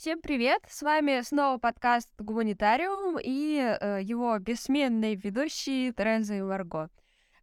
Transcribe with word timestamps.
Всем 0.00 0.22
привет! 0.22 0.62
С 0.66 0.80
вами 0.80 1.20
снова 1.20 1.58
подкаст 1.58 2.08
«Гуманитариум» 2.16 3.18
и 3.22 3.58
э, 3.58 3.98
его 4.00 4.38
бессменные 4.38 5.14
ведущие 5.14 5.92
Тереза 5.92 6.36
и 6.36 6.40
Марго. 6.40 6.88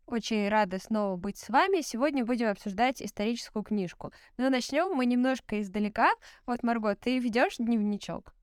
Очень 0.08 0.50
рада 0.50 0.80
снова 0.80 1.18
быть 1.18 1.38
с 1.38 1.50
вами. 1.50 1.82
Сегодня 1.82 2.26
будем 2.26 2.48
обсуждать 2.48 3.00
историческую 3.00 3.62
книжку. 3.62 4.12
Но 4.38 4.50
начнем 4.50 4.92
мы 4.92 5.06
немножко 5.06 5.62
издалека. 5.62 6.12
Вот, 6.48 6.64
Марго, 6.64 6.96
ты 6.96 7.20
ведешь 7.20 7.58
дневничок? 7.58 8.34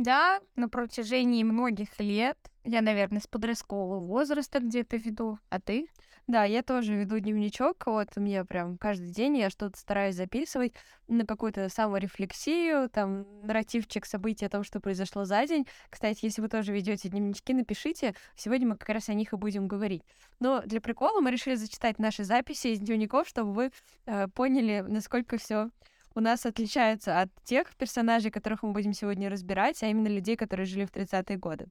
Да, 0.00 0.40
на 0.56 0.70
протяжении 0.70 1.42
многих 1.44 2.00
лет. 2.00 2.38
Я, 2.64 2.80
наверное, 2.80 3.20
с 3.20 3.26
подросткового 3.26 4.00
возраста 4.00 4.58
где-то 4.58 4.96
веду. 4.96 5.38
А 5.50 5.60
ты? 5.60 5.88
Да, 6.26 6.44
я 6.44 6.62
тоже 6.62 6.94
веду 6.94 7.18
дневничок. 7.18 7.84
Вот 7.84 8.16
меня 8.16 8.46
прям 8.46 8.78
каждый 8.78 9.10
день 9.10 9.36
я 9.36 9.50
что-то 9.50 9.78
стараюсь 9.78 10.14
записывать 10.14 10.72
на 11.06 11.26
какую-то 11.26 11.68
саморефлексию, 11.68 12.88
там, 12.88 13.26
нарративчик 13.42 14.06
событий 14.06 14.46
о 14.46 14.48
том, 14.48 14.64
что 14.64 14.80
произошло 14.80 15.26
за 15.26 15.46
день. 15.46 15.66
Кстати, 15.90 16.24
если 16.24 16.40
вы 16.40 16.48
тоже 16.48 16.72
ведете 16.72 17.10
дневнички, 17.10 17.52
напишите. 17.52 18.14
Сегодня 18.36 18.68
мы 18.68 18.76
как 18.78 18.88
раз 18.88 19.10
о 19.10 19.12
них 19.12 19.34
и 19.34 19.36
будем 19.36 19.68
говорить. 19.68 20.02
Но 20.38 20.62
для 20.62 20.80
прикола 20.80 21.20
мы 21.20 21.30
решили 21.30 21.56
зачитать 21.56 21.98
наши 21.98 22.24
записи 22.24 22.68
из 22.68 22.78
дневников, 22.78 23.28
чтобы 23.28 23.52
вы 23.52 23.70
э, 24.06 24.28
поняли, 24.28 24.82
насколько 24.88 25.36
все 25.36 25.68
у 26.14 26.20
нас 26.20 26.46
отличается 26.46 27.20
от 27.20 27.30
тех 27.44 27.74
персонажей, 27.76 28.30
которых 28.30 28.62
мы 28.62 28.72
будем 28.72 28.92
сегодня 28.92 29.30
разбирать, 29.30 29.82
а 29.82 29.86
именно 29.86 30.08
людей, 30.08 30.36
которые 30.36 30.66
жили 30.66 30.84
в 30.84 30.92
30-е 30.92 31.36
годы. 31.36 31.66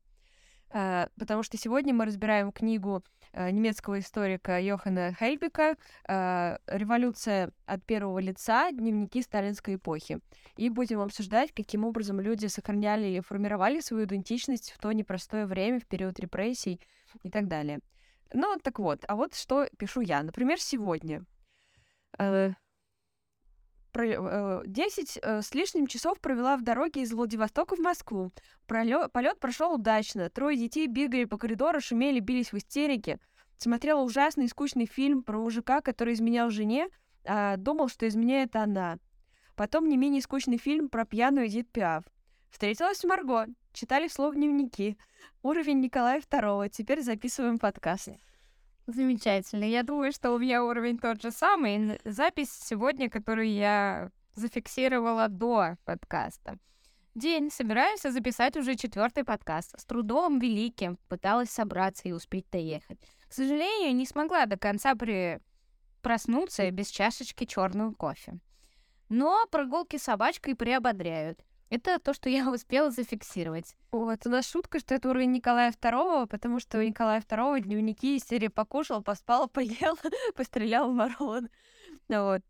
Э, 0.71 1.07
потому 1.17 1.43
что 1.43 1.57
сегодня 1.57 1.93
мы 1.93 2.05
разбираем 2.05 2.51
книгу 2.51 3.03
э, 3.33 3.49
немецкого 3.49 3.99
историка 3.99 4.59
Йохана 4.59 5.13
Хельбека 5.13 5.75
э, 6.07 6.57
«Революция 6.67 7.51
от 7.65 7.83
первого 7.85 8.19
лица. 8.19 8.71
Дневники 8.71 9.21
сталинской 9.21 9.75
эпохи». 9.75 10.19
И 10.57 10.69
будем 10.69 11.01
обсуждать, 11.01 11.51
каким 11.53 11.85
образом 11.85 12.19
люди 12.19 12.47
сохраняли 12.47 13.07
и 13.07 13.21
формировали 13.21 13.79
свою 13.79 14.05
идентичность 14.05 14.71
в 14.71 14.79
то 14.79 14.91
непростое 14.91 15.45
время, 15.45 15.79
в 15.79 15.87
период 15.87 16.19
репрессий 16.19 16.79
и 17.23 17.29
так 17.29 17.47
далее. 17.47 17.79
Ну, 18.33 18.57
так 18.61 18.77
вот, 18.79 19.03
а 19.07 19.15
вот 19.15 19.33
что 19.33 19.67
пишу 19.77 20.01
я. 20.01 20.21
Например, 20.21 20.59
сегодня. 20.59 21.25
10 23.93 25.17
э, 25.17 25.19
э, 25.21 25.41
с 25.41 25.53
лишним 25.53 25.87
часов 25.87 26.19
провела 26.19 26.57
в 26.57 26.61
дороге 26.61 27.01
из 27.01 27.11
Владивостока 27.11 27.75
в 27.75 27.79
Москву. 27.79 28.31
Полет 28.67 29.39
прошел 29.39 29.73
удачно. 29.73 30.29
Трое 30.29 30.57
детей 30.57 30.87
бегали 30.87 31.25
по 31.25 31.37
коридору, 31.37 31.81
шумели, 31.81 32.19
бились 32.19 32.51
в 32.51 32.57
истерике. 32.57 33.19
Смотрела 33.57 34.01
ужасный 34.01 34.45
и 34.45 34.49
скучный 34.49 34.85
фильм 34.85 35.23
про 35.23 35.37
мужика, 35.37 35.81
который 35.81 36.13
изменял 36.13 36.49
жене, 36.49 36.87
а 37.25 37.57
думал, 37.57 37.89
что 37.89 38.07
изменяет 38.07 38.55
она. 38.55 38.97
Потом 39.55 39.89
не 39.89 39.97
менее 39.97 40.21
скучный 40.21 40.57
фильм 40.57 40.87
про 40.87 41.05
пьяную 41.05 41.47
Эдит 41.47 41.69
Пиаф. 41.71 42.05
Встретилась 42.49 42.99
с 42.99 43.03
Марго. 43.03 43.47
Читали 43.73 44.07
вслух 44.07 44.35
дневники. 44.35 44.97
Уровень 45.43 45.81
Николая 45.81 46.21
II. 46.21 46.69
Теперь 46.69 47.01
записываем 47.01 47.59
подкаст. 47.59 48.09
Замечательно. 48.91 49.65
Я 49.65 49.83
думаю, 49.83 50.11
что 50.11 50.31
у 50.31 50.39
меня 50.39 50.63
уровень 50.63 50.97
тот 50.97 51.21
же 51.21 51.29
самый. 51.29 51.99
Запись 52.05 52.51
сегодня, 52.51 53.07
которую 53.07 53.47
я 53.47 54.09
зафиксировала 54.33 55.27
до 55.27 55.75
подкаста. 55.85 56.57
День. 57.13 57.51
Собираюсь 57.51 58.01
записать 58.01 58.57
уже 58.57 58.73
четвертый 58.73 59.23
подкаст. 59.23 59.79
С 59.79 59.85
трудом 59.85 60.39
великим 60.39 60.97
пыталась 61.07 61.51
собраться 61.51 62.07
и 62.07 62.13
успеть 62.13 62.49
доехать. 62.51 62.99
К 63.27 63.33
сожалению, 63.33 63.95
не 63.95 64.07
смогла 64.07 64.47
до 64.47 64.57
конца 64.57 64.95
при... 64.95 65.39
проснуться 66.01 66.71
без 66.71 66.87
чашечки 66.87 67.45
черного 67.45 67.93
кофе. 67.93 68.39
Но 69.07 69.45
прогулки 69.51 69.97
с 69.97 70.03
собачкой 70.03 70.55
приободряют. 70.55 71.45
Это 71.69 71.99
то, 71.99 72.13
что 72.13 72.29
я 72.29 72.49
успела 72.51 72.89
зафиксировать. 72.89 73.75
Вот, 73.91 74.25
у 74.25 74.29
нас 74.29 74.49
шутка, 74.49 74.79
что 74.79 74.95
это 74.95 75.09
уровень 75.09 75.31
Николая 75.31 75.71
II, 75.71 76.27
потому 76.27 76.59
что 76.59 76.79
у 76.79 76.81
Николая 76.81 77.21
II 77.21 77.61
дневники 77.61 78.17
из 78.17 78.23
серии 78.23 78.47
покушал, 78.47 79.03
поспал, 79.03 79.47
поел, 79.49 79.97
пострелял 80.35 80.91
в 80.91 80.95
ворон. 80.95 81.49
Вот. 82.07 82.41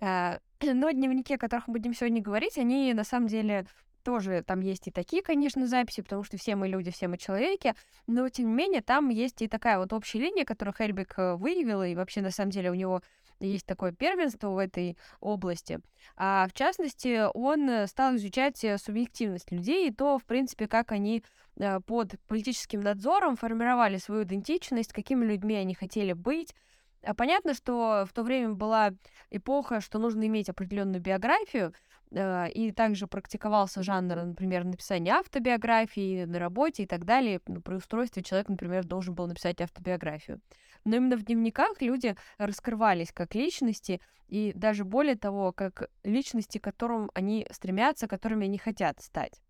А, 0.00 0.38
но 0.62 0.90
дневники, 0.90 1.34
о 1.34 1.38
которых 1.38 1.68
мы 1.68 1.74
будем 1.74 1.94
сегодня 1.94 2.22
говорить, 2.22 2.58
они 2.58 2.92
на 2.94 3.04
самом 3.04 3.26
деле 3.26 3.66
тоже 4.02 4.42
там 4.46 4.60
есть 4.60 4.88
и 4.88 4.90
такие, 4.90 5.22
конечно, 5.22 5.66
записи, 5.66 6.00
потому 6.02 6.24
что 6.24 6.38
все 6.38 6.56
мы 6.56 6.68
люди, 6.68 6.90
все 6.90 7.06
мы 7.06 7.18
человеки, 7.18 7.74
но 8.06 8.28
тем 8.30 8.48
не 8.48 8.54
менее 8.54 8.80
там 8.80 9.10
есть 9.10 9.42
и 9.42 9.48
такая 9.48 9.78
вот 9.78 9.92
общая 9.92 10.20
линия, 10.20 10.46
которую 10.46 10.74
Хельбик 10.74 11.14
э, 11.18 11.34
выявила, 11.34 11.86
и 11.86 11.94
вообще 11.94 12.22
на 12.22 12.30
самом 12.30 12.50
деле 12.50 12.70
у 12.70 12.74
него 12.74 13.02
есть 13.46 13.66
такое 13.66 13.92
первенство 13.92 14.50
в 14.50 14.58
этой 14.58 14.96
области. 15.20 15.80
А 16.16 16.46
в 16.48 16.52
частности, 16.52 17.26
он 17.34 17.68
э, 17.68 17.86
стал 17.86 18.16
изучать 18.16 18.62
э, 18.64 18.78
субъективность 18.78 19.50
людей 19.50 19.88
и 19.88 19.92
то, 19.92 20.18
в 20.18 20.24
принципе, 20.24 20.68
как 20.68 20.92
они 20.92 21.24
э, 21.56 21.80
под 21.80 22.20
политическим 22.26 22.80
надзором 22.80 23.36
формировали 23.36 23.96
свою 23.96 24.24
идентичность, 24.24 24.92
какими 24.92 25.24
людьми 25.24 25.54
они 25.54 25.74
хотели 25.74 26.12
быть. 26.12 26.54
А 27.02 27.14
понятно, 27.14 27.54
что 27.54 28.04
в 28.08 28.12
то 28.12 28.22
время 28.22 28.52
была 28.52 28.92
эпоха, 29.30 29.80
что 29.80 29.98
нужно 29.98 30.26
иметь 30.26 30.50
определенную 30.50 31.00
биографию, 31.00 31.72
и 32.12 32.72
также 32.76 33.06
практиковался 33.06 33.84
жанр, 33.84 34.16
например, 34.24 34.64
написания 34.64 35.12
автобиографии 35.12 36.24
на 36.24 36.40
работе 36.40 36.82
и 36.82 36.86
так 36.86 37.04
далее. 37.04 37.38
При 37.38 37.76
устройстве 37.76 38.24
человек, 38.24 38.48
например, 38.48 38.84
должен 38.84 39.14
был 39.14 39.28
написать 39.28 39.60
автобиографию 39.60 40.40
но 40.84 40.96
именно 40.96 41.16
в 41.16 41.22
дневниках 41.22 41.80
люди 41.80 42.16
раскрывались 42.38 43.12
как 43.12 43.34
личности, 43.34 44.00
и 44.28 44.52
даже 44.54 44.84
более 44.84 45.16
того, 45.16 45.52
как 45.52 45.90
личности, 46.04 46.58
к 46.58 46.64
которым 46.64 47.10
они 47.14 47.46
стремятся, 47.50 48.06
которыми 48.06 48.46
они 48.46 48.58
хотят 48.58 49.00
стать. 49.00 49.40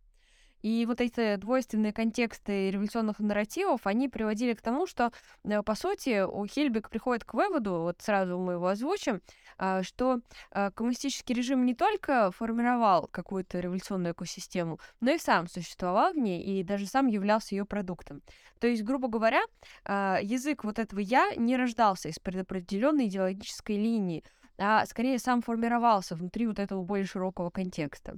И 0.62 0.84
вот 0.86 1.00
эти 1.00 1.36
двойственные 1.36 1.92
контексты 1.92 2.70
революционных 2.70 3.18
нарративов, 3.18 3.86
они 3.86 4.08
приводили 4.08 4.54
к 4.54 4.62
тому, 4.62 4.86
что, 4.86 5.12
э, 5.44 5.62
по 5.62 5.74
сути, 5.74 6.22
у 6.22 6.46
Хельбек 6.46 6.90
приходит 6.90 7.24
к 7.24 7.34
выводу, 7.34 7.80
вот 7.80 8.00
сразу 8.00 8.38
мы 8.38 8.54
его 8.54 8.68
озвучим, 8.68 9.20
а, 9.58 9.82
что 9.82 10.20
а, 10.52 10.70
коммунистический 10.70 11.34
режим 11.34 11.66
не 11.66 11.74
только 11.74 12.30
формировал 12.30 13.08
какую-то 13.10 13.60
революционную 13.60 14.14
экосистему, 14.14 14.80
но 15.00 15.10
и 15.10 15.18
сам 15.18 15.48
существовал 15.48 16.14
в 16.14 16.16
ней 16.16 16.42
и 16.42 16.62
даже 16.62 16.86
сам 16.86 17.08
являлся 17.08 17.54
ее 17.54 17.66
продуктом. 17.66 18.22
То 18.58 18.66
есть, 18.66 18.82
грубо 18.82 19.08
говоря, 19.08 19.42
а, 19.84 20.18
язык 20.22 20.64
вот 20.64 20.78
этого 20.78 21.00
«я» 21.00 21.34
не 21.36 21.56
рождался 21.56 22.08
из 22.08 22.18
предопределенной 22.18 23.08
идеологической 23.08 23.76
линии, 23.76 24.24
а 24.56 24.84
скорее 24.86 25.18
сам 25.18 25.42
формировался 25.42 26.14
внутри 26.14 26.46
вот 26.46 26.58
этого 26.58 26.82
более 26.82 27.06
широкого 27.06 27.50
контекста. 27.50 28.16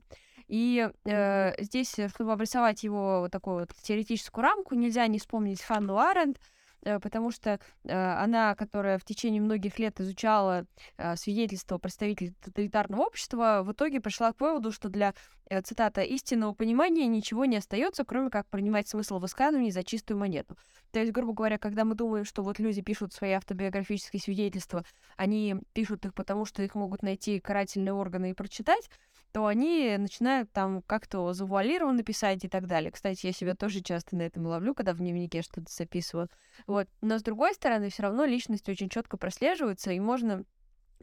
И 0.53 0.87
э, 1.07 1.63
здесь, 1.63 1.99
э, 1.99 2.11
чтобы 2.11 2.33
обрисовать 2.33 2.83
его 2.83 3.21
вот 3.21 3.31
такую 3.31 3.61
вот 3.61 3.71
теоретическую 3.81 4.43
рамку, 4.43 4.75
нельзя 4.75 5.07
не 5.07 5.19
вспомнить 5.19 5.63
Ханну 5.63 5.97
Аренд, 5.97 6.39
э, 6.83 7.01
потому 7.01 7.31
что 7.31 7.59
э, 7.85 8.15
она, 8.19 8.55
которая 8.55 8.99
в 8.99 9.05
течение 9.07 9.41
многих 9.41 9.79
лет 9.79 9.99
изучала 9.99 10.67
э, 10.99 11.17
свидетельства 11.17 11.79
представителей 11.79 12.35
тоталитарного 12.45 13.01
общества, 13.01 13.63
в 13.65 13.73
итоге 13.73 14.03
пришла 14.03 14.35
к 14.35 14.43
выводу, 14.43 14.73
что 14.73 14.91
для, 14.91 15.15
э, 15.49 15.63
цитата, 15.63 16.03
истинного 16.03 16.53
понимания 16.53 17.07
ничего 17.07 17.47
не 17.47 17.57
остается, 17.57 18.05
кроме 18.05 18.29
как 18.29 18.47
принимать 18.49 18.87
смысл 18.87 19.21
высказываний 19.21 19.71
за 19.71 19.83
чистую 19.85 20.19
монету. 20.19 20.59
То 20.91 20.99
есть, 21.01 21.13
грубо 21.13 21.33
говоря, 21.33 21.57
когда 21.57 21.87
мы 21.87 21.95
думаем, 21.95 22.27
что 22.27 22.43
вот 22.43 22.59
люди 22.59 22.83
пишут 22.83 23.15
свои 23.15 23.31
автобиографические 23.31 24.21
свидетельства, 24.21 24.85
они 25.17 25.57
пишут 25.73 26.05
их 26.05 26.13
потому, 26.13 26.45
что 26.45 26.63
их 26.63 26.75
могут 26.75 27.03
найти 27.03 27.41
карательные 27.41 27.95
органы 27.95 28.33
и 28.33 28.35
прочитать, 28.35 28.91
то 29.33 29.47
они 29.47 29.97
начинают 29.99 30.53
там 30.53 30.83
как-то 30.83 31.33
завуалированно 31.33 32.03
писать 32.03 32.45
и 32.45 32.49
так 32.49 32.67
далее. 32.67 32.91
Кстати, 32.91 33.27
я 33.27 33.33
себя 33.33 33.55
тоже 33.55 33.81
часто 33.81 34.15
на 34.15 34.23
этом 34.23 34.47
ловлю, 34.47 34.75
когда 34.75 34.93
в 34.93 34.99
дневнике 34.99 35.43
что-то 35.43 35.73
записываю. 35.73 36.29
Вот. 36.67 36.87
Но 37.01 37.19
с 37.19 37.23
другой 37.23 37.55
стороны, 37.55 37.89
все 37.89 38.03
равно 38.03 38.25
личность 38.25 38.69
очень 38.69 38.91
четко 38.91 39.17
прослеживается, 39.17 39.91
и 39.91 40.01
можно 40.01 40.45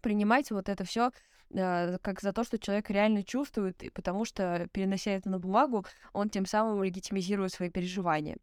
принимать 0.01 0.51
вот 0.51 0.69
это 0.69 0.83
все 0.83 1.11
э, 1.51 1.97
как 2.01 2.21
за 2.21 2.31
то, 2.31 2.43
что 2.43 2.59
человек 2.59 2.89
реально 2.91 3.23
чувствует, 3.23 3.81
потому 3.93 4.25
что, 4.25 4.67
перенося 4.71 5.11
это 5.11 5.29
на 5.29 5.39
бумагу, 5.39 5.85
он 6.13 6.29
тем 6.29 6.45
самым 6.45 6.83
легитимизирует 6.83 7.51
свои 7.51 7.69
переживания. 7.69 8.37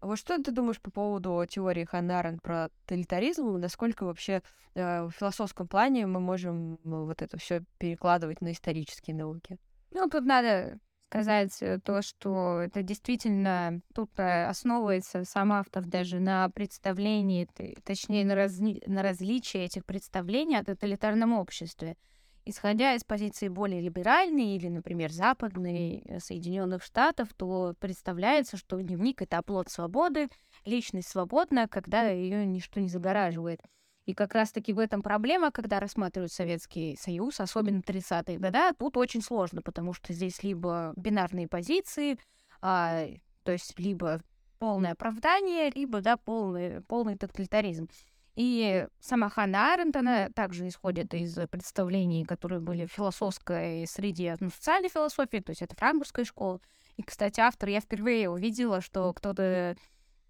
Вот 0.00 0.18
что 0.18 0.40
ты 0.42 0.50
думаешь 0.50 0.80
по 0.80 0.90
поводу 0.90 1.44
теории 1.48 1.84
Ханны 1.84 2.38
про 2.42 2.68
тоталитаризм? 2.86 3.58
Насколько 3.58 4.04
вообще 4.04 4.42
э, 4.74 5.04
в 5.04 5.10
философском 5.10 5.68
плане 5.68 6.06
мы 6.06 6.20
можем 6.20 6.78
ну, 6.84 7.04
вот 7.06 7.22
это 7.22 7.38
все 7.38 7.62
перекладывать 7.78 8.40
на 8.40 8.52
исторические 8.52 9.16
науки? 9.16 9.58
Ну, 9.90 10.08
тут 10.08 10.24
надо 10.24 10.78
сказать 11.12 11.60
э, 11.60 11.78
то, 11.78 12.00
что 12.00 12.60
это 12.60 12.82
действительно 12.82 13.82
тут 13.94 14.10
э, 14.16 14.46
основывается 14.46 15.24
сам 15.24 15.52
автор 15.52 15.84
даже 15.84 16.20
на 16.20 16.48
представлении, 16.48 17.46
точнее 17.84 18.24
на, 18.24 18.34
разли, 18.34 18.82
на 18.86 19.02
различии 19.02 19.60
этих 19.60 19.84
представлений 19.84 20.56
о 20.56 20.64
тоталитарном 20.64 21.34
обществе. 21.34 21.96
Исходя 22.44 22.94
из 22.94 23.04
позиции 23.04 23.46
более 23.46 23.80
либеральной 23.80 24.56
или, 24.56 24.66
например, 24.66 25.12
западной 25.12 26.02
э, 26.04 26.18
Соединенных 26.18 26.82
Штатов, 26.82 27.28
то 27.34 27.74
представляется, 27.78 28.56
что 28.56 28.80
дневник 28.80 29.22
это 29.22 29.38
оплот 29.38 29.68
свободы, 29.68 30.28
личность 30.64 31.08
свободна, 31.08 31.68
когда 31.68 32.08
ее 32.08 32.44
ничто 32.44 32.80
не 32.80 32.88
загораживает. 32.88 33.60
И 34.06 34.14
как 34.14 34.34
раз-таки 34.34 34.72
в 34.72 34.80
этом 34.80 35.02
проблема, 35.02 35.52
когда 35.52 35.78
рассматривают 35.78 36.32
Советский 36.32 36.96
Союз, 37.00 37.38
особенно 37.38 37.78
30-е 37.78 38.38
годы, 38.38 38.58
тут 38.76 38.96
очень 38.96 39.22
сложно, 39.22 39.62
потому 39.62 39.92
что 39.92 40.12
здесь 40.12 40.42
либо 40.42 40.92
бинарные 40.96 41.46
позиции, 41.46 42.18
а, 42.60 43.06
то 43.44 43.52
есть 43.52 43.78
либо 43.78 44.20
полное 44.58 44.92
оправдание, 44.92 45.70
либо, 45.70 46.00
да, 46.00 46.16
полный, 46.16 46.80
полный 46.82 47.16
тоталитаризм. 47.16 47.88
И 48.34 48.86
сама 48.98 49.28
Ханна 49.28 49.74
Аренд, 49.74 49.94
она 49.94 50.30
также 50.30 50.66
исходит 50.66 51.12
из 51.12 51.34
представлений, 51.50 52.24
которые 52.24 52.60
были 52.60 52.86
в 52.86 52.92
философской 52.92 53.86
среде, 53.86 54.36
ну, 54.40 54.48
социальной 54.50 54.88
философии, 54.88 55.38
то 55.38 55.50
есть 55.50 55.60
это 55.60 55.76
франкфуртская 55.76 56.24
школа. 56.24 56.60
И, 56.96 57.02
кстати, 57.02 57.40
автор, 57.40 57.68
я 57.68 57.80
впервые 57.80 58.30
увидела, 58.30 58.80
что 58.80 59.12
кто-то 59.12 59.76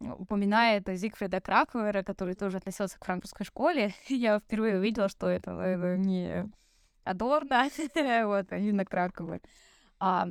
упоминает 0.00 0.88
Зигфрида 0.88 1.40
Краквера, 1.40 2.02
который 2.02 2.34
тоже 2.34 2.56
относился 2.56 2.98
к 2.98 3.04
франкфуртской 3.04 3.46
школе. 3.46 3.94
Я 4.08 4.40
впервые 4.40 4.78
увидела, 4.78 5.08
что 5.08 5.28
это, 5.28 5.52
это 5.52 5.96
не 5.96 6.50
Адорно, 7.04 7.68
вот, 8.24 8.52
а 8.52 8.56
именно 8.56 8.84
Краквер. 8.84 9.40
А, 9.98 10.28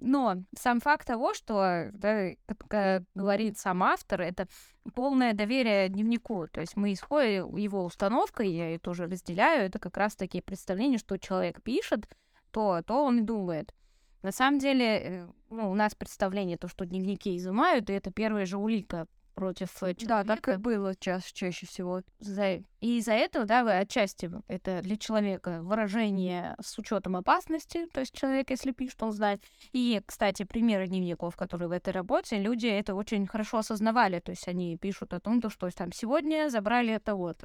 но 0.00 0.36
сам 0.56 0.80
факт 0.80 1.06
того, 1.06 1.34
что, 1.34 1.90
да, 1.92 2.30
как 2.68 3.04
говорит 3.14 3.58
сам 3.58 3.82
автор, 3.82 4.22
это 4.22 4.46
полное 4.94 5.34
доверие 5.34 5.88
дневнику. 5.88 6.48
То 6.48 6.60
есть 6.60 6.76
мы 6.76 6.92
исходим 6.92 7.56
его 7.56 7.84
установкой, 7.84 8.50
я 8.50 8.68
ее 8.70 8.78
тоже 8.78 9.06
разделяю, 9.06 9.66
это 9.66 9.78
как 9.78 9.96
раз 9.96 10.16
такие 10.16 10.42
представления, 10.42 10.98
что 10.98 11.18
человек 11.18 11.62
пишет, 11.62 12.08
то, 12.50 12.82
то 12.82 13.04
он 13.04 13.18
и 13.18 13.22
думает. 13.22 13.74
На 14.22 14.32
самом 14.32 14.58
деле, 14.58 14.84
э, 14.84 15.28
ну, 15.50 15.70
у 15.70 15.74
нас 15.74 15.94
представление, 15.94 16.56
то, 16.56 16.68
что 16.68 16.84
дневники 16.84 17.36
изымают, 17.36 17.88
и 17.88 17.92
это 17.92 18.10
первая 18.10 18.46
же 18.46 18.56
улика 18.56 19.06
против 19.38 19.72
человека. 19.78 20.06
Да, 20.06 20.24
так 20.24 20.48
и 20.48 20.56
было 20.56 20.94
ча- 20.96 21.20
чаще 21.20 21.66
всего. 21.66 22.02
За... 22.18 22.56
И 22.80 22.98
из-за 22.98 23.12
этого, 23.12 23.44
да, 23.44 23.62
вы 23.62 23.78
отчасти 23.78 24.30
это 24.48 24.82
для 24.82 24.96
человека 24.96 25.60
выражение 25.62 26.56
с 26.60 26.78
учетом 26.78 27.16
опасности, 27.16 27.86
то 27.92 28.00
есть 28.00 28.14
человек, 28.14 28.50
если 28.50 28.72
пишет, 28.72 29.02
он 29.02 29.12
знает. 29.12 29.42
И, 29.72 30.00
кстати, 30.04 30.44
примеры 30.44 30.86
дневников, 30.86 31.36
которые 31.36 31.68
в 31.68 31.72
этой 31.72 31.92
работе, 31.92 32.38
люди 32.38 32.66
это 32.66 32.94
очень 32.94 33.26
хорошо 33.26 33.58
осознавали, 33.58 34.20
то 34.20 34.30
есть 34.30 34.48
они 34.48 34.76
пишут 34.76 35.12
о 35.14 35.20
том, 35.20 35.40
то, 35.40 35.50
что 35.50 35.68
там 35.70 35.92
сегодня 35.92 36.48
забрали 36.50 36.92
это 36.92 37.14
вот. 37.14 37.42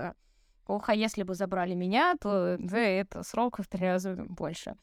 Ох, 0.66 0.90
а 0.90 0.96
если 0.96 1.24
бы 1.24 1.36
забрали 1.36 1.76
меня, 1.76 2.16
то 2.20 2.56
да, 2.58 2.80
это 2.80 3.24
срок 3.24 3.60
в 3.60 3.68
три 3.68 3.86
раза 3.86 4.16
больше. 4.16 4.76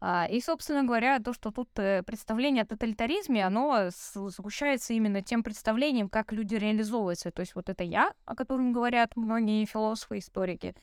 А, 0.00 0.26
и, 0.30 0.40
собственно 0.40 0.84
говоря, 0.84 1.18
то, 1.18 1.32
что 1.32 1.50
тут 1.50 1.70
э, 1.78 2.02
представление 2.02 2.62
о 2.64 2.66
тоталитаризме, 2.66 3.46
оно 3.46 3.88
сгущается 3.90 4.92
именно 4.92 5.22
тем 5.22 5.42
представлением, 5.42 6.08
как 6.08 6.32
люди 6.32 6.56
реализовываются. 6.56 7.30
То 7.30 7.40
есть 7.40 7.54
вот 7.54 7.68
это 7.68 7.84
«я», 7.84 8.12
о 8.24 8.34
котором 8.34 8.72
говорят 8.72 9.16
многие 9.16 9.64
философы, 9.64 10.18
историки, 10.18 10.74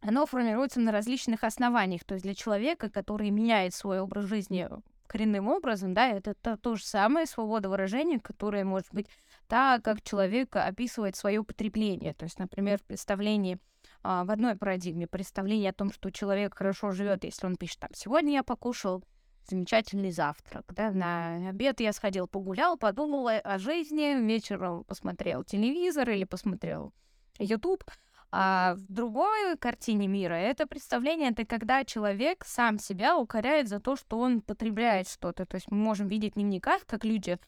оно 0.00 0.26
формируется 0.26 0.80
на 0.80 0.92
различных 0.92 1.42
основаниях. 1.44 2.04
То 2.04 2.14
есть 2.14 2.24
для 2.24 2.34
человека, 2.34 2.90
который 2.90 3.30
меняет 3.30 3.74
свой 3.74 4.00
образ 4.00 4.26
жизни 4.26 4.68
коренным 5.06 5.48
образом, 5.48 5.94
да, 5.94 6.08
это 6.08 6.34
то, 6.34 6.56
то 6.56 6.76
же 6.76 6.84
самое 6.84 7.26
свобода 7.26 7.68
выражения, 7.68 8.20
которая 8.20 8.64
может 8.64 8.88
быть 8.92 9.08
так, 9.46 9.82
как 9.82 10.02
человек 10.02 10.54
описывает 10.54 11.16
свое 11.16 11.42
потребление. 11.42 12.14
То 12.14 12.24
есть, 12.24 12.38
например, 12.38 12.78
в 12.78 12.82
представлении 12.82 13.58
а, 14.02 14.24
в 14.24 14.30
одной 14.30 14.56
парадигме 14.56 15.06
представление 15.06 15.70
о 15.70 15.74
том, 15.74 15.92
что 15.92 16.10
человек 16.10 16.56
хорошо 16.56 16.92
живет, 16.92 17.24
если 17.24 17.46
он 17.46 17.56
пишет 17.56 17.80
там 17.80 17.90
«сегодня 17.94 18.34
я 18.34 18.42
покушал 18.42 19.04
замечательный 19.48 20.10
завтрак», 20.10 20.64
да, 20.74 20.90
на 20.90 21.48
обед 21.48 21.80
я 21.80 21.92
сходил 21.92 22.26
погулял, 22.28 22.76
подумал 22.76 23.28
о 23.28 23.58
жизни, 23.58 24.20
вечером 24.26 24.84
посмотрел 24.84 25.44
телевизор 25.44 26.10
или 26.10 26.24
посмотрел 26.24 26.92
YouTube, 27.38 27.84
а 28.30 28.74
в 28.74 28.92
другой 28.92 29.56
картине 29.56 30.06
мира 30.06 30.34
это 30.34 30.66
представление, 30.66 31.30
это 31.30 31.46
когда 31.46 31.84
человек 31.84 32.44
сам 32.44 32.78
себя 32.78 33.16
укоряет 33.16 33.68
за 33.68 33.80
то, 33.80 33.96
что 33.96 34.18
он 34.18 34.42
потребляет 34.42 35.08
что-то. 35.08 35.46
То 35.46 35.54
есть 35.54 35.70
мы 35.70 35.78
можем 35.78 36.08
видеть 36.08 36.32
в 36.32 36.34
дневниках, 36.34 36.84
как 36.84 37.04
люди 37.04 37.38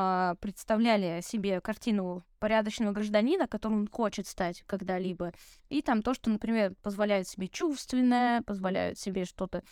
а, 0.00 0.36
представляли 0.36 1.20
себе 1.22 1.60
картину 1.60 2.24
порядочного 2.38 2.92
гражданина, 2.92 3.48
которым 3.48 3.80
он 3.80 3.88
хочет 3.88 4.28
стать 4.28 4.62
когда-либо. 4.64 5.32
И 5.70 5.82
там 5.82 6.02
то, 6.02 6.14
что, 6.14 6.30
например, 6.30 6.76
позволяют 6.82 7.26
себе 7.26 7.48
чувственное, 7.48 8.42
позволяют 8.42 8.96
себе 9.00 9.24
что-то 9.24 9.64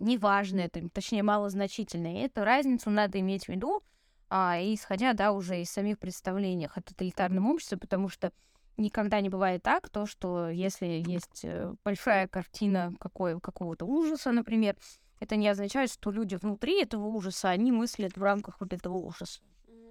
неважное, 0.00 0.68
там, 0.68 0.90
точнее, 0.90 1.22
малозначительное. 1.22 2.16
И 2.16 2.26
эту 2.26 2.44
разницу 2.44 2.90
надо 2.90 3.20
иметь 3.20 3.46
в 3.46 3.48
виду, 3.48 3.82
а, 4.28 4.58
исходя, 4.60 5.14
да, 5.14 5.32
уже 5.32 5.62
из 5.62 5.70
самих 5.70 5.98
представлений 5.98 6.66
о 6.66 6.82
тоталитарном 6.82 7.48
обществе, 7.48 7.78
потому 7.78 8.10
что 8.10 8.34
никогда 8.76 9.22
не 9.22 9.30
бывает 9.30 9.62
так, 9.62 9.88
то, 9.88 10.04
что 10.04 10.50
если 10.50 11.02
есть 11.06 11.40
э, 11.44 11.72
большая 11.84 12.28
картина 12.28 12.92
какой, 13.00 13.40
какого-то 13.40 13.86
ужаса, 13.86 14.30
например, 14.30 14.76
это 15.20 15.36
не 15.36 15.48
означает, 15.48 15.90
что 15.90 16.10
люди 16.10 16.36
внутри 16.36 16.82
этого 16.82 17.06
ужаса, 17.06 17.50
они 17.50 17.72
мыслят 17.72 18.16
в 18.16 18.22
рамках 18.22 18.60
вот 18.60 18.72
этого 18.72 18.96
ужаса. 18.96 19.40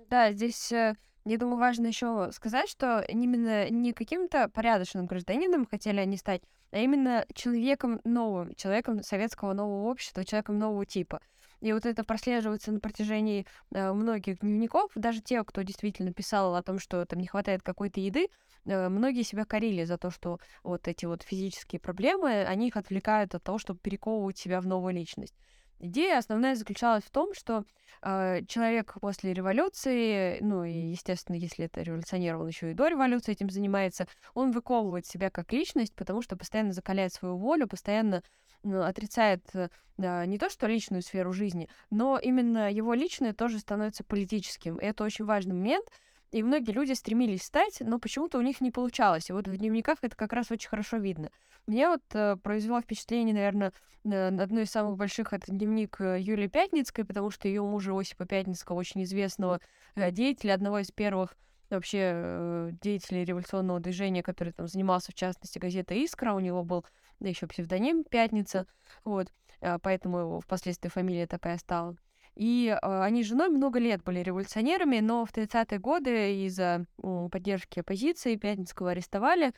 Да, 0.09 0.31
здесь, 0.31 0.71
э, 0.71 0.95
я 1.25 1.37
думаю, 1.37 1.57
важно 1.57 1.87
еще 1.87 2.29
сказать, 2.31 2.69
что 2.69 3.01
именно 3.01 3.69
не 3.69 3.93
каким-то 3.93 4.49
порядочным 4.49 5.05
гражданином 5.05 5.65
хотели 5.65 5.99
они 5.99 6.17
стать, 6.17 6.41
а 6.71 6.79
именно 6.79 7.25
человеком 7.33 7.99
новым, 8.03 8.55
человеком 8.55 9.03
советского 9.03 9.53
нового 9.53 9.89
общества, 9.89 10.23
человеком 10.23 10.57
нового 10.59 10.85
типа. 10.85 11.21
И 11.61 11.73
вот 11.73 11.85
это 11.85 12.03
прослеживается 12.03 12.71
на 12.71 12.79
протяжении 12.79 13.45
э, 13.71 13.91
многих 13.91 14.39
дневников. 14.39 14.91
Даже 14.95 15.21
те, 15.21 15.43
кто 15.43 15.63
действительно 15.63 16.13
писал 16.13 16.55
о 16.55 16.63
том, 16.63 16.79
что 16.79 17.05
там 17.05 17.19
не 17.19 17.27
хватает 17.27 17.63
какой-то 17.63 17.99
еды, 17.99 18.27
э, 18.65 18.89
многие 18.89 19.23
себя 19.23 19.45
корили 19.45 19.83
за 19.83 19.97
то, 19.97 20.11
что 20.11 20.39
вот 20.63 20.87
эти 20.87 21.05
вот 21.05 21.23
физические 21.23 21.79
проблемы, 21.79 22.43
они 22.43 22.67
их 22.67 22.77
отвлекают 22.77 23.33
от 23.33 23.43
того, 23.43 23.57
чтобы 23.57 23.79
перековывать 23.79 24.37
себя 24.37 24.61
в 24.61 24.67
новую 24.67 24.93
личность. 24.93 25.35
Идея 25.79 26.17
основная 26.17 26.55
заключалась 26.55 27.03
в 27.03 27.11
том, 27.11 27.33
что 27.33 27.63
э, 28.01 28.43
человек 28.47 28.95
после 28.99 29.33
революции, 29.33 30.39
ну 30.41 30.63
и, 30.63 30.71
естественно, 30.71 31.35
если 31.35 31.65
это 31.65 31.81
революционер, 31.81 32.37
он 32.37 32.47
еще 32.47 32.71
и 32.71 32.73
до 32.73 32.87
революции 32.87 33.31
этим 33.31 33.49
занимается, 33.49 34.07
он 34.33 34.51
выковывает 34.51 35.05
себя 35.05 35.29
как 35.29 35.51
личность, 35.53 35.93
потому 35.95 36.21
что 36.21 36.35
постоянно 36.35 36.73
закаляет 36.73 37.13
свою 37.13 37.37
волю, 37.37 37.67
постоянно 37.67 38.23
ну, 38.63 38.81
отрицает 38.81 39.43
э, 39.53 39.69
не 39.97 40.37
то, 40.39 40.49
что 40.49 40.67
личную 40.67 41.03
сферу 41.03 41.31
жизни, 41.31 41.69
но 41.91 42.17
именно 42.17 42.71
его 42.71 42.93
личное 42.93 43.33
тоже 43.33 43.59
становится 43.59 44.03
политическим. 44.03 44.77
И 44.77 44.85
это 44.85 45.03
очень 45.03 45.25
важный 45.25 45.53
момент, 45.53 45.85
и 46.31 46.43
многие 46.43 46.71
люди 46.71 46.93
стремились 46.93 47.43
стать, 47.43 47.77
но 47.79 47.99
почему-то 47.99 48.37
у 48.37 48.41
них 48.41 48.61
не 48.61 48.71
получалось. 48.71 49.29
И 49.29 49.33
вот 49.33 49.47
в 49.47 49.57
дневниках 49.57 49.99
это 50.01 50.15
как 50.15 50.33
раз 50.33 50.51
очень 50.51 50.69
хорошо 50.69 50.97
видно. 50.97 51.31
Мне 51.67 51.87
вот 51.89 52.03
э, 52.13 52.37
произвело 52.37 52.81
впечатление, 52.81 53.33
наверное, 53.33 53.73
э, 54.05 54.27
одно 54.27 54.61
из 54.61 54.69
самых 54.69 54.97
больших 54.97 55.33
это 55.33 55.51
дневник 55.51 55.99
э, 55.99 56.19
Юлии 56.19 56.47
Пятницкой, 56.47 57.05
потому 57.05 57.29
что 57.31 57.47
ее 57.47 57.61
мужа 57.61 57.97
Осипа 57.97 58.25
Пятницкого, 58.25 58.77
очень 58.77 59.03
известного 59.03 59.59
э, 59.95 60.11
деятеля, 60.11 60.53
одного 60.53 60.79
из 60.79 60.91
первых 60.91 61.35
вообще 61.69 62.11
э, 62.13 62.69
деятелей 62.81 63.25
революционного 63.25 63.79
движения, 63.79 64.23
который 64.23 64.53
там 64.53 64.67
занимался, 64.67 65.11
в 65.11 65.15
частности, 65.15 65.59
газетой 65.59 66.03
«Искра», 66.03 66.33
у 66.33 66.39
него 66.39 66.63
был 66.63 66.85
да 67.19 67.29
еще 67.29 67.47
псевдоним 67.47 68.03
«Пятница», 68.03 68.65
вот, 69.03 69.27
э, 69.61 69.77
поэтому 69.81 70.19
его 70.19 70.39
впоследствии 70.39 70.89
фамилия 70.89 71.27
такая 71.27 71.57
стала. 71.57 71.95
И 72.37 72.67
э, 72.69 73.01
они 73.01 73.23
с 73.23 73.27
женой 73.27 73.49
много 73.49 73.79
лет 73.79 74.03
были 74.03 74.19
революционерами, 74.19 74.99
но 74.99 75.25
в 75.25 75.33
30-е 75.33 75.79
годы 75.79 76.45
из-за 76.45 76.85
поддержки 77.31 77.79
оппозиции 77.79 78.35
Пятницкого 78.35 78.91
арестовали. 78.91 79.53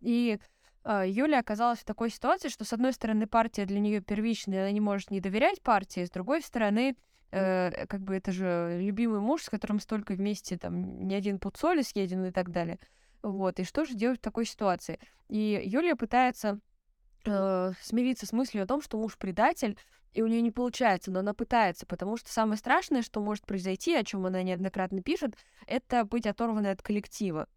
И 0.00 0.40
э, 0.84 1.04
Юля 1.06 1.38
оказалась 1.38 1.78
в 1.78 1.84
такой 1.84 2.10
ситуации, 2.10 2.48
что, 2.48 2.64
с 2.64 2.72
одной 2.72 2.92
стороны, 2.92 3.28
партия 3.28 3.66
для 3.66 3.78
нее 3.78 4.00
первичная, 4.00 4.62
она 4.62 4.72
не 4.72 4.80
может 4.80 5.12
не 5.12 5.20
доверять 5.20 5.62
партии, 5.62 6.04
с 6.04 6.10
другой 6.10 6.42
стороны, 6.42 6.96
э, 7.30 7.86
как 7.86 8.00
бы 8.00 8.16
это 8.16 8.32
же 8.32 8.78
любимый 8.80 9.20
муж, 9.20 9.44
с 9.44 9.48
которым 9.48 9.78
столько 9.78 10.14
вместе, 10.14 10.58
там, 10.58 11.06
не 11.06 11.14
один 11.14 11.38
пуд 11.38 11.56
соли 11.56 11.82
съеден 11.82 12.24
и 12.24 12.32
так 12.32 12.50
далее. 12.50 12.80
Вот, 13.22 13.60
и 13.60 13.64
что 13.64 13.84
же 13.84 13.94
делать 13.94 14.18
в 14.18 14.24
такой 14.24 14.44
ситуации? 14.44 14.98
И 15.28 15.62
Юлия 15.64 15.94
пытается 15.94 16.58
э, 17.26 17.72
смириться 17.80 18.26
с 18.26 18.32
мыслью 18.32 18.64
о 18.64 18.66
том, 18.66 18.82
что 18.82 18.98
муж 18.98 19.16
предатель, 19.18 19.78
и 20.14 20.22
у 20.22 20.26
нее 20.28 20.40
не 20.40 20.52
получается, 20.52 21.10
но 21.10 21.20
она 21.20 21.34
пытается, 21.34 21.86
потому 21.86 22.16
что 22.16 22.32
самое 22.32 22.56
страшное, 22.56 23.02
что 23.02 23.20
может 23.20 23.44
произойти, 23.44 23.94
о 23.94 24.04
чем 24.04 24.24
она 24.24 24.42
неоднократно 24.42 25.02
пишет, 25.02 25.34
это 25.66 26.04
быть 26.04 26.26
оторванной 26.26 26.70
от 26.70 26.82
коллектива. 26.82 27.48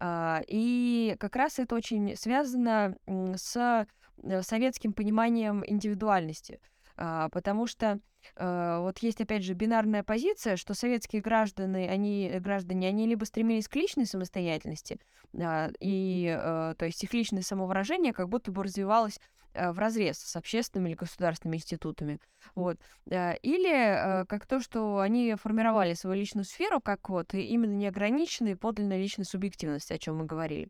Uh, 0.00 0.44
и 0.46 1.16
как 1.18 1.34
раз 1.36 1.58
это 1.58 1.74
очень 1.74 2.16
связано 2.16 2.96
с 3.34 3.86
э, 4.22 4.42
советским 4.42 4.92
пониманием 4.92 5.64
индивидуальности, 5.66 6.60
uh, 6.96 7.28
потому 7.30 7.66
что 7.66 7.98
uh, 8.36 8.80
вот 8.80 8.98
есть 8.98 9.20
опять 9.20 9.42
же 9.42 9.54
бинарная 9.54 10.04
позиция, 10.04 10.56
что 10.56 10.74
советские 10.74 11.20
граждане, 11.20 11.90
они 11.90 12.30
граждане, 12.38 12.88
они 12.88 13.08
либо 13.08 13.24
стремились 13.24 13.66
к 13.66 13.74
личной 13.74 14.06
самостоятельности, 14.06 15.00
и 15.34 16.38
то 16.78 16.84
есть 16.86 17.02
их 17.02 17.12
личное 17.12 17.42
самовыражение 17.42 18.12
как 18.12 18.28
будто 18.28 18.50
бы 18.50 18.62
развивалось 18.62 19.18
Э, 19.18 19.37
в 19.72 19.78
разрез 19.78 20.18
с 20.18 20.36
общественными 20.36 20.90
или 20.90 20.96
государственными 20.96 21.56
институтами. 21.56 22.20
Вот. 22.54 22.78
Э, 23.10 23.36
или 23.38 23.70
э, 23.70 24.24
как 24.26 24.46
то, 24.46 24.60
что 24.60 24.98
они 25.00 25.34
формировали 25.34 25.94
свою 25.94 26.16
личную 26.16 26.44
сферу, 26.44 26.80
как 26.80 27.08
вот 27.08 27.34
именно 27.34 27.72
неограниченные 27.72 28.56
подлинная 28.56 28.98
личная 28.98 29.24
субъективность, 29.24 29.90
о 29.90 29.98
чем 29.98 30.18
мы 30.18 30.26
говорили. 30.26 30.68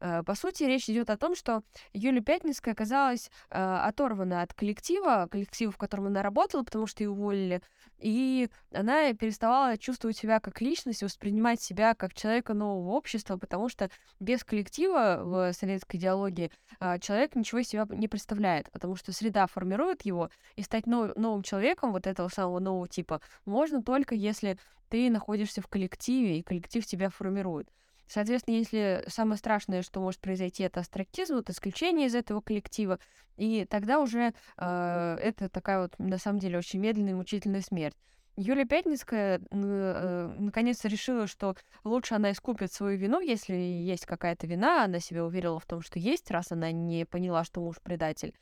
Э, 0.00 0.22
по 0.22 0.34
сути, 0.34 0.64
речь 0.64 0.88
идет 0.88 1.10
о 1.10 1.16
том, 1.16 1.34
что 1.34 1.62
Юлия 1.92 2.20
Пятницкая 2.20 2.74
оказалась 2.74 3.30
э, 3.50 3.58
оторвана 3.60 4.42
от 4.42 4.54
коллектива, 4.54 5.28
коллектива, 5.30 5.72
в 5.72 5.76
котором 5.76 6.06
она 6.06 6.22
работала, 6.22 6.62
потому 6.62 6.86
что 6.86 7.02
ее 7.02 7.10
уволили, 7.10 7.62
и 7.98 8.48
она 8.72 9.12
переставала 9.14 9.76
чувствовать 9.76 10.16
себя 10.16 10.40
как 10.40 10.60
личность, 10.60 11.02
воспринимать 11.02 11.60
себя 11.60 11.94
как 11.94 12.14
человека 12.14 12.54
нового 12.54 12.92
общества, 12.92 13.36
потому 13.36 13.68
что 13.68 13.90
без 14.20 14.44
коллектива 14.44 15.22
в 15.24 15.52
советской 15.52 15.96
идеологии 15.96 16.50
э, 16.80 16.98
человек 17.00 17.34
ничего 17.34 17.58
из 17.58 17.68
себя 17.68 17.86
не 17.90 18.08
представляет, 18.08 18.70
потому 18.70 18.94
что 18.96 19.12
среда 19.12 19.46
формирует 19.46 20.02
его, 20.02 20.30
и 20.54 20.62
стать 20.62 20.86
нов- 20.86 21.16
новым 21.16 21.42
человеком 21.42 21.92
вот 21.92 22.06
этого 22.06 22.28
самого 22.28 22.60
нового 22.60 22.88
типа 22.88 23.20
можно 23.44 23.82
только 23.82 24.14
если 24.14 24.58
ты 24.88 25.10
находишься 25.10 25.60
в 25.60 25.66
коллективе, 25.66 26.38
и 26.38 26.42
коллектив 26.42 26.86
тебя 26.86 27.10
формирует. 27.10 27.68
Соответственно, 28.08 28.56
если 28.56 29.04
самое 29.06 29.38
страшное, 29.38 29.82
что 29.82 30.00
может 30.00 30.20
произойти, 30.20 30.62
это 30.62 30.80
астрактизм, 30.80 31.36
вот 31.36 31.50
исключение 31.50 32.06
из 32.06 32.14
этого 32.14 32.40
коллектива, 32.40 32.98
и 33.36 33.66
тогда 33.66 34.00
уже 34.00 34.32
э, 34.56 35.18
это 35.22 35.48
такая 35.48 35.82
вот, 35.82 35.94
на 35.98 36.18
самом 36.18 36.38
деле, 36.38 36.58
очень 36.58 36.80
медленная 36.80 37.12
и 37.12 37.16
мучительная 37.16 37.60
смерть. 37.60 37.96
Юлия 38.36 38.64
Пятницкая 38.64 39.40
э, 39.50 40.34
наконец-то 40.38 40.88
решила, 40.88 41.26
что 41.26 41.56
лучше 41.84 42.14
она 42.14 42.30
искупит 42.30 42.72
свою 42.72 42.96
вину, 42.96 43.20
если 43.20 43.54
есть 43.54 44.06
какая-то 44.06 44.46
вина, 44.46 44.84
она 44.84 45.00
себя 45.00 45.24
уверила 45.24 45.58
в 45.58 45.66
том, 45.66 45.82
что 45.82 45.98
есть, 45.98 46.30
раз 46.30 46.52
она 46.52 46.70
не 46.70 47.04
поняла, 47.04 47.44
что 47.44 47.60
муж 47.60 47.76
предатель. 47.82 48.32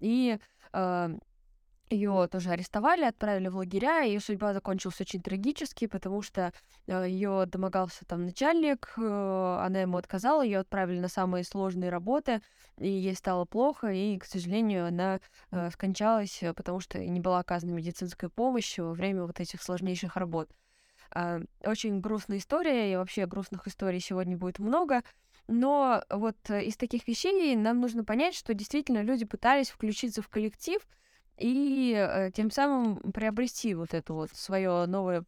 И 0.00 0.38
э, 0.72 1.18
ее 1.90 2.28
тоже 2.30 2.50
арестовали, 2.50 3.04
отправили 3.04 3.48
в 3.48 3.56
лагеря, 3.56 4.04
и 4.04 4.08
ее 4.08 4.20
судьба 4.20 4.52
закончилась 4.52 5.00
очень 5.00 5.22
трагически, 5.22 5.86
потому 5.86 6.22
что 6.22 6.52
э, 6.86 7.06
ее 7.08 7.46
домогался 7.46 8.04
там 8.04 8.24
начальник, 8.24 8.92
э, 8.96 9.58
она 9.60 9.80
ему 9.80 9.96
отказала, 9.96 10.42
ее 10.42 10.58
отправили 10.58 10.98
на 11.00 11.08
самые 11.08 11.44
сложные 11.44 11.90
работы, 11.90 12.40
и 12.78 12.88
ей 12.88 13.14
стало 13.14 13.44
плохо, 13.44 13.88
и, 13.88 14.18
к 14.18 14.24
сожалению, 14.24 14.86
она 14.86 15.20
э, 15.50 15.70
скончалась, 15.70 16.42
потому 16.56 16.80
что 16.80 16.98
не 16.98 17.20
была 17.20 17.40
оказана 17.40 17.72
медицинская 17.72 18.30
помощь 18.30 18.78
во 18.78 18.92
время 18.92 19.24
вот 19.24 19.40
этих 19.40 19.62
сложнейших 19.62 20.16
работ. 20.16 20.50
Э, 21.14 21.40
очень 21.64 22.00
грустная 22.00 22.38
история, 22.38 22.92
и 22.92 22.96
вообще 22.96 23.26
грустных 23.26 23.66
историй 23.66 24.00
сегодня 24.00 24.36
будет 24.36 24.58
много. 24.58 25.02
Но 25.46 26.04
вот 26.10 26.36
из 26.50 26.76
таких 26.76 27.08
вещей 27.08 27.56
нам 27.56 27.80
нужно 27.80 28.04
понять, 28.04 28.34
что 28.34 28.52
действительно 28.52 29.02
люди 29.02 29.24
пытались 29.24 29.70
включиться 29.70 30.20
в 30.20 30.28
коллектив, 30.28 30.86
и 31.38 31.94
э, 31.96 32.30
тем 32.32 32.50
самым 32.50 33.12
приобрести 33.12 33.74
вот 33.74 33.94
эту 33.94 34.14
вот 34.14 34.30
свою 34.32 34.86
новую, 34.86 35.24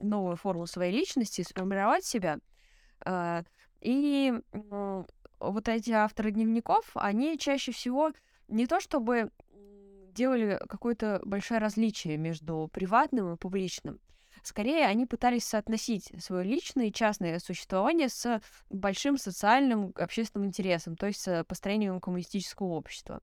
новую 0.00 0.36
форму 0.36 0.66
своей 0.66 0.92
личности, 0.92 1.42
сформировать 1.42 2.04
себя. 2.04 2.38
Э, 3.04 3.42
и 3.80 4.32
э, 4.52 5.04
вот 5.40 5.68
эти 5.68 5.90
авторы 5.90 6.30
дневников, 6.30 6.90
они 6.94 7.38
чаще 7.38 7.72
всего 7.72 8.12
не 8.48 8.66
то 8.66 8.80
чтобы 8.80 9.30
делали 10.12 10.60
какое-то 10.68 11.20
большое 11.24 11.58
различие 11.58 12.16
между 12.18 12.68
приватным 12.72 13.32
и 13.32 13.36
публичным. 13.36 13.98
Скорее, 14.42 14.86
они 14.86 15.06
пытались 15.06 15.44
соотносить 15.44 16.12
свое 16.18 16.44
личное 16.44 16.86
и 16.86 16.92
частное 16.92 17.38
существование 17.38 18.08
с 18.08 18.40
большим 18.70 19.16
социальным 19.16 19.92
общественным 19.96 20.48
интересом, 20.48 20.96
то 20.96 21.06
есть 21.06 21.20
с 21.20 21.44
построением 21.44 22.00
коммунистического 22.00 22.68
общества. 22.68 23.20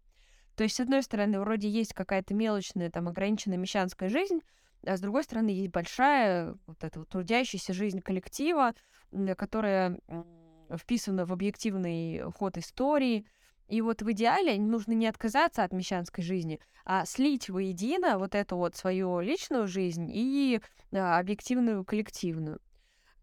То 0.59 0.63
есть, 0.63 0.75
с 0.75 0.81
одной 0.81 1.01
стороны, 1.03 1.39
вроде 1.39 1.69
есть 1.69 1.93
какая-то 1.93 2.33
мелочная, 2.33 2.91
там, 2.91 3.07
ограниченная 3.07 3.55
мещанская 3.55 4.09
жизнь, 4.09 4.41
а 4.85 4.97
с 4.97 4.99
другой 4.99 5.23
стороны, 5.23 5.51
есть 5.51 5.71
большая 5.71 6.53
вот 6.67 6.83
эта 6.83 6.99
вот 6.99 7.07
трудящаяся 7.07 7.71
жизнь 7.71 8.01
коллектива, 8.01 8.73
которая 9.37 9.97
вписана 10.75 11.25
в 11.25 11.31
объективный 11.31 12.23
ход 12.33 12.57
истории. 12.57 13.25
И 13.69 13.79
вот 13.79 14.01
в 14.01 14.11
идеале 14.11 14.59
нужно 14.59 14.91
не 14.91 15.07
отказаться 15.07 15.63
от 15.63 15.71
мещанской 15.71 16.25
жизни, 16.25 16.59
а 16.83 17.05
слить 17.05 17.49
воедино 17.49 18.19
вот 18.19 18.35
эту 18.35 18.57
вот 18.57 18.75
свою 18.75 19.21
личную 19.21 19.65
жизнь 19.65 20.11
и 20.13 20.59
а, 20.91 21.19
объективную 21.19 21.85
коллективную. 21.85 22.59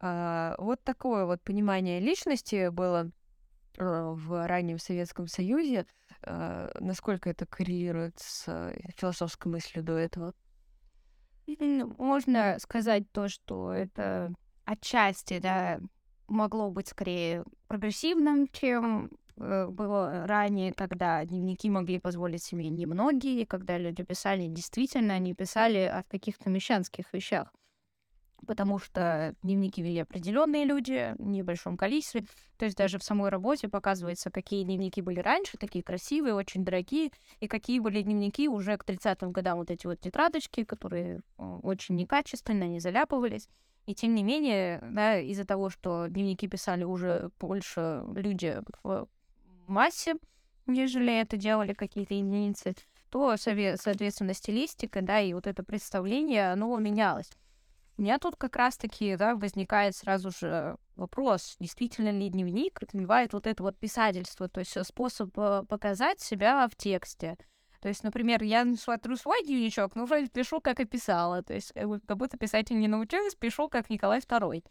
А, 0.00 0.54
вот 0.56 0.82
такое 0.84 1.26
вот 1.26 1.42
понимание 1.42 2.00
личности 2.00 2.70
было 2.70 3.10
а, 3.78 4.12
в 4.12 4.46
раннем 4.46 4.78
Советском 4.78 5.26
Союзе. 5.26 5.84
А, 6.22 6.70
насколько 6.80 7.30
это 7.30 7.46
коррелирует 7.46 8.18
с 8.18 8.44
э, 8.46 8.78
философской 8.96 9.48
мыслью 9.48 9.84
до 9.84 9.92
этого? 9.92 10.34
Можно 11.46 12.58
сказать 12.58 13.10
то, 13.12 13.28
что 13.28 13.72
это 13.72 14.34
отчасти, 14.64 15.38
да, 15.38 15.80
могло 16.26 16.70
быть 16.70 16.88
скорее 16.88 17.44
прогрессивным, 17.68 18.48
чем 18.48 19.10
э, 19.36 19.66
было 19.68 20.26
ранее, 20.26 20.72
когда 20.72 21.24
дневники 21.24 21.70
могли 21.70 22.00
позволить 22.00 22.42
себе 22.42 22.68
немногие, 22.68 23.46
когда 23.46 23.78
люди 23.78 24.02
писали 24.02 24.46
действительно, 24.48 25.14
они 25.14 25.34
писали 25.34 25.78
о 25.78 26.02
каких-то 26.02 26.50
мещанских 26.50 27.12
вещах 27.12 27.52
потому 28.46 28.78
что 28.78 29.34
дневники 29.42 29.82
вели 29.82 29.98
определенные 29.98 30.64
люди 30.64 31.14
в 31.18 31.26
небольшом 31.26 31.76
количестве. 31.76 32.24
То 32.56 32.64
есть 32.64 32.76
даже 32.76 32.98
в 32.98 33.02
самой 33.02 33.28
работе 33.28 33.68
показывается, 33.68 34.30
какие 34.30 34.64
дневники 34.64 35.02
были 35.02 35.20
раньше, 35.20 35.58
такие 35.58 35.84
красивые, 35.84 36.32
очень 36.32 36.64
дорогие, 36.64 37.10
и 37.40 37.48
какие 37.48 37.80
были 37.80 38.00
дневники 38.00 38.48
уже 38.48 38.78
к 38.78 38.84
30-м 38.84 39.32
годам, 39.32 39.58
вот 39.58 39.70
эти 39.70 39.86
вот 39.86 40.00
тетрадочки, 40.00 40.64
которые 40.64 41.20
очень 41.36 41.96
некачественные, 41.96 42.64
они 42.68 42.80
заляпывались. 42.80 43.48
И 43.84 43.94
тем 43.94 44.14
не 44.14 44.22
менее, 44.22 44.82
да, 44.90 45.18
из-за 45.18 45.44
того, 45.44 45.68
что 45.70 46.06
дневники 46.06 46.48
писали 46.48 46.84
уже 46.84 47.30
больше 47.38 48.02
люди 48.14 48.60
в 48.82 49.08
массе, 49.66 50.14
нежели 50.66 51.20
это 51.20 51.36
делали 51.36 51.72
какие-то 51.74 52.14
единицы, 52.14 52.74
то, 53.10 53.36
соответственно, 53.36 54.34
стилистика, 54.34 55.02
да, 55.02 55.20
и 55.20 55.32
вот 55.32 55.46
это 55.46 55.62
представление, 55.62 56.50
оно 56.52 56.76
менялось. 56.78 57.30
У 57.98 58.02
меня 58.02 58.18
тут 58.18 58.36
как 58.36 58.56
раз-таки 58.56 59.16
да, 59.16 59.34
возникает 59.34 59.96
сразу 59.96 60.30
же 60.30 60.76
вопрос, 60.96 61.56
действительно 61.58 62.10
ли 62.10 62.28
дневник 62.28 62.78
развивает 62.80 63.32
вот 63.32 63.46
это 63.46 63.62
вот 63.62 63.78
писательство, 63.78 64.48
то 64.48 64.60
есть 64.60 64.76
способ 64.84 65.30
э, 65.38 65.62
показать 65.66 66.20
себя 66.20 66.68
в 66.68 66.76
тексте. 66.76 67.38
То 67.80 67.88
есть, 67.88 68.02
например, 68.02 68.42
я 68.42 68.66
смотрю 68.76 69.16
свой 69.16 69.42
дневничок, 69.44 69.94
ну, 69.94 70.06
вроде 70.06 70.28
пишу, 70.28 70.60
как 70.60 70.80
и 70.80 70.84
писала. 70.84 71.42
То 71.42 71.54
есть, 71.54 71.72
как 71.72 72.16
будто 72.16 72.36
писатель 72.36 72.78
не 72.78 72.88
научилась, 72.88 73.34
пишу, 73.34 73.68
как 73.68 73.90
Николай 73.90 74.18
II. 74.18 74.64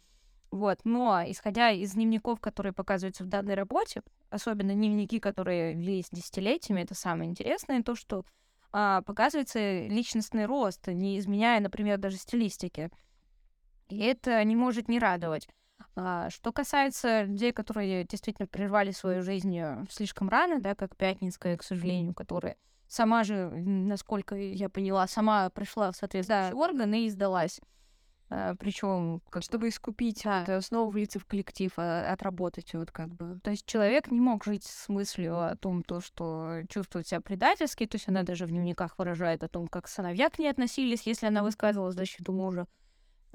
Вот, 0.52 0.80
но 0.84 1.22
исходя 1.26 1.72
из 1.72 1.94
дневников, 1.94 2.40
которые 2.40 2.74
показываются 2.74 3.24
в 3.24 3.28
данной 3.28 3.56
работе, 3.56 4.02
особенно 4.30 4.74
дневники, 4.74 5.20
которые 5.20 5.74
велись 5.74 6.10
десятилетиями, 6.12 6.82
это 6.82 6.94
самое 6.94 7.30
интересное, 7.30 7.84
то, 7.84 7.96
что 7.96 8.26
а, 8.72 9.02
показывается 9.02 9.88
личностный 9.88 10.46
рост, 10.46 10.88
не 10.88 11.18
изменяя, 11.18 11.60
например, 11.60 11.98
даже 11.98 12.18
стилистики. 12.18 12.90
И 13.90 14.00
это 14.00 14.44
не 14.44 14.56
может 14.56 14.88
не 14.88 15.00
радовать. 15.00 15.48
А, 15.96 16.30
что 16.30 16.52
касается 16.52 17.24
людей, 17.24 17.52
которые 17.52 18.06
действительно 18.06 18.48
прервали 18.48 18.92
свою 18.92 19.22
жизнь 19.22 19.58
э, 19.58 19.86
слишком 19.90 20.30
рано, 20.30 20.60
да, 20.60 20.76
как 20.76 20.96
Пятницкая, 20.96 21.58
к 21.58 21.64
сожалению, 21.64 22.14
которая 22.14 22.58
сама 22.88 23.24
же, 23.24 23.50
насколько 23.50 24.36
я 24.36 24.70
поняла, 24.70 25.08
сама 25.08 25.50
пришла 25.50 25.92
в 25.92 25.96
соответствующий 25.96 26.52
да. 26.52 26.58
орган 26.58 26.94
и 26.94 27.10
сдалась. 27.10 27.60
А, 28.30 28.56
Причем, 28.56 29.22
как 29.30 29.44
чтобы 29.44 29.70
искупить, 29.70 30.22
да. 30.24 30.62
снова 30.62 30.90
влиться 30.90 31.20
в 31.20 31.26
коллектив, 31.26 31.72
а, 31.78 32.12
отработать 32.12 32.74
вот 32.74 32.92
как 32.92 33.10
бы. 33.10 33.40
То 33.44 33.52
есть 33.52 33.66
человек 33.66 34.12
не 34.12 34.20
мог 34.20 34.44
жить 34.44 34.64
с 34.64 34.90
мыслью 34.90 35.40
о 35.40 35.56
том, 35.56 35.84
то, 35.84 36.02
что 36.02 36.62
чувствует 36.70 37.08
себя 37.08 37.22
предательски, 37.22 37.86
то 37.86 37.96
есть 37.96 38.08
она 38.08 38.24
даже 38.24 38.46
в 38.46 38.50
дневниках 38.50 38.98
выражает 38.98 39.44
о 39.44 39.48
том, 39.48 39.68
как 39.68 39.88
сыновья 39.88 40.30
к 40.30 40.40
ней 40.40 40.50
относились, 40.50 41.04
если 41.04 41.28
она 41.28 41.44
высказывала 41.44 41.92
защиту 41.92 42.32
мужа. 42.32 42.68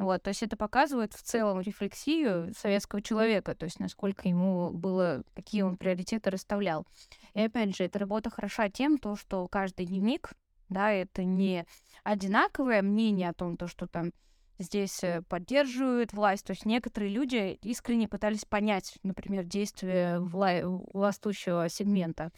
Вот, 0.01 0.23
то 0.23 0.29
есть 0.29 0.43
это 0.43 0.57
показывает 0.57 1.13
в 1.13 1.23
целом 1.23 1.61
рефлексию 1.61 2.55
советского 2.57 3.03
человека, 3.03 3.55
то 3.55 3.65
есть 3.65 3.79
насколько 3.79 4.27
ему 4.27 4.71
было, 4.71 5.25
какие 5.35 5.61
он 5.61 5.77
приоритеты 5.77 6.31
расставлял. 6.31 6.87
И 7.35 7.43
опять 7.43 7.77
же, 7.77 7.85
эта 7.85 7.99
работа 7.99 8.31
хороша 8.31 8.71
тем, 8.71 8.97
то, 8.97 9.15
что 9.15 9.47
каждый 9.47 9.85
дневник, 9.85 10.33
да, 10.71 10.91
это 10.91 11.23
не 11.23 11.67
одинаковое 12.03 12.81
мнение 12.81 13.29
о 13.29 13.35
том, 13.35 13.59
то, 13.59 13.67
что 13.67 13.87
там 13.87 14.13
здесь 14.59 15.05
э, 15.05 15.21
поддерживают 15.29 16.15
власть. 16.15 16.47
То 16.47 16.53
есть 16.53 16.65
некоторые 16.65 17.13
люди 17.13 17.59
искренне 17.61 18.09
пытались 18.09 18.47
понять, 18.47 18.99
например, 19.03 19.45
действия 19.45 20.19
вла- 20.19 20.83
властущего 20.95 21.69
сегмента. 21.69 22.33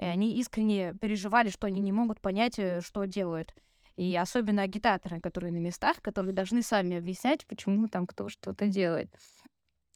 И 0.00 0.04
они 0.04 0.36
искренне 0.36 0.94
переживали, 0.94 1.50
что 1.50 1.68
они 1.68 1.80
не 1.80 1.92
могут 1.92 2.20
понять, 2.20 2.58
э, 2.58 2.80
что 2.80 3.04
делают. 3.04 3.54
И 3.96 4.16
особенно 4.16 4.62
агитаторы, 4.62 5.20
которые 5.20 5.52
на 5.52 5.58
местах, 5.58 6.02
которые 6.02 6.34
должны 6.34 6.62
сами 6.62 6.96
объяснять, 6.96 7.46
почему 7.46 7.88
там 7.88 8.06
кто 8.06 8.28
что-то 8.28 8.66
делает. 8.66 9.14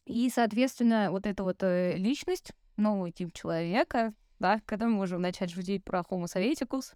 И, 0.04 0.30
соответственно, 0.30 1.10
вот 1.10 1.26
эта 1.26 1.42
вот 1.42 1.62
э, 1.62 1.96
личность, 1.96 2.52
новый 2.76 3.12
тип 3.12 3.32
человека, 3.32 4.14
да, 4.38 4.60
когда 4.66 4.86
мы 4.86 4.92
можем 4.92 5.20
начать 5.20 5.50
жудить 5.50 5.84
про 5.84 6.00
Homo 6.00 6.26
советикус, 6.26 6.94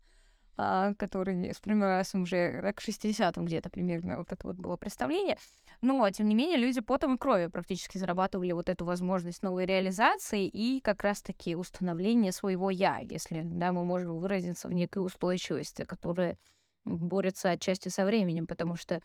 а, 0.57 0.95
который 0.95 1.53
вспоминался 1.53 2.19
уже 2.19 2.73
к 2.73 2.81
60-м 2.81 3.47
где-то 3.47 3.71
примерно, 3.71 4.19
вот 4.19 4.33
это 4.33 4.47
вот 4.47 4.57
было 4.57 4.77
представление. 4.77 5.39
Но, 5.81 6.09
тем 6.11 6.29
не 6.29 6.35
менее, 6.35 6.59
люди 6.59 6.81
потом 6.81 7.15
и 7.17 7.19
кровью 7.19 7.51
практически 7.51 7.99
зарабатывали 7.99 8.53
вот 8.53 8.69
эту 8.69 8.85
возможность 8.85 9.43
новой 9.43 9.67
реализации 9.67 10.47
и 10.47 10.81
как 10.81 11.03
раз-таки 11.03 11.57
установления 11.57 12.33
своего 12.33 12.71
«я», 12.71 12.99
если 12.99 13.43
да, 13.45 13.73
мы 13.73 13.85
можем 13.85 14.19
выразиться 14.19 14.69
в 14.69 14.73
некой 14.73 15.05
устойчивости, 15.05 15.85
которая 15.85 16.39
борется 16.85 17.51
отчасти 17.51 17.89
со 17.89 18.05
временем, 18.05 18.47
потому 18.47 18.77
что 18.77 19.01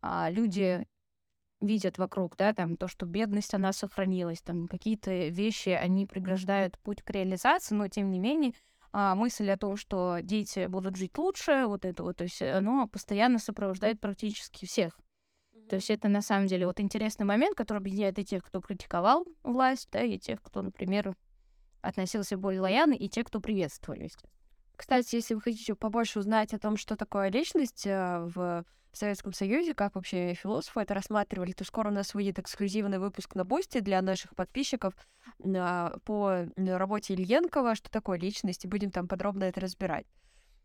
а, 0.00 0.30
люди 0.30 0.86
видят 1.60 1.98
вокруг, 1.98 2.36
да, 2.36 2.52
там 2.52 2.76
то, 2.76 2.88
что 2.88 3.06
бедность, 3.06 3.54
она 3.54 3.72
сохранилась, 3.72 4.42
там 4.42 4.68
какие-то 4.68 5.28
вещи, 5.28 5.70
они 5.70 6.06
преграждают 6.06 6.78
путь 6.78 7.02
к 7.02 7.10
реализации, 7.10 7.74
но 7.74 7.88
тем 7.88 8.10
не 8.10 8.18
менее 8.18 8.52
а, 8.92 9.14
мысль 9.14 9.50
о 9.50 9.56
том, 9.56 9.76
что 9.76 10.18
дети 10.22 10.66
будут 10.66 10.96
жить 10.96 11.16
лучше, 11.16 11.64
вот 11.66 11.84
это 11.84 12.02
вот, 12.02 12.18
то 12.18 12.24
есть 12.24 12.42
оно 12.42 12.86
постоянно 12.86 13.38
сопровождает 13.38 14.00
практически 14.00 14.66
всех. 14.66 14.98
То 15.68 15.76
есть 15.76 15.90
это 15.90 16.08
на 16.08 16.20
самом 16.20 16.46
деле 16.46 16.66
вот 16.66 16.78
интересный 16.78 17.24
момент, 17.24 17.56
который 17.56 17.78
объединяет 17.78 18.18
и 18.18 18.24
тех, 18.24 18.44
кто 18.44 18.60
критиковал 18.60 19.26
власть, 19.42 19.88
да, 19.90 20.02
и 20.02 20.18
тех, 20.18 20.42
кто, 20.42 20.60
например, 20.60 21.16
относился 21.80 22.36
более 22.36 22.60
лояльно, 22.60 22.92
и 22.92 23.08
тех, 23.08 23.26
кто 23.26 23.40
приветствовали. 23.40 24.10
Кстати, 24.76 25.16
если 25.16 25.34
вы 25.34 25.40
хотите 25.40 25.74
побольше 25.74 26.18
узнать 26.18 26.52
о 26.52 26.58
том, 26.58 26.76
что 26.76 26.96
такое 26.96 27.30
личность 27.30 27.86
э, 27.86 28.28
в 28.34 28.64
Советском 28.92 29.32
Союзе, 29.32 29.74
как 29.74 29.94
вообще 29.94 30.34
философы 30.34 30.80
это 30.80 30.94
рассматривали, 30.94 31.52
то 31.52 31.64
скоро 31.64 31.90
у 31.90 31.92
нас 31.92 32.14
выйдет 32.14 32.38
эксклюзивный 32.38 32.98
выпуск 32.98 33.34
на 33.34 33.44
Boosty 33.44 33.80
для 33.80 34.00
наших 34.02 34.34
подписчиков 34.34 34.94
по 36.04 36.46
работе 36.56 37.14
Ильенкова, 37.14 37.74
что 37.74 37.90
такое 37.90 38.18
личность, 38.18 38.64
и 38.64 38.68
будем 38.68 38.90
там 38.90 39.08
подробно 39.08 39.44
это 39.44 39.60
разбирать. 39.60 40.06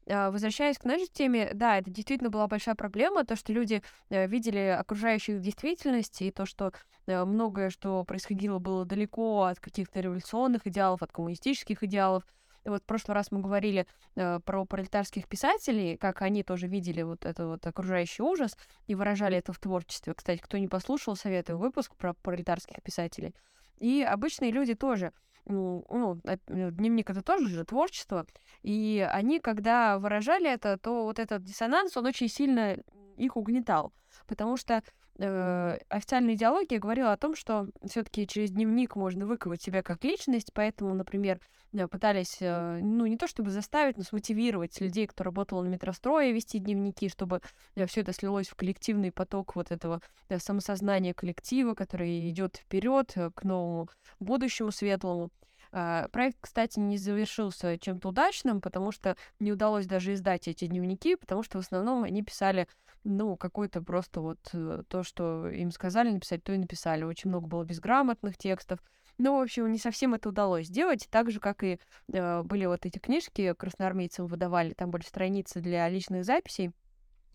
А, 0.07 0.31
возвращаясь 0.31 0.77
к 0.77 0.85
нашей 0.85 1.07
теме, 1.07 1.51
да, 1.53 1.77
это 1.77 1.91
действительно 1.91 2.29
была 2.29 2.47
большая 2.47 2.75
проблема, 2.75 3.25
то, 3.25 3.35
что 3.35 3.53
люди 3.53 3.83
э, 4.09 4.27
видели 4.27 4.57
окружающую 4.57 5.39
действительность, 5.39 6.21
и 6.21 6.31
то, 6.31 6.45
что 6.45 6.71
э, 7.05 7.25
многое, 7.25 7.69
что 7.69 8.03
происходило, 8.03 8.59
было 8.59 8.85
далеко 8.85 9.43
от 9.43 9.59
каких-то 9.59 9.99
революционных 9.99 10.65
идеалов, 10.65 11.03
от 11.03 11.11
коммунистических 11.11 11.83
идеалов. 11.83 12.23
Вот 12.69 12.83
в 12.83 12.85
прошлый 12.85 13.15
раз 13.15 13.31
мы 13.31 13.41
говорили 13.41 13.85
э, 14.15 14.39
про 14.45 14.65
пролетарских 14.65 15.27
писателей, 15.27 15.97
как 15.97 16.21
они 16.21 16.43
тоже 16.43 16.67
видели 16.67 17.01
вот 17.01 17.25
этот 17.25 17.47
вот 17.47 17.67
окружающий 17.67 18.23
ужас 18.23 18.57
и 18.87 18.95
выражали 18.95 19.37
это 19.37 19.53
в 19.53 19.59
творчестве. 19.59 20.13
Кстати, 20.13 20.39
кто 20.39 20.57
не 20.57 20.67
послушал, 20.67 21.15
советую 21.15 21.57
выпуск 21.57 21.95
про 21.95 22.13
пролетарских 22.13 22.81
писателей. 22.83 23.35
И 23.79 24.03
обычные 24.03 24.51
люди 24.51 24.75
тоже 24.75 25.13
ну, 25.45 25.83
ну, 25.89 26.19
дневник 26.47 27.09
это 27.09 27.21
тоже 27.21 27.47
же 27.47 27.65
творчество, 27.65 28.25
и 28.61 29.07
они, 29.11 29.39
когда 29.39 29.97
выражали 29.97 30.49
это, 30.49 30.77
то 30.77 31.03
вот 31.03 31.17
этот 31.17 31.43
диссонанс, 31.43 31.97
он 31.97 32.05
очень 32.05 32.27
сильно 32.27 32.77
их 33.17 33.35
угнетал, 33.35 33.91
потому 34.27 34.57
что 34.57 34.83
э, 35.17 35.77
официальная 35.89 36.35
идеология 36.35 36.79
говорила 36.79 37.11
о 37.11 37.17
том, 37.17 37.35
что 37.35 37.67
все-таки 37.85 38.27
через 38.27 38.51
дневник 38.51 38.95
можно 38.95 39.25
выковать 39.25 39.61
себя 39.61 39.83
как 39.83 40.03
личность, 40.03 40.51
поэтому, 40.53 40.93
например, 40.93 41.39
э, 41.73 41.87
пытались, 41.87 42.37
э, 42.39 42.79
ну, 42.81 43.05
не 43.05 43.17
то 43.17 43.27
чтобы 43.27 43.51
заставить, 43.51 43.97
но 43.97 44.03
смотивировать 44.03 44.79
людей, 44.81 45.07
кто 45.07 45.23
работал 45.23 45.61
на 45.63 45.67
метрострое, 45.67 46.31
вести 46.31 46.59
дневники, 46.59 47.09
чтобы 47.09 47.41
э, 47.75 47.85
все 47.85 48.01
это 48.01 48.13
слилось 48.13 48.47
в 48.47 48.55
коллективный 48.55 49.11
поток 49.11 49.55
вот 49.55 49.71
этого 49.71 50.01
э, 50.29 50.39
самосознания 50.39 51.13
коллектива, 51.13 51.73
который 51.73 52.29
идет 52.29 52.57
вперед 52.57 53.11
э, 53.15 53.31
к 53.31 53.43
новому 53.43 53.89
будущему 54.19 54.71
светлому. 54.71 55.31
А, 55.71 56.07
проект, 56.09 56.37
кстати, 56.41 56.79
не 56.79 56.97
завершился 56.97 57.77
чем-то 57.77 58.09
удачным, 58.09 58.59
потому 58.61 58.91
что 58.91 59.15
не 59.39 59.51
удалось 59.51 59.85
даже 59.85 60.13
издать 60.13 60.47
эти 60.47 60.65
дневники, 60.65 61.15
потому 61.15 61.43
что 61.43 61.59
в 61.59 61.61
основном 61.61 62.03
они 62.03 62.23
писали, 62.23 62.67
ну, 63.03 63.35
какой-то 63.37 63.81
просто 63.81 64.21
вот 64.21 64.39
э, 64.53 64.83
то, 64.87 65.03
что 65.03 65.47
им 65.49 65.71
сказали 65.71 66.09
написать, 66.09 66.43
то 66.43 66.53
и 66.53 66.57
написали. 66.57 67.03
Очень 67.03 67.29
много 67.29 67.47
было 67.47 67.63
безграмотных 67.63 68.37
текстов. 68.37 68.79
Ну, 69.19 69.37
в 69.37 69.41
общем, 69.41 69.71
не 69.71 69.77
совсем 69.77 70.13
это 70.13 70.29
удалось 70.29 70.67
сделать, 70.67 71.07
так 71.11 71.29
же, 71.29 71.39
как 71.39 71.63
и 71.63 71.79
э, 72.11 72.41
были 72.43 72.65
вот 72.65 72.85
эти 72.85 72.97
книжки 72.97 73.53
красноармейцам 73.53 74.25
выдавали, 74.25 74.73
там 74.73 74.89
были 74.91 75.03
страницы 75.03 75.59
для 75.59 75.87
личных 75.89 76.25
записей, 76.25 76.71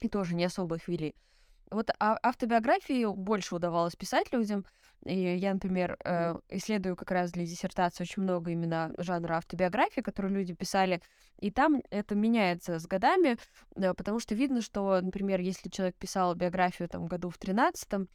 и 0.01 0.09
тоже 0.09 0.35
не 0.35 0.45
особо 0.45 0.77
их 0.77 0.89
вели. 0.89 1.15
Вот 1.71 1.91
а 1.99 2.19
автобиографии 2.23 3.05
больше 3.07 3.55
удавалось 3.57 3.97
писать 3.97 4.33
людям, 4.33 4.65
и 5.05 5.37
я, 5.37 5.55
например, 5.55 5.97
э, 6.05 6.35
исследую 6.49 6.97
как 6.97 7.11
раз 7.11 7.33
для 7.33 7.45
диссертации 7.45 8.05
очень 8.05 8.23
много 8.23 8.51
именно 8.51 8.93
жанра 8.99 9.35
автобиографии, 9.35 10.01
которые 10.01 10.35
люди 10.35 10.55
писали, 10.55 11.01
и 11.41 11.51
там 11.51 11.83
это 11.91 12.15
меняется 12.15 12.79
с 12.79 12.87
годами, 12.87 13.37
э, 13.77 13.95
потому 13.95 14.19
что 14.19 14.35
видно, 14.35 14.61
что, 14.61 15.01
например, 15.01 15.41
если 15.41 15.69
человек 15.69 15.97
писал 15.97 16.35
биографию 16.35 16.89
там 16.89 17.07
году 17.07 17.31
в 17.31 17.39
тринадцатом, 17.39 18.09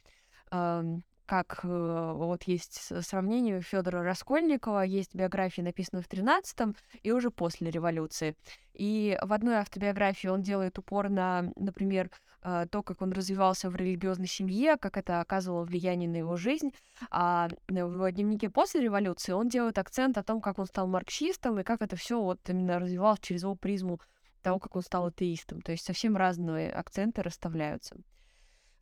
как 1.30 1.60
э, 1.62 2.12
вот 2.16 2.42
есть 2.42 2.92
сравнение 3.06 3.60
Федора 3.60 4.02
Раскольникова, 4.02 4.80
есть 4.80 5.14
биография, 5.14 5.62
написанная 5.64 6.02
в 6.02 6.08
13-м 6.08 6.74
и 7.04 7.12
уже 7.12 7.30
после 7.30 7.70
революции. 7.70 8.34
И 8.74 9.16
в 9.22 9.32
одной 9.32 9.58
автобиографии 9.58 10.26
он 10.26 10.42
делает 10.42 10.76
упор 10.80 11.08
на, 11.08 11.52
например, 11.54 12.10
э, 12.42 12.66
то, 12.68 12.82
как 12.82 13.00
он 13.00 13.12
развивался 13.12 13.70
в 13.70 13.76
религиозной 13.76 14.26
семье, 14.26 14.76
как 14.76 14.96
это 14.96 15.20
оказывало 15.20 15.62
влияние 15.62 16.08
на 16.08 16.16
его 16.16 16.34
жизнь. 16.34 16.72
А 17.12 17.48
в 17.68 18.10
дневнике 18.10 18.50
после 18.50 18.80
революции 18.80 19.30
он 19.30 19.48
делает 19.48 19.78
акцент 19.78 20.18
о 20.18 20.24
том, 20.24 20.40
как 20.40 20.58
он 20.58 20.66
стал 20.66 20.88
марксистом 20.88 21.60
и 21.60 21.62
как 21.62 21.80
это 21.80 21.94
все 21.94 22.20
вот 22.20 22.40
именно 22.48 22.80
развивалось 22.80 23.20
через 23.20 23.42
его 23.42 23.54
призму 23.54 24.00
того, 24.42 24.58
как 24.58 24.74
он 24.74 24.82
стал 24.82 25.06
атеистом. 25.06 25.60
То 25.60 25.70
есть 25.70 25.84
совсем 25.84 26.16
разные 26.16 26.72
акценты 26.72 27.22
расставляются. 27.22 27.94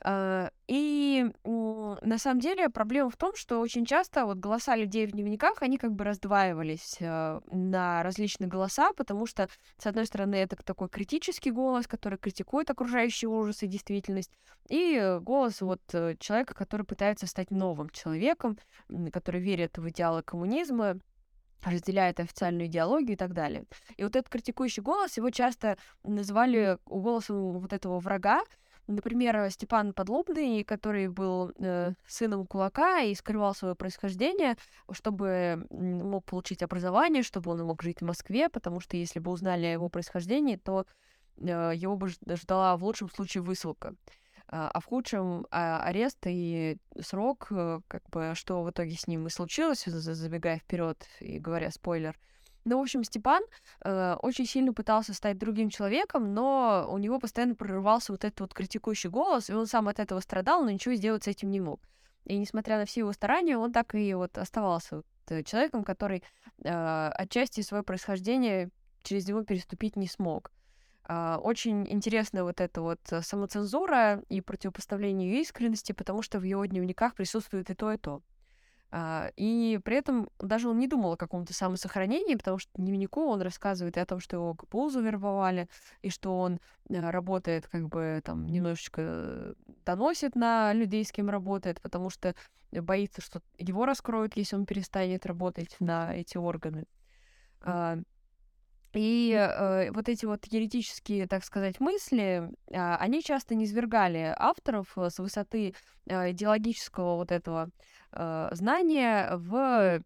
А, 0.01 0.51
и 0.69 1.27
на 1.45 2.19
самом 2.19 2.41
деле 2.41 2.69
проблема 2.69 3.11
в 3.11 3.17
том, 3.17 3.35
что 3.35 3.61
очень 3.61 3.85
часто 3.85 4.27
вот 4.27 4.39
голоса 4.39 4.77
людей 4.77 5.07
в 5.07 5.13
дневниках, 5.13 5.63
они 5.63 5.77
как 5.77 5.93
бы 5.93 6.05
раздваивались 6.05 6.99
а, 7.01 7.41
на 7.51 8.03
различные 8.03 8.49
голоса, 8.49 8.93
потому 8.93 9.27
что, 9.27 9.49
с 9.77 9.87
одной 9.87 10.07
стороны, 10.07 10.37
это 10.37 10.57
такой 10.57 10.89
критический 10.89 11.51
голос, 11.51 11.87
который 11.87 12.19
критикует 12.19 12.71
окружающий 12.71 13.27
ужас 13.27 13.63
и 13.63 13.67
действительность, 13.67 14.31
и 14.69 15.19
голос 15.21 15.61
вот 15.63 15.81
э, 15.93 16.15
человека, 16.21 16.55
который 16.55 16.85
пытается 16.85 17.27
стать 17.27 17.51
новым 17.51 17.89
человеком, 17.91 18.59
который 19.13 19.41
верит 19.41 19.79
в 19.79 19.89
идеалы 19.89 20.23
коммунизма, 20.23 20.99
разделяет 21.65 22.21
официальную 22.21 22.67
идеологию 22.67 23.15
и 23.15 23.17
так 23.17 23.33
далее. 23.33 23.65
И 23.97 24.05
вот 24.05 24.15
этот 24.15 24.29
критикующий 24.29 24.83
голос, 24.83 25.17
его 25.17 25.31
часто 25.31 25.77
называли 26.05 26.79
голосом 26.87 27.59
вот 27.59 27.73
этого 27.73 27.99
врага, 27.99 28.43
Например, 28.89 29.51
Степан 29.51 29.93
Подлобный, 29.93 30.65
который 30.65 31.09
был 31.09 31.53
э, 31.59 31.93
сыном 32.07 32.47
кулака 32.47 33.01
и 33.01 33.15
скрывал 33.15 33.55
свое 33.55 33.75
происхождение, 33.75 34.57
чтобы 34.91 35.67
мог 35.71 36.25
получить 36.25 36.63
образование, 36.63 37.23
чтобы 37.23 37.51
он 37.51 37.63
мог 37.65 37.83
жить 37.83 38.01
в 38.01 38.07
Москве, 38.07 38.49
потому 38.49 38.81
что 38.81 38.97
если 38.97 39.19
бы 39.19 39.31
узнали 39.31 39.67
о 39.67 39.73
его 39.73 39.91
происхождении, 39.91 40.57
то 40.57 40.87
э, 41.37 41.73
его 41.75 41.97
бы 41.97 42.09
ждала 42.09 42.79
в 42.79 42.85
лучшем 42.85 43.11
случае 43.11 43.43
высылка, 43.43 43.95
а, 44.47 44.71
а 44.73 44.81
в 44.81 44.87
худшем 44.87 45.43
э, 45.43 45.47
арест 45.51 46.21
и 46.25 46.79
срок, 46.99 47.49
э, 47.51 47.81
как 47.89 48.09
бы 48.09 48.33
что 48.35 48.63
в 48.63 48.71
итоге 48.71 48.97
с 48.97 49.07
ним 49.07 49.27
и 49.27 49.31
случилось, 49.31 49.85
забегая 49.85 50.61
вперед 50.61 51.07
и 51.21 51.39
говоря 51.39 51.71
спойлер— 51.71 52.19
ну, 52.65 52.79
в 52.79 52.83
общем, 52.83 53.05
Степан 53.05 53.43
э, 53.85 54.17
очень 54.21 54.47
сильно 54.47 54.73
пытался 54.73 55.15
стать 55.15 55.39
другим 55.39 55.71
человеком, 55.71 56.35
но 56.35 56.87
у 56.91 56.99
него 56.99 57.19
постоянно 57.19 57.55
прорывался 57.55 58.13
вот 58.13 58.25
этот 58.25 58.41
вот 58.41 58.55
критикующий 58.55 59.11
голос, 59.11 59.49
и 59.49 59.55
он 59.55 59.67
сам 59.67 59.89
от 59.89 59.99
этого 59.99 60.21
страдал, 60.21 60.63
но 60.63 60.71
ничего 60.71 60.95
сделать 60.95 61.25
с 61.25 61.29
этим 61.29 61.51
не 61.51 61.61
мог. 61.61 61.81
И 62.25 62.37
несмотря 62.37 62.79
на 62.79 62.85
все 62.85 63.01
его 63.01 63.13
старания, 63.13 63.57
он 63.57 63.73
так 63.73 63.95
и 63.95 64.15
вот 64.15 64.37
оставался 64.37 64.97
вот 64.97 65.07
э, 65.29 65.43
человеком, 65.43 65.83
который 65.83 66.23
э, 66.63 67.09
отчасти 67.15 67.63
свое 67.63 67.83
происхождение 67.83 68.71
через 69.03 69.27
него 69.27 69.43
переступить 69.45 69.97
не 69.97 70.07
смог. 70.07 70.53
Э, 71.09 71.37
очень 71.37 71.91
интересна 71.91 72.45
вот 72.45 72.61
эта 72.61 72.83
вот 72.83 73.01
самоцензура 73.23 74.23
и 74.29 74.43
противопоставление 74.43 75.41
искренности, 75.41 75.93
потому 75.93 76.21
что 76.21 76.39
в 76.39 76.43
его 76.43 76.67
дневниках 76.67 77.15
присутствует 77.15 77.71
и 77.71 77.75
то, 77.75 77.93
и 77.93 77.97
то. 77.97 78.21
А, 78.91 79.31
и 79.37 79.79
при 79.85 79.97
этом 79.97 80.31
даже 80.39 80.69
он 80.69 80.79
не 80.79 80.89
думал 80.89 81.13
о 81.13 81.17
каком-то 81.17 81.53
самосохранении, 81.53 82.37
потому 82.37 82.59
что 82.59 82.71
дневнику 82.75 83.27
он 83.27 83.43
рассказывает 83.43 83.97
и 83.97 84.01
о 84.01 84.07
том, 84.07 84.19
что 84.21 84.37
его 84.37 84.55
ГПУ 84.55 84.89
завербовали, 84.89 85.69
и 86.01 86.09
что 86.09 86.39
он 86.39 86.59
э, 86.89 86.99
работает, 87.11 87.69
как 87.69 87.89
бы 87.89 88.23
там 88.25 88.47
немножечко 88.47 89.55
доносит 89.85 90.35
на 90.35 90.73
людей, 90.73 91.05
с 91.05 91.13
кем 91.13 91.29
работает, 91.29 91.83
потому 91.83 92.09
что 92.09 92.35
боится, 92.73 93.21
что 93.21 93.43
его 93.59 93.85
раскроют, 93.85 94.37
если 94.37 94.57
он 94.57 94.65
перестанет 94.65 95.27
работать 95.27 95.77
на 95.81 96.15
эти 96.15 96.39
органы. 96.39 96.87
И 98.95 99.33
э, 99.33 99.91
вот 99.93 100.09
эти 100.09 100.25
вот 100.25 100.47
еретические, 100.47 101.27
так 101.27 101.45
сказать, 101.45 101.79
мысли, 101.79 102.51
э, 102.69 102.95
они 102.97 103.23
часто 103.23 103.55
не 103.55 103.67
свергали 103.67 104.35
авторов 104.37 104.97
с 104.97 105.19
высоты 105.19 105.75
э, 106.07 106.31
идеологического 106.31 107.17
вот 107.17 107.31
этого 107.31 107.71
э, 108.13 108.49
знания 108.53 109.37
в, 109.37 110.03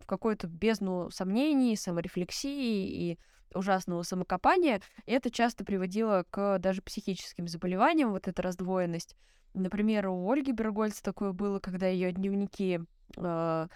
в 0.00 0.06
какую-то 0.06 0.46
бездну 0.46 1.10
сомнений, 1.10 1.76
саморефлексии 1.76 3.10
и 3.10 3.18
ужасного 3.54 4.02
самокопания, 4.02 4.80
и 5.04 5.12
это 5.12 5.30
часто 5.30 5.64
приводило 5.64 6.24
к 6.30 6.58
даже 6.58 6.80
психическим 6.80 7.46
заболеваниям, 7.46 8.10
вот 8.10 8.26
эта 8.26 8.40
раздвоенность. 8.40 9.16
Например, 9.54 10.08
у 10.08 10.30
Ольги 10.30 10.52
Бергольц 10.52 11.02
такое 11.02 11.32
было, 11.32 11.58
когда 11.58 11.86
ее 11.86 12.12
дневники 12.12 12.80
э, 13.18 13.68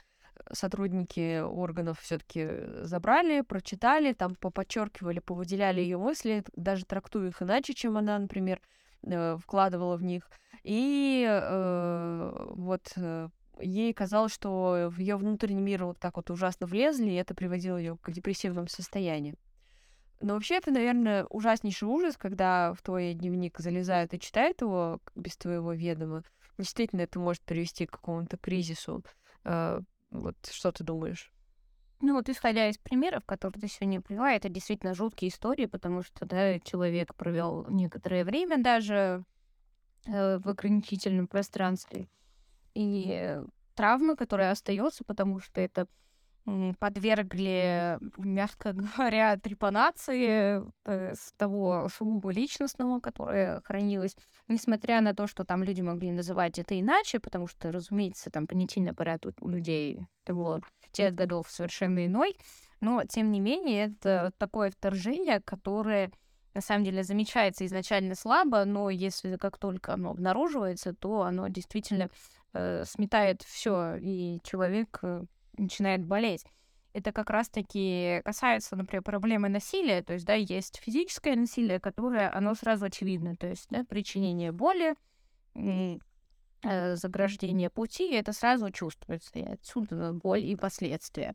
сотрудники 0.52 1.40
органов 1.40 2.00
все-таки 2.00 2.48
забрали, 2.82 3.42
прочитали, 3.42 4.12
там 4.12 4.34
поподчеркивали, 4.34 5.18
повыделяли 5.18 5.80
ее 5.80 5.98
мысли, 5.98 6.44
даже 6.54 6.84
трактуя 6.84 7.28
их 7.28 7.42
иначе, 7.42 7.74
чем 7.74 7.96
она, 7.96 8.18
например, 8.18 8.60
э, 9.02 9.36
вкладывала 9.38 9.96
в 9.96 10.02
них. 10.02 10.28
И 10.62 11.26
э, 11.28 12.46
вот 12.50 12.92
э, 12.96 13.28
ей 13.60 13.92
казалось, 13.92 14.32
что 14.32 14.88
в 14.90 14.98
ее 14.98 15.16
внутренний 15.16 15.62
мир 15.62 15.84
вот 15.84 15.98
так 15.98 16.16
вот 16.16 16.30
ужасно 16.30 16.66
влезли, 16.66 17.10
и 17.10 17.14
это 17.14 17.34
приводило 17.34 17.76
ее 17.76 17.96
к 17.96 18.10
депрессивному 18.10 18.68
состоянию. 18.68 19.36
Но 20.20 20.34
вообще 20.34 20.56
это, 20.56 20.70
наверное, 20.70 21.24
ужаснейший 21.24 21.88
ужас, 21.88 22.16
когда 22.16 22.72
в 22.72 22.82
твой 22.82 23.12
дневник 23.12 23.58
залезают 23.58 24.14
и 24.14 24.20
читают 24.20 24.62
его 24.62 25.00
без 25.14 25.36
твоего 25.36 25.72
ведома. 25.72 26.22
Действительно, 26.58 27.02
это 27.02 27.18
может 27.18 27.42
привести 27.42 27.86
к 27.86 27.92
какому-то 27.92 28.38
кризису. 28.38 29.04
Э, 30.16 30.20
вот 30.20 30.36
что 30.50 30.72
ты 30.72 30.84
думаешь? 30.84 31.32
Ну 32.00 32.14
вот 32.14 32.28
исходя 32.28 32.68
из 32.68 32.76
примеров, 32.76 33.24
которые 33.24 33.60
ты 33.60 33.68
сегодня 33.68 34.00
привела, 34.00 34.32
это 34.32 34.48
действительно 34.48 34.94
жуткие 34.94 35.30
истории, 35.30 35.66
потому 35.66 36.02
что 36.02 36.26
да, 36.26 36.58
человек 36.60 37.14
провел 37.14 37.66
некоторое 37.68 38.24
время 38.24 38.62
даже 38.62 39.24
э, 40.06 40.38
в 40.38 40.48
ограничительном 40.48 41.26
пространстве. 41.26 42.08
И 42.74 43.40
травма, 43.74 44.16
которая 44.16 44.50
остается, 44.52 45.04
потому 45.04 45.40
что 45.40 45.60
это 45.60 45.86
подвергли, 46.78 47.98
мягко 48.18 48.72
говоря, 48.96 49.36
трепанации 49.36 50.62
э, 50.84 51.14
с 51.14 51.32
того 51.36 51.88
сугубо 51.94 52.30
личностного, 52.30 53.00
которое 53.00 53.60
хранилось, 53.62 54.16
несмотря 54.48 55.00
на 55.00 55.14
то, 55.14 55.26
что 55.26 55.44
там 55.44 55.64
люди 55.64 55.80
могли 55.80 56.12
называть 56.12 56.58
это 56.58 56.78
иначе, 56.78 57.18
потому 57.18 57.46
что, 57.46 57.72
разумеется, 57.72 58.30
там 58.30 58.46
понятийный 58.46 58.92
аппарат 58.92 59.26
у 59.40 59.48
людей 59.48 60.06
того 60.24 60.60
тех 60.92 61.14
годов 61.14 61.50
совершенно 61.50 62.06
иной, 62.06 62.36
но, 62.80 63.04
тем 63.04 63.32
не 63.32 63.40
менее, 63.40 63.86
это 63.86 64.32
такое 64.38 64.70
вторжение, 64.70 65.40
которое 65.40 66.10
на 66.54 66.60
самом 66.60 66.84
деле 66.84 67.02
замечается 67.02 67.66
изначально 67.66 68.14
слабо, 68.14 68.64
но 68.64 68.88
если 68.88 69.36
как 69.36 69.58
только 69.58 69.94
оно 69.94 70.10
обнаруживается, 70.10 70.94
то 70.94 71.22
оно 71.22 71.48
действительно 71.48 72.08
э, 72.54 72.84
сметает 72.86 73.42
все, 73.42 73.96
и 73.96 74.40
человек 74.42 74.98
э, 75.02 75.24
начинает 75.58 76.04
болеть. 76.04 76.44
Это 76.92 77.12
как 77.12 77.28
раз-таки 77.30 78.22
касается, 78.24 78.74
например, 78.74 79.02
проблемы 79.02 79.48
насилия. 79.48 80.02
То 80.02 80.14
есть, 80.14 80.24
да, 80.24 80.34
есть 80.34 80.80
физическое 80.82 81.36
насилие, 81.36 81.78
которое, 81.78 82.34
оно 82.34 82.54
сразу 82.54 82.86
очевидно. 82.86 83.36
То 83.36 83.48
есть, 83.48 83.66
да, 83.68 83.84
причинение 83.84 84.50
боли, 84.50 84.94
э, 85.54 86.96
заграждение 86.96 87.68
пути, 87.68 88.14
это 88.14 88.32
сразу 88.32 88.70
чувствуется. 88.70 89.38
И 89.38 89.42
отсюда 89.42 90.14
боль 90.14 90.44
и 90.44 90.56
последствия. 90.56 91.34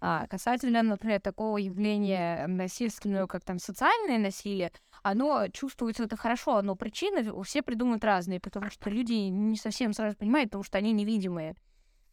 А 0.00 0.26
касательно, 0.28 0.82
например, 0.82 1.20
такого 1.20 1.58
явления 1.58 2.46
насильственного, 2.46 3.26
как 3.26 3.44
там 3.44 3.58
социальное 3.58 4.18
насилие, 4.18 4.70
оно 5.02 5.48
чувствуется 5.48 6.04
это 6.04 6.16
хорошо, 6.16 6.62
но 6.62 6.76
причины 6.76 7.42
все 7.42 7.62
придумают 7.62 8.04
разные, 8.04 8.40
потому 8.40 8.70
что 8.70 8.90
люди 8.90 9.12
не 9.12 9.56
совсем 9.56 9.92
сразу 9.92 10.16
понимают, 10.16 10.50
потому 10.50 10.64
что 10.64 10.78
они 10.78 10.92
невидимые. 10.92 11.56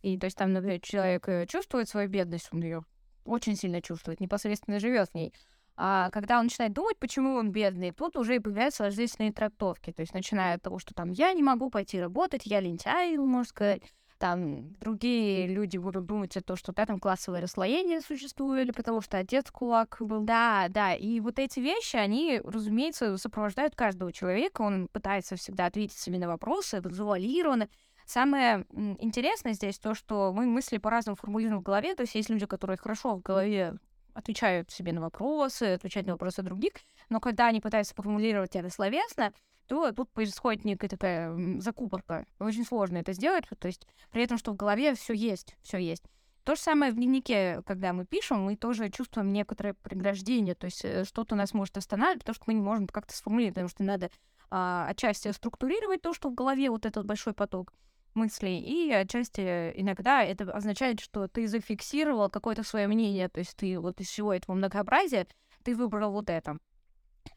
И 0.06 0.20
то 0.20 0.26
есть 0.26 0.38
там, 0.38 0.54
например, 0.54 0.80
человек 0.82 1.28
э, 1.28 1.48
чувствует 1.48 1.90
свою 1.90 2.08
бедность, 2.08 2.50
он 2.52 2.62
ее 2.62 2.86
очень 3.26 3.56
сильно 3.56 3.82
чувствует, 3.82 4.20
непосредственно 4.20 4.80
живет 4.80 5.10
в 5.10 5.16
ней. 5.16 5.34
А 5.78 6.12
когда 6.12 6.38
он 6.38 6.46
начинает 6.46 6.74
думать, 6.74 7.00
почему 7.00 7.34
он 7.34 7.50
бедный, 7.52 7.92
тут 7.92 8.16
уже 8.16 8.36
и 8.36 8.40
появляются 8.40 8.84
различные 8.84 9.34
трактовки. 9.34 9.92
То 9.92 10.02
есть 10.02 10.14
начиная 10.14 10.58
от 10.58 10.62
того, 10.62 10.78
что 10.78 10.94
там 10.94 11.10
я 11.10 11.34
не 11.34 11.42
могу 11.42 11.72
пойти 11.72 12.00
работать, 12.00 12.46
я 12.46 12.60
лентяй, 12.60 13.18
можно 13.18 13.50
сказать. 13.50 13.82
Там 14.20 14.74
другие 14.76 15.48
люди 15.48 15.78
будут 15.78 16.06
думать 16.06 16.38
о 16.38 16.42
том, 16.42 16.56
что 16.56 16.72
да, 16.72 16.86
там 16.86 17.00
классовое 17.00 17.42
расслоение 17.42 18.00
существует, 18.00 18.76
потому 18.76 19.02
что 19.02 19.18
отец 19.18 19.50
кулак 19.50 19.98
был. 20.00 20.22
Да, 20.22 20.68
да. 20.70 20.94
И 20.94 21.20
вот 21.20 21.40
эти 21.40 21.60
вещи, 21.60 21.96
они, 21.96 22.40
разумеется, 22.44 23.18
сопровождают 23.18 23.76
каждого 23.76 24.14
человека. 24.14 24.62
Он 24.62 24.88
пытается 24.88 25.36
всегда 25.36 25.66
ответить 25.66 25.98
себе 25.98 26.20
на 26.20 26.28
вопросы, 26.28 26.80
завуалированно. 26.84 27.68
Самое 28.06 28.66
интересное 29.00 29.54
здесь 29.54 29.80
то, 29.80 29.96
что 29.96 30.32
мы 30.32 30.46
мысли 30.46 30.78
по-разному 30.78 31.16
формулируем 31.16 31.60
в 31.60 31.64
голове. 31.64 31.96
То 31.96 32.04
есть 32.04 32.16
есть 32.16 32.30
люди, 32.30 32.46
которые 32.46 32.78
хорошо 32.78 33.16
в 33.16 33.22
голове 33.22 33.78
отвечают 34.14 34.72
себе 34.72 34.94
на 34.94 35.02
вопросы, 35.02 35.74
отвечают 35.74 36.08
на 36.08 36.14
вопросы 36.14 36.42
других, 36.42 36.74
но 37.10 37.20
когда 37.20 37.48
они 37.48 37.60
пытаются 37.60 37.94
формулировать 37.94 38.56
это 38.56 38.70
словесно, 38.70 39.34
то 39.68 39.92
тут 39.92 40.10
происходит 40.12 40.64
некая 40.64 40.88
такая 40.88 41.60
закупорка. 41.60 42.26
Очень 42.40 42.66
сложно 42.66 42.98
это 42.98 43.14
сделать, 43.14 43.46
то 43.60 43.68
есть 43.68 43.86
при 44.12 44.24
этом, 44.24 44.38
что 44.38 44.54
в 44.54 44.56
голове 44.56 44.96
все 44.96 45.14
есть, 45.14 45.58
все 45.62 45.78
есть. 45.78 46.04
То 46.46 46.56
же 46.56 46.62
самое 46.62 46.92
в 46.92 46.96
дневнике, 46.96 47.64
когда 47.66 47.92
мы 47.92 48.06
пишем, 48.06 48.44
мы 48.44 48.56
тоже 48.56 48.90
чувствуем 48.90 49.34
некоторое 49.34 49.74
преграждение, 49.74 50.54
то 50.54 50.66
есть 50.66 50.86
э, 50.86 51.04
что-то 51.04 51.36
нас 51.36 51.54
может 51.56 51.76
останавливать, 51.76 52.20
потому 52.20 52.36
что 52.36 52.44
мы 52.48 52.54
не 52.54 52.62
можем 52.62 52.88
как-то 52.88 53.18
сформулировать, 53.18 53.56
потому 53.56 53.70
что 53.70 53.84
надо 53.84 54.12
а, 54.52 54.88
отчасти 54.88 55.32
структурировать 55.32 56.04
то, 56.04 56.14
что 56.14 56.30
в 56.30 56.36
голове 56.36 56.70
вот 56.70 56.86
этот 56.86 57.06
большой 57.06 57.34
поток, 57.34 57.74
мыслей, 58.16 58.60
и 58.60 58.92
отчасти 58.92 59.72
иногда 59.76 60.24
это 60.24 60.52
означает, 60.52 61.00
что 61.00 61.28
ты 61.28 61.48
зафиксировал 61.48 62.30
какое-то 62.30 62.64
свое 62.64 62.88
мнение, 62.88 63.30
то 63.30 63.40
есть 63.40 63.56
ты 63.56 63.80
вот 63.80 64.00
из 64.02 64.08
всего 64.08 64.34
этого 64.34 64.56
многообразия 64.56 65.28
ты 65.64 65.76
выбрал 65.76 66.12
вот 66.12 66.30
это. 66.30 66.58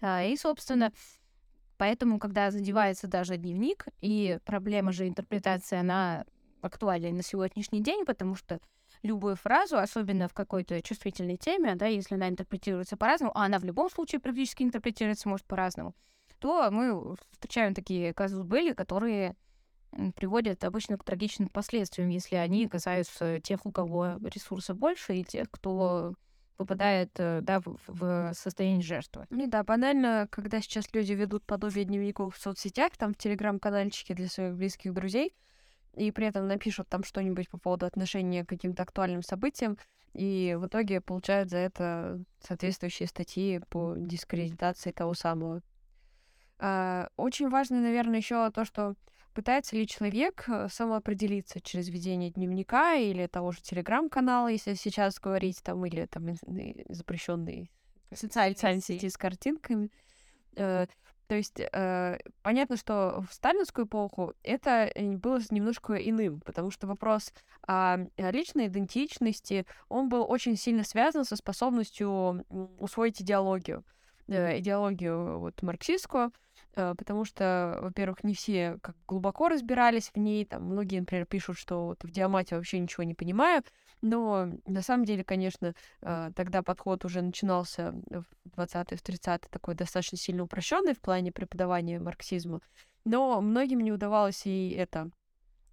А, 0.01 0.23
и, 0.23 0.37
собственно, 0.37 0.93
поэтому, 1.77 2.19
когда 2.19 2.51
задевается 2.51 3.09
даже 3.09 3.37
дневник, 3.37 3.87
и 4.01 4.39
проблема 4.45 4.93
же 4.93 5.09
интерпретации, 5.09 5.79
она 5.79 6.25
актуальна 6.61 7.11
на 7.11 7.23
сегодняшний 7.23 7.83
день, 7.83 8.05
потому 8.05 8.35
что 8.35 8.61
любую 9.03 9.37
фразу, 9.37 9.79
особенно 9.79 10.29
в 10.29 10.35
какой-то 10.35 10.83
чувствительной 10.83 11.37
теме, 11.37 11.75
да, 11.77 11.87
если 11.87 12.15
она 12.15 12.29
интерпретируется 12.29 12.97
по-разному, 12.97 13.33
а 13.37 13.45
она 13.45 13.59
в 13.59 13.65
любом 13.65 13.91
случае 13.91 14.21
практически 14.21 14.63
интерпретируется 14.63 15.29
может 15.29 15.47
по-разному, 15.47 15.95
то 16.39 16.71
мы 16.71 17.17
встречаем 17.33 17.75
такие 17.75 18.13
казус 18.13 18.45
были, 18.45 18.73
которые 18.73 19.35
приводят 20.17 20.65
обычно 20.65 20.99
к 20.99 21.05
трагичным 21.05 21.49
последствиям, 21.49 22.09
если 22.09 22.37
они 22.37 22.69
касаются 22.69 23.41
тех, 23.41 23.65
у 23.67 23.73
кого 23.73 24.19
ресурса 24.23 24.75
больше, 24.75 25.17
и 25.17 25.25
тех, 25.25 25.51
кто 25.51 26.15
попадает 26.57 27.11
э, 27.19 27.41
да, 27.41 27.61
в, 27.61 27.77
в 27.87 28.33
состояние 28.35 28.83
жертвы. 28.83 29.27
Ну 29.31 29.47
да, 29.47 29.63
банально, 29.63 30.27
когда 30.31 30.61
сейчас 30.61 30.93
люди 30.93 31.13
ведут 31.13 31.45
подобие 31.45 31.85
дневников 31.85 32.37
в 32.37 32.41
соцсетях, 32.41 32.97
там 32.97 33.15
в 33.15 33.17
телеграм-канальчике 33.17 34.15
для 34.15 34.27
своих 34.29 34.57
близких 34.57 34.93
друзей, 34.93 35.35
и 35.95 36.11
при 36.11 36.27
этом 36.27 36.49
напишут 36.49 36.89
там 36.89 37.05
что-нибудь 37.05 37.49
по 37.49 37.59
поводу 37.59 37.87
отношения 37.87 38.45
к 38.45 38.49
каким-то 38.49 38.83
актуальным 38.83 39.23
событиям, 39.23 39.79
и 40.15 40.57
в 40.59 40.67
итоге 40.67 41.01
получают 41.01 41.49
за 41.49 41.59
это 41.59 42.21
соответствующие 42.41 43.07
статьи 43.07 43.61
по 43.71 43.95
дискредитации 43.97 44.91
того 44.91 45.15
самого. 45.15 45.63
А, 46.59 47.09
очень 47.17 47.49
важно, 47.49 47.81
наверное, 47.81 48.19
еще 48.19 48.51
то, 48.51 48.65
что 48.65 48.95
пытается 49.35 49.77
ли 49.77 49.87
человек 49.87 50.45
э, 50.49 50.69
самоопределиться 50.71 51.61
через 51.61 51.89
ведение 51.89 52.31
дневника 52.31 52.95
или 52.95 53.27
того 53.27 53.53
же 53.53 53.61
телеграм-канала, 53.61 54.49
если 54.49 54.75
сейчас 54.75 55.19
говорить, 55.19 55.63
там, 55.63 55.85
или 55.87 56.07
там 56.07 56.29
запрещенные 56.89 57.69
социальные 58.13 58.81
сети. 58.81 59.09
с 59.09 59.17
картинками. 59.17 59.91
Э, 60.57 60.87
то 61.27 61.35
есть 61.35 61.61
э, 61.61 62.19
понятно, 62.43 62.77
что 62.77 63.23
в 63.29 63.35
сталинскую 63.35 63.87
эпоху 63.87 64.33
это 64.43 64.91
было 64.97 65.41
немножко 65.51 65.95
иным, 65.95 66.41
потому 66.41 66.71
что 66.71 66.87
вопрос 66.87 67.33
о 67.67 67.99
личной 68.17 68.69
идентичности, 68.69 69.67
он 69.91 70.09
был 70.09 70.25
очень 70.27 70.57
сильно 70.57 70.85
связан 70.85 71.25
со 71.25 71.37
способностью 71.37 72.47
усвоить 72.79 73.21
идеологию, 73.21 73.85
идеологию 74.27 75.39
вот 75.39 75.61
марксистскую, 75.61 76.33
Э, 76.33 76.48
потому 76.97 77.25
что, 77.25 77.79
во-первых, 77.83 78.25
не 78.25 78.35
все 78.35 78.79
как 78.83 78.97
глубоко 79.07 79.49
разбирались 79.49 80.11
в 80.15 80.19
ней, 80.19 80.45
там 80.45 80.65
многие, 80.65 81.01
например, 81.01 81.27
пишут, 81.27 81.59
что 81.59 81.87
вот 81.87 82.05
в 82.05 82.11
диамате 82.11 82.57
вообще 82.57 82.79
ничего 82.79 83.03
не 83.03 83.15
понимаю, 83.15 83.63
но 84.01 84.49
на 84.67 84.83
самом 84.83 85.05
деле, 85.05 85.25
конечно, 85.25 85.75
э, 86.03 86.31
тогда 86.35 86.63
подход 86.63 87.05
уже 87.05 87.21
начинался 87.21 87.93
в 88.11 88.25
20-е, 88.59 88.97
в 88.97 89.03
30-е, 89.03 89.49
такой 89.51 89.75
достаточно 89.75 90.17
сильно 90.19 90.45
упрощенный 90.45 90.95
в 90.95 91.01
плане 91.01 91.33
преподавания 91.33 91.99
марксизма, 91.99 92.61
но 93.05 93.41
многим 93.41 93.81
не 93.81 93.93
удавалось 93.93 94.47
и 94.47 94.71
это 94.71 95.11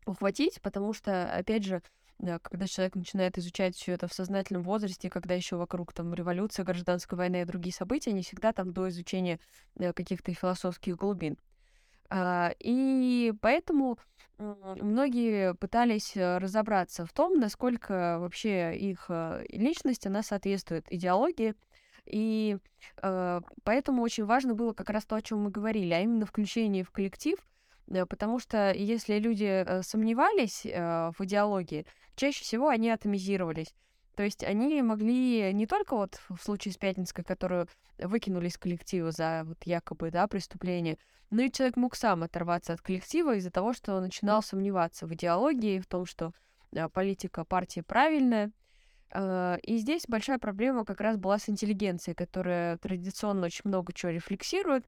ухватить, 0.05 0.61
потому 0.61 0.93
что, 0.93 1.31
опять 1.31 1.63
же, 1.63 1.81
когда 2.19 2.67
человек 2.67 2.95
начинает 2.95 3.37
изучать 3.37 3.75
все 3.75 3.93
это 3.93 4.07
в 4.07 4.13
сознательном 4.13 4.63
возрасте, 4.63 5.09
когда 5.09 5.35
еще 5.35 5.57
вокруг 5.57 5.93
там 5.93 6.13
революция, 6.13 6.63
гражданская 6.63 7.17
война 7.17 7.41
и 7.41 7.45
другие 7.45 7.73
события, 7.73 8.13
не 8.13 8.23
всегда 8.23 8.53
там 8.53 8.71
до 8.71 8.89
изучения 8.89 9.39
э, 9.77 9.93
каких-то 9.93 10.33
философских 10.33 10.95
глубин. 10.95 11.37
А, 12.09 12.53
и 12.59 13.33
поэтому 13.41 13.97
многие 14.37 15.55
пытались 15.55 16.15
э, 16.15 16.37
разобраться 16.37 17.05
в 17.05 17.13
том, 17.13 17.37
насколько 17.39 18.17
вообще 18.19 18.77
их 18.77 19.05
э, 19.09 19.45
личность, 19.49 20.07
она 20.07 20.23
соответствует 20.23 20.85
идеологии, 20.91 21.55
И 22.05 22.57
поэтому 23.63 24.03
очень 24.03 24.25
важно 24.25 24.53
было 24.53 24.73
как 24.73 24.91
раз 24.91 25.05
то, 25.05 25.15
о 25.15 25.21
чем 25.21 25.43
мы 25.43 25.49
говорили, 25.49 25.91
а 25.91 26.01
именно 26.01 26.27
включение 26.27 26.83
в 26.83 26.91
коллектив, 26.91 27.37
потому 27.87 28.39
что 28.39 28.71
если 28.71 29.19
люди 29.19 29.63
э, 29.65 29.83
сомневались 29.83 30.65
э, 30.65 31.11
в 31.17 31.23
идеологии, 31.23 31.85
чаще 32.15 32.43
всего 32.43 32.69
они 32.69 32.89
атомизировались. 32.89 33.73
То 34.15 34.23
есть 34.23 34.43
они 34.43 34.81
могли 34.81 35.53
не 35.53 35.67
только 35.67 35.95
вот 35.95 36.21
в 36.29 36.41
случае 36.41 36.73
с 36.73 36.77
Пятницкой, 36.77 37.23
которую 37.23 37.67
выкинули 37.97 38.47
из 38.47 38.57
коллектива 38.57 39.11
за 39.11 39.43
вот 39.45 39.57
якобы, 39.65 40.09
да, 40.09 40.27
преступление, 40.27 40.97
но 41.29 41.41
и 41.41 41.51
человек 41.51 41.75
мог 41.75 41.95
сам 41.95 42.23
оторваться 42.23 42.73
от 42.73 42.81
коллектива 42.81 43.35
из-за 43.35 43.51
того, 43.51 43.73
что 43.73 43.99
начинал 43.99 44.41
сомневаться 44.41 45.05
в 45.05 45.13
идеологии, 45.13 45.79
в 45.79 45.87
том, 45.87 46.05
что 46.05 46.31
э, 46.71 46.87
политика 46.89 47.43
партии 47.43 47.81
правильная. 47.81 48.51
Э, 49.11 49.57
и 49.63 49.77
здесь 49.77 50.03
большая 50.07 50.39
проблема 50.39 50.85
как 50.85 51.01
раз 51.01 51.17
была 51.17 51.37
с 51.37 51.49
интеллигенцией, 51.49 52.15
которая 52.15 52.77
традиционно 52.77 53.47
очень 53.47 53.63
много 53.65 53.91
чего 53.93 54.11
рефлексирует. 54.11 54.85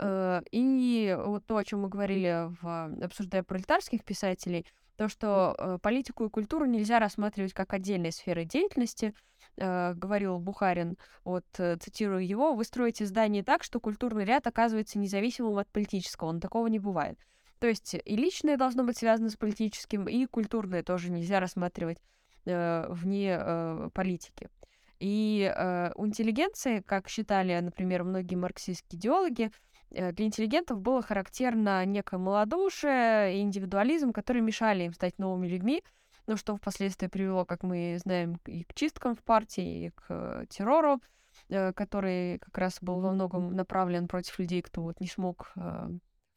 Э, 0.00 0.40
и 0.50 1.16
вот 1.18 1.46
то, 1.46 1.56
о 1.56 1.64
чем 1.64 1.82
мы 1.82 1.88
говорили, 1.88 2.48
в, 2.60 3.04
обсуждая 3.04 3.42
пролетарских 3.42 4.04
писателей— 4.04 4.66
то, 5.00 5.08
что 5.08 5.54
э, 5.56 5.78
политику 5.80 6.26
и 6.26 6.28
культуру 6.28 6.66
нельзя 6.66 6.98
рассматривать 6.98 7.54
как 7.54 7.72
отдельные 7.72 8.12
сферы 8.12 8.44
деятельности, 8.44 9.14
э, 9.56 9.94
говорил 9.94 10.38
Бухарин, 10.38 10.98
вот 11.24 11.46
цитирую 11.54 12.26
его, 12.26 12.52
вы 12.52 12.64
строите 12.64 13.06
здание 13.06 13.42
так, 13.42 13.62
что 13.62 13.80
культурный 13.80 14.26
ряд 14.26 14.46
оказывается 14.46 14.98
независимым 14.98 15.56
от 15.56 15.70
политического, 15.70 16.32
но 16.32 16.40
такого 16.40 16.66
не 16.66 16.78
бывает. 16.78 17.18
То 17.60 17.66
есть 17.66 17.94
и 17.94 18.16
личное 18.16 18.58
должно 18.58 18.84
быть 18.84 18.98
связано 18.98 19.30
с 19.30 19.36
политическим, 19.36 20.06
и 20.06 20.26
культурное 20.26 20.82
тоже 20.82 21.10
нельзя 21.10 21.40
рассматривать 21.40 21.96
э, 22.44 22.86
вне 22.90 23.38
э, 23.40 23.88
политики. 23.94 24.50
И 24.98 25.50
э, 25.50 25.92
у 25.94 26.06
интеллигенции, 26.06 26.80
как 26.80 27.08
считали, 27.08 27.58
например, 27.58 28.04
многие 28.04 28.34
марксистские 28.34 28.98
идеологи, 28.98 29.50
для 29.90 30.24
интеллигентов 30.24 30.80
было 30.80 31.02
характерно 31.02 31.84
некое 31.84 32.18
малодушие 32.18 33.36
и 33.36 33.40
индивидуализм, 33.40 34.12
которые 34.12 34.42
мешали 34.42 34.84
им 34.84 34.94
стать 34.94 35.18
новыми 35.18 35.48
людьми, 35.48 35.82
но 36.26 36.36
что 36.36 36.56
впоследствии 36.56 37.08
привело, 37.08 37.44
как 37.44 37.62
мы 37.62 37.98
знаем, 38.00 38.40
и 38.46 38.62
к 38.64 38.74
чисткам 38.74 39.16
в 39.16 39.22
партии, 39.24 39.86
и 39.86 39.90
к 39.90 40.04
э, 40.08 40.44
террору, 40.48 41.00
э, 41.48 41.72
который 41.72 42.38
как 42.38 42.56
раз 42.56 42.78
был 42.80 43.00
во 43.00 43.10
многом 43.10 43.52
направлен 43.54 44.06
против 44.06 44.38
людей, 44.38 44.62
кто 44.62 44.82
вот 44.82 45.00
не 45.00 45.08
смог 45.08 45.52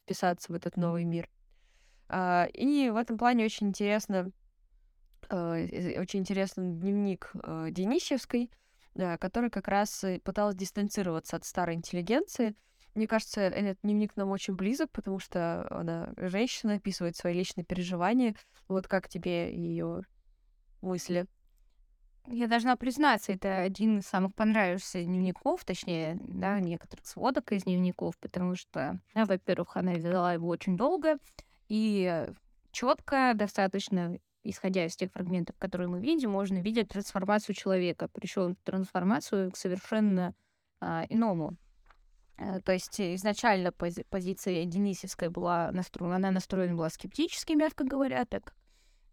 вписаться 0.03 0.51
в 0.51 0.55
этот 0.55 0.77
новый 0.77 1.03
мир. 1.03 1.29
А, 2.09 2.45
и 2.53 2.89
в 2.89 2.95
этом 2.95 3.17
плане 3.17 3.45
очень 3.45 3.67
интересно, 3.67 4.31
очень 5.29 6.19
интересный 6.19 6.73
дневник 6.73 7.31
Денищевской, 7.71 8.51
который 9.19 9.49
как 9.49 9.67
раз 9.67 10.03
пыталась 10.23 10.55
дистанцироваться 10.55 11.37
от 11.37 11.45
старой 11.45 11.75
интеллигенции, 11.75 12.55
мне 12.95 13.07
кажется, 13.07 13.41
этот 13.41 13.79
дневник 13.81 14.15
нам 14.15 14.29
очень 14.29 14.55
близок, 14.55 14.91
потому 14.91 15.19
что 15.19 15.67
она 15.71 16.13
женщина, 16.17 16.75
описывает 16.75 17.15
свои 17.15 17.33
личные 17.33 17.65
переживания. 17.65 18.35
Вот 18.67 18.87
как 18.87 19.09
тебе 19.09 19.53
ее 19.55 20.03
мысли? 20.81 21.25
Я 22.27 22.47
должна 22.47 22.77
признаться, 22.77 23.33
это 23.33 23.57
один 23.57 23.99
из 23.99 24.05
самых 24.05 24.33
понравившихся 24.33 25.03
дневников, 25.03 25.65
точнее, 25.65 26.17
да, 26.21 26.59
некоторых 26.59 27.05
сводок 27.05 27.51
из 27.51 27.63
дневников, 27.63 28.17
потому 28.19 28.55
что, 28.55 29.01
да, 29.13 29.25
во-первых, 29.25 29.75
она 29.75 29.95
вела 29.95 30.33
его 30.33 30.47
очень 30.47 30.77
долго 30.77 31.17
и 31.67 32.27
четко, 32.71 33.33
достаточно, 33.35 34.17
исходя 34.43 34.85
из 34.85 34.95
тех 34.95 35.11
фрагментов, 35.11 35.57
которые 35.57 35.89
мы 35.89 35.99
видим, 35.99 36.31
можно 36.31 36.59
видеть 36.59 36.89
трансформацию 36.89 37.55
человека, 37.55 38.07
причем 38.13 38.55
трансформацию 38.63 39.51
к 39.51 39.57
совершенно 39.57 40.33
а, 40.79 41.05
иному 41.09 41.57
то 42.37 42.71
есть 42.71 42.99
изначально 42.99 43.69
пози- 43.69 44.05
позиция 44.09 44.65
Денисевской 44.65 45.29
была 45.29 45.71
настроена, 45.71 46.15
она 46.15 46.31
настроена 46.31 46.75
была 46.75 46.89
скептически, 46.89 47.53
мягко 47.53 47.83
говоря, 47.83 48.25
так 48.25 48.53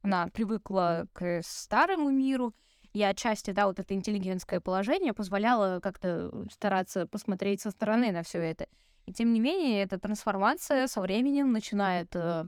она 0.02 0.28
привыкла 0.28 1.06
к 1.12 1.42
старому 1.42 2.10
миру, 2.10 2.54
и 2.92 3.02
отчасти, 3.02 3.52
да, 3.52 3.66
вот 3.66 3.78
это 3.78 3.94
интеллигентское 3.94 4.60
положение 4.60 5.12
позволяло 5.12 5.80
как-то 5.80 6.46
стараться 6.50 7.06
посмотреть 7.06 7.60
со 7.60 7.70
стороны 7.70 8.10
на 8.10 8.22
все 8.22 8.38
это. 8.38 8.66
И 9.06 9.12
тем 9.12 9.32
не 9.32 9.40
менее, 9.40 9.82
эта 9.82 9.98
трансформация 9.98 10.86
со 10.88 11.00
временем 11.00 11.52
начинает 11.52 12.14
э, 12.16 12.46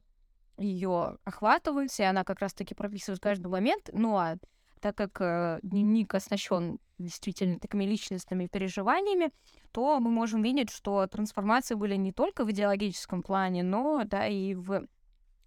ее 0.58 1.18
охватывать, 1.24 1.98
и 2.00 2.02
она 2.02 2.24
как 2.24 2.40
раз-таки 2.40 2.74
прописывает 2.74 3.20
каждый 3.20 3.46
момент. 3.48 3.90
Ну 3.92 4.16
а 4.16 4.36
так 4.82 4.96
как 4.96 5.20
э, 5.20 5.60
дневник 5.62 6.14
оснащен 6.14 6.78
действительно 6.98 7.58
такими 7.58 7.84
личностными 7.84 8.48
переживаниями, 8.48 9.30
то 9.70 9.98
мы 10.00 10.10
можем 10.10 10.42
видеть, 10.42 10.70
что 10.70 11.06
трансформации 11.06 11.74
были 11.74 11.94
не 11.94 12.12
только 12.12 12.44
в 12.44 12.50
идеологическом 12.50 13.22
плане, 13.22 13.62
но 13.62 14.02
да 14.04 14.26
и 14.26 14.54
в 14.54 14.86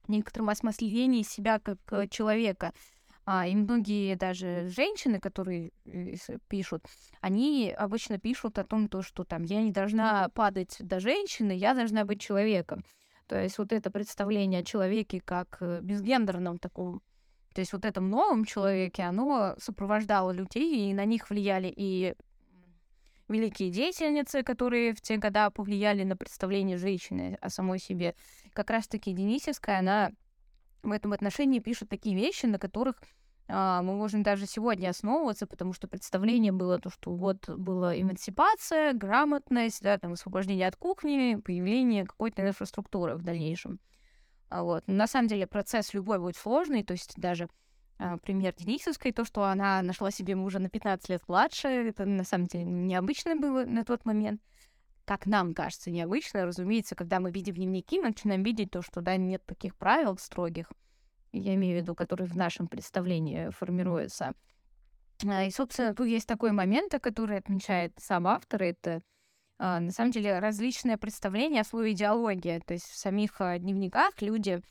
некотором 0.07 0.49
осмыслении 0.49 1.21
себя 1.21 1.59
как 1.59 1.79
э, 1.91 2.07
человека. 2.07 2.73
А, 3.27 3.47
и 3.47 3.55
многие 3.55 4.15
даже 4.15 4.69
женщины, 4.69 5.19
которые 5.19 5.71
э, 5.85 6.15
пишут, 6.47 6.85
они 7.21 7.73
обычно 7.77 8.19
пишут 8.19 8.57
о 8.57 8.63
том, 8.63 8.87
то, 8.87 9.01
что 9.01 9.23
там 9.23 9.43
я 9.43 9.61
не 9.61 9.71
должна 9.71 10.29
падать 10.29 10.77
до 10.79 10.99
женщины, 10.99 11.51
я 11.51 11.73
должна 11.73 12.05
быть 12.05 12.21
человеком. 12.21 12.85
То 13.27 13.41
есть 13.41 13.57
вот 13.57 13.73
это 13.73 13.89
представление 13.89 14.61
о 14.61 14.65
человеке 14.65 15.19
как 15.19 15.57
э, 15.59 15.81
безгендерном 15.81 16.59
таком 16.59 17.01
то 17.55 17.61
есть 17.61 17.71
вот 17.71 17.85
этом 17.85 18.09
новом 18.09 18.43
человеке, 18.43 19.03
оно 19.03 19.55
сопровождало 19.57 20.31
людей, 20.31 20.91
и 20.91 20.93
на 20.93 21.05
них 21.05 21.29
влияли 21.29 21.73
и 21.73 22.13
великие 23.29 23.71
деятельницы, 23.71 24.43
которые 24.43 24.93
в 24.93 24.99
те 24.99 25.15
годы 25.15 25.49
повлияли 25.53 26.03
на 26.03 26.17
представление 26.17 26.77
женщины 26.77 27.37
о 27.39 27.49
самой 27.49 27.79
себе. 27.79 28.13
Как 28.51 28.69
раз-таки 28.69 29.13
Денисевская, 29.13 29.79
она 29.79 30.11
в 30.83 30.91
этом 30.91 31.13
отношении 31.13 31.59
пишет 31.59 31.87
такие 31.87 32.13
вещи, 32.13 32.45
на 32.45 32.59
которых 32.59 32.97
а, 33.47 33.81
мы 33.81 33.93
можем 33.95 34.21
даже 34.21 34.47
сегодня 34.47 34.89
основываться, 34.89 35.47
потому 35.47 35.71
что 35.71 35.87
представление 35.87 36.51
было 36.51 36.77
то, 36.77 36.89
что 36.89 37.15
вот 37.15 37.47
была 37.49 37.99
эмансипация, 37.99 38.91
грамотность, 38.91 39.81
да, 39.81 39.97
там, 39.97 40.11
освобождение 40.11 40.67
от 40.67 40.75
кухни, 40.75 41.39
появление 41.43 42.05
какой-то 42.05 42.45
инфраструктуры 42.45 43.15
в 43.15 43.21
дальнейшем. 43.21 43.79
А 44.49 44.63
вот. 44.63 44.87
на 44.87 45.07
самом 45.07 45.27
деле 45.27 45.47
процесс 45.47 45.93
любой 45.93 46.19
будет 46.19 46.37
сложный, 46.37 46.83
то 46.83 46.93
есть 46.93 47.13
даже 47.17 47.49
а, 47.97 48.17
пример 48.17 48.53
Денисовской, 48.55 49.11
то, 49.11 49.25
что 49.25 49.43
она 49.43 49.81
нашла 49.81 50.11
себе 50.11 50.35
мужа 50.35 50.59
на 50.59 50.69
15 50.69 51.09
лет 51.09 51.23
младше, 51.27 51.67
это 51.67 52.05
на 52.05 52.23
самом 52.23 52.47
деле 52.47 52.65
необычно 52.65 53.35
было 53.35 53.65
на 53.65 53.83
тот 53.83 54.05
момент. 54.05 54.41
Как 55.05 55.25
нам 55.27 55.53
кажется 55.53 55.91
необычно, 55.91 56.45
разумеется, 56.45 56.95
когда 56.95 57.19
мы 57.19 57.31
видим 57.31 57.55
дневники, 57.55 57.99
мы 57.99 58.07
начинаем 58.07 58.43
видеть 58.43 58.71
то, 58.71 58.81
что 58.81 59.01
да, 59.01 59.17
нет 59.17 59.43
таких 59.45 59.75
правил 59.75 60.17
строгих, 60.17 60.71
я 61.31 61.53
имею 61.55 61.79
в 61.79 61.81
виду, 61.81 61.95
которые 61.95 62.27
в 62.27 62.35
нашем 62.35 62.67
представлении 62.67 63.49
формируются. 63.49 64.33
А, 65.25 65.43
и, 65.43 65.51
собственно, 65.51 65.93
тут 65.93 66.07
есть 66.07 66.27
такой 66.27 66.51
момент, 66.51 66.93
который 67.01 67.37
отмечает 67.37 67.93
сам 67.99 68.27
автор, 68.27 68.63
это 68.63 69.01
на 69.57 69.91
самом 69.91 70.11
деле 70.11 70.39
различные 70.39 70.97
представления 70.97 71.61
о 71.61 71.65
слове 71.65 71.93
идеология. 71.93 72.59
То 72.59 72.73
есть 72.73 72.89
в 72.89 72.97
самих 72.97 73.39
а, 73.39 73.57
дневниках 73.57 74.21
люди 74.21 74.61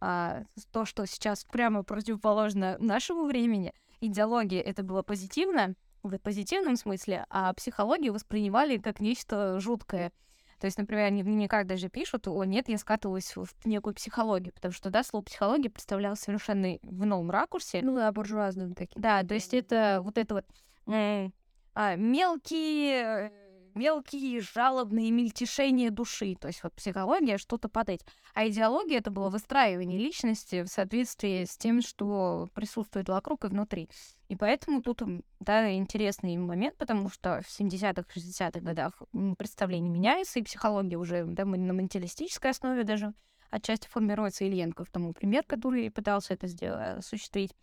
а, 0.00 0.42
то, 0.72 0.84
что 0.84 1.06
сейчас 1.06 1.44
прямо 1.44 1.82
противоположно 1.82 2.76
нашему 2.78 3.24
времени, 3.24 3.72
идеология 4.00 4.60
это 4.60 4.82
было 4.82 5.02
позитивно, 5.02 5.74
в 6.02 6.16
позитивном 6.18 6.76
смысле, 6.76 7.26
а 7.28 7.52
психологию 7.54 8.12
воспринимали 8.12 8.78
как 8.78 9.00
нечто 9.00 9.58
жуткое. 9.58 10.12
То 10.60 10.66
есть, 10.66 10.78
например, 10.78 11.06
они 11.06 11.22
в 11.22 11.26
дневниках 11.26 11.66
даже 11.66 11.88
пишут, 11.88 12.26
о, 12.26 12.44
нет, 12.44 12.68
я 12.68 12.78
скатывалась 12.78 13.36
в 13.36 13.46
некую 13.64 13.94
психологию, 13.94 14.52
потому 14.52 14.72
что, 14.72 14.90
да, 14.90 15.04
слово 15.04 15.22
психология 15.22 15.70
представлялось 15.70 16.20
совершенно 16.20 16.78
в 16.82 17.06
новом 17.06 17.30
ракурсе. 17.30 17.80
Ну 17.82 17.94
да, 17.94 18.10
буржуазным 18.10 18.74
таким. 18.74 19.00
Да, 19.00 19.22
то 19.22 19.34
есть 19.34 19.54
это 19.54 20.00
вот 20.02 20.18
это 20.18 20.34
вот 20.34 20.44
э, 20.92 21.30
а, 21.74 21.94
мелкие 21.94 23.32
мелкие 23.78 24.40
жалобные 24.40 25.10
мельтешения 25.10 25.90
души. 25.90 26.34
То 26.34 26.48
есть 26.48 26.62
вот 26.62 26.74
психология 26.74 27.38
что-то 27.38 27.68
под 27.68 27.88
этим. 27.88 28.06
А 28.34 28.46
идеология— 28.46 28.98
это 28.98 29.10
было 29.10 29.30
выстраивание 29.30 29.98
личности 29.98 30.62
в 30.62 30.68
соответствии 30.68 31.44
с 31.44 31.56
тем, 31.56 31.80
что 31.80 32.48
присутствует 32.54 33.08
вокруг 33.08 33.44
и 33.44 33.48
внутри. 33.48 33.88
И 34.28 34.36
поэтому 34.36 34.82
тут, 34.82 35.02
да, 35.40 35.72
интересный 35.72 36.36
момент, 36.36 36.76
потому 36.76 37.08
что 37.08 37.40
в 37.42 37.60
70-х, 37.60 38.04
60-х 38.14 38.60
годах 38.60 39.00
представление 39.38 39.90
меняется, 39.90 40.38
и 40.38 40.42
психология 40.42 40.96
уже 40.96 41.24
да, 41.24 41.44
на 41.44 41.72
менталистической 41.72 42.50
основе 42.50 42.84
даже 42.84 43.14
отчасти 43.50 43.88
формируется 43.88 44.44
Ильенко, 44.44 44.84
тому 44.90 45.14
пример, 45.14 45.44
который 45.44 45.90
пытался 45.90 46.34
это 46.34 46.46
сделать, 46.46 46.98
осуществить. 46.98 47.54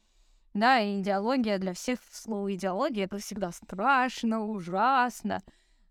Да, 0.55 0.81
идеология 0.81 1.57
для 1.57 1.73
всех 1.73 1.99
слово 2.11 2.55
идеология 2.55 3.05
это 3.05 3.17
всегда 3.17 3.51
страшно, 3.51 4.45
ужасно. 4.45 5.41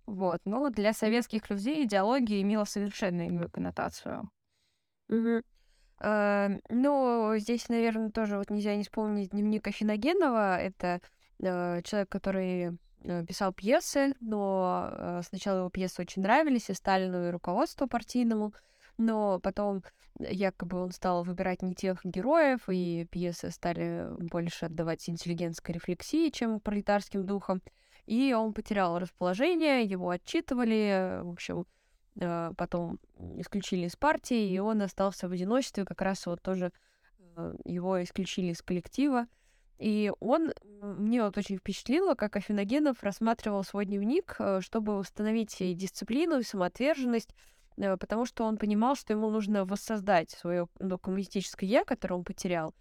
Вот. 0.07 0.41
Но 0.45 0.71
для 0.71 0.93
советских 0.93 1.49
людей 1.51 1.85
идеология 1.85 2.43
имела 2.43 2.65
совершенно 2.65 3.27
иную 3.27 3.51
коннотацию. 3.51 4.31
Угу. 5.09 5.43
А, 6.01 6.51
ну, 6.69 7.37
здесь, 7.39 7.69
наверное, 7.69 8.11
тоже 8.11 8.37
вот 8.37 8.51
нельзя 8.51 8.75
не 8.77 8.83
вспомнить 8.83 9.31
дневник 9.31 9.67
Афиногенова. 9.67 10.59
Это 10.59 11.01
э, 11.41 11.83
человек, 11.83 12.09
который 12.11 12.79
э, 13.03 13.25
писал 13.27 13.53
пьесы, 13.53 14.15
но 14.21 14.91
э, 14.91 15.21
сначала 15.27 15.59
его 15.59 15.71
пьесы 15.71 16.03
очень 16.03 16.23
нравились 16.23 16.69
и 16.69 16.75
Сталину, 16.75 17.29
и 17.29 17.31
руководству 17.31 17.87
партийному, 17.87 18.53
но 18.99 19.39
потом 19.41 19.83
якобы 20.19 20.81
он 20.81 20.91
стал 20.91 21.25
выбирать 21.25 21.63
не 21.63 21.75
тех 21.75 22.05
героев, 22.05 22.69
и 22.69 23.07
пьесы 23.11 23.51
стали 23.51 24.09
больше 24.19 24.67
отдавать 24.67 25.09
интеллигентской 25.09 25.75
рефлексии, 25.75 26.31
чем 26.31 26.61
пролетарским 26.61 27.25
духом, 27.25 27.63
и 28.07 28.33
он 28.33 28.53
потерял 28.53 28.99
расположение, 28.99 29.85
его 29.85 30.11
отчитывали, 30.11 31.21
в 31.23 31.31
общем, 31.31 31.67
э, 32.21 32.53
потом 32.57 32.99
исключили 33.37 33.87
из 33.87 33.97
партии, 33.97 34.51
и 34.51 34.59
он 34.59 34.83
остался 34.83 35.29
в 35.29 35.33
одиночестве, 35.33 35.85
как 35.85 36.01
раз 36.03 36.27
вот 36.27 36.43
тоже 36.43 36.73
его 37.65 38.03
исключили 38.03 38.53
из 38.53 38.63
коллектива, 38.63 39.27
и 39.79 40.13
он, 40.21 40.53
мне 40.81 41.23
вот 41.23 41.37
очень 41.37 41.59
впечатлило, 41.59 42.15
как 42.15 42.37
Афиногенов 42.37 43.03
рассматривал 43.03 43.65
свой 43.65 43.87
дневник, 43.87 44.37
э, 44.39 44.61
чтобы 44.61 44.99
установить 44.99 45.61
и 45.61 45.75
дисциплину, 45.75 46.39
и 46.39 46.45
самоотверженность, 46.45 47.35
э, 47.77 47.97
потому 47.97 48.25
что 48.25 48.45
он 48.45 48.57
понимал, 48.57 48.95
что 48.95 49.13
ему 49.13 49.31
нужно 49.31 49.65
воссоздать 49.65 50.31
свое 50.31 50.69
ну, 50.79 50.99
коммунистическое 50.99 51.69
«я», 51.69 51.85
которое 51.85 52.15
он 52.15 52.25
потерял. 52.25 52.75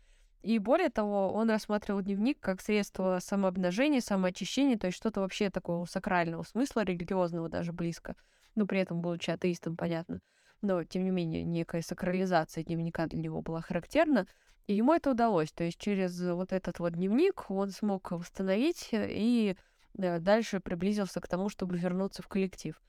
И 0.43 0.59
более 0.59 0.89
того, 0.89 1.31
он 1.33 1.49
рассматривал 1.49 2.01
дневник 2.01 2.37
как 2.41 2.61
средство 2.61 3.19
самообнажения, 3.21 4.01
самоочищения, 4.01 4.77
то 4.77 4.87
есть 4.87 4.97
что-то 4.97 5.21
вообще 5.21 5.49
такого 5.49 5.85
сакрального 5.85 6.43
смысла, 6.43 6.83
религиозного 6.83 7.47
даже 7.47 7.71
близко. 7.71 8.17
Но 8.55 8.67
при 8.67 8.81
этом, 8.81 9.01
будучи 9.01 9.31
атеистом, 9.31 9.77
понятно. 9.77 10.19
Но, 10.61 10.83
тем 10.83 11.05
не 11.05 11.11
менее, 11.11 11.45
некая 11.45 11.81
сакрализация 11.81 12.65
дневника 12.65 13.07
для 13.07 13.19
него 13.19 13.41
была 13.41 13.61
характерна. 13.61 14.27
И 14.67 14.75
ему 14.75 14.93
это 14.93 15.11
удалось. 15.11 15.51
То 15.53 15.63
есть 15.63 15.77
через 15.77 16.19
вот 16.21 16.51
этот 16.51 16.79
вот 16.79 16.93
дневник 16.93 17.49
он 17.49 17.69
смог 17.69 18.11
восстановить 18.11 18.89
и 18.91 19.55
да, 19.93 20.19
дальше 20.19 20.59
приблизился 20.59 21.21
к 21.21 21.27
тому, 21.27 21.47
чтобы 21.47 21.77
вернуться 21.77 22.21
в 22.21 22.27
коллектив. 22.27 22.81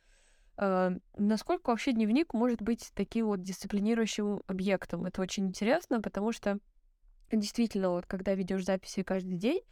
Э, 0.57 0.91
насколько 1.17 1.71
вообще 1.71 1.93
дневник 1.93 2.35
может 2.35 2.63
быть 2.63 2.91
таким 2.95 3.27
вот 3.27 3.43
дисциплинирующим 3.43 4.43
объектом? 4.47 5.05
Это 5.05 5.23
очень 5.23 5.47
интересно, 5.47 6.01
потому 6.01 6.33
что 6.33 6.59
действительно, 7.31 7.91
вот 7.91 8.07
когда 8.07 8.35
ведешь 8.35 8.65
записи 8.65 9.03
каждый 9.03 9.37
день, 9.37 9.63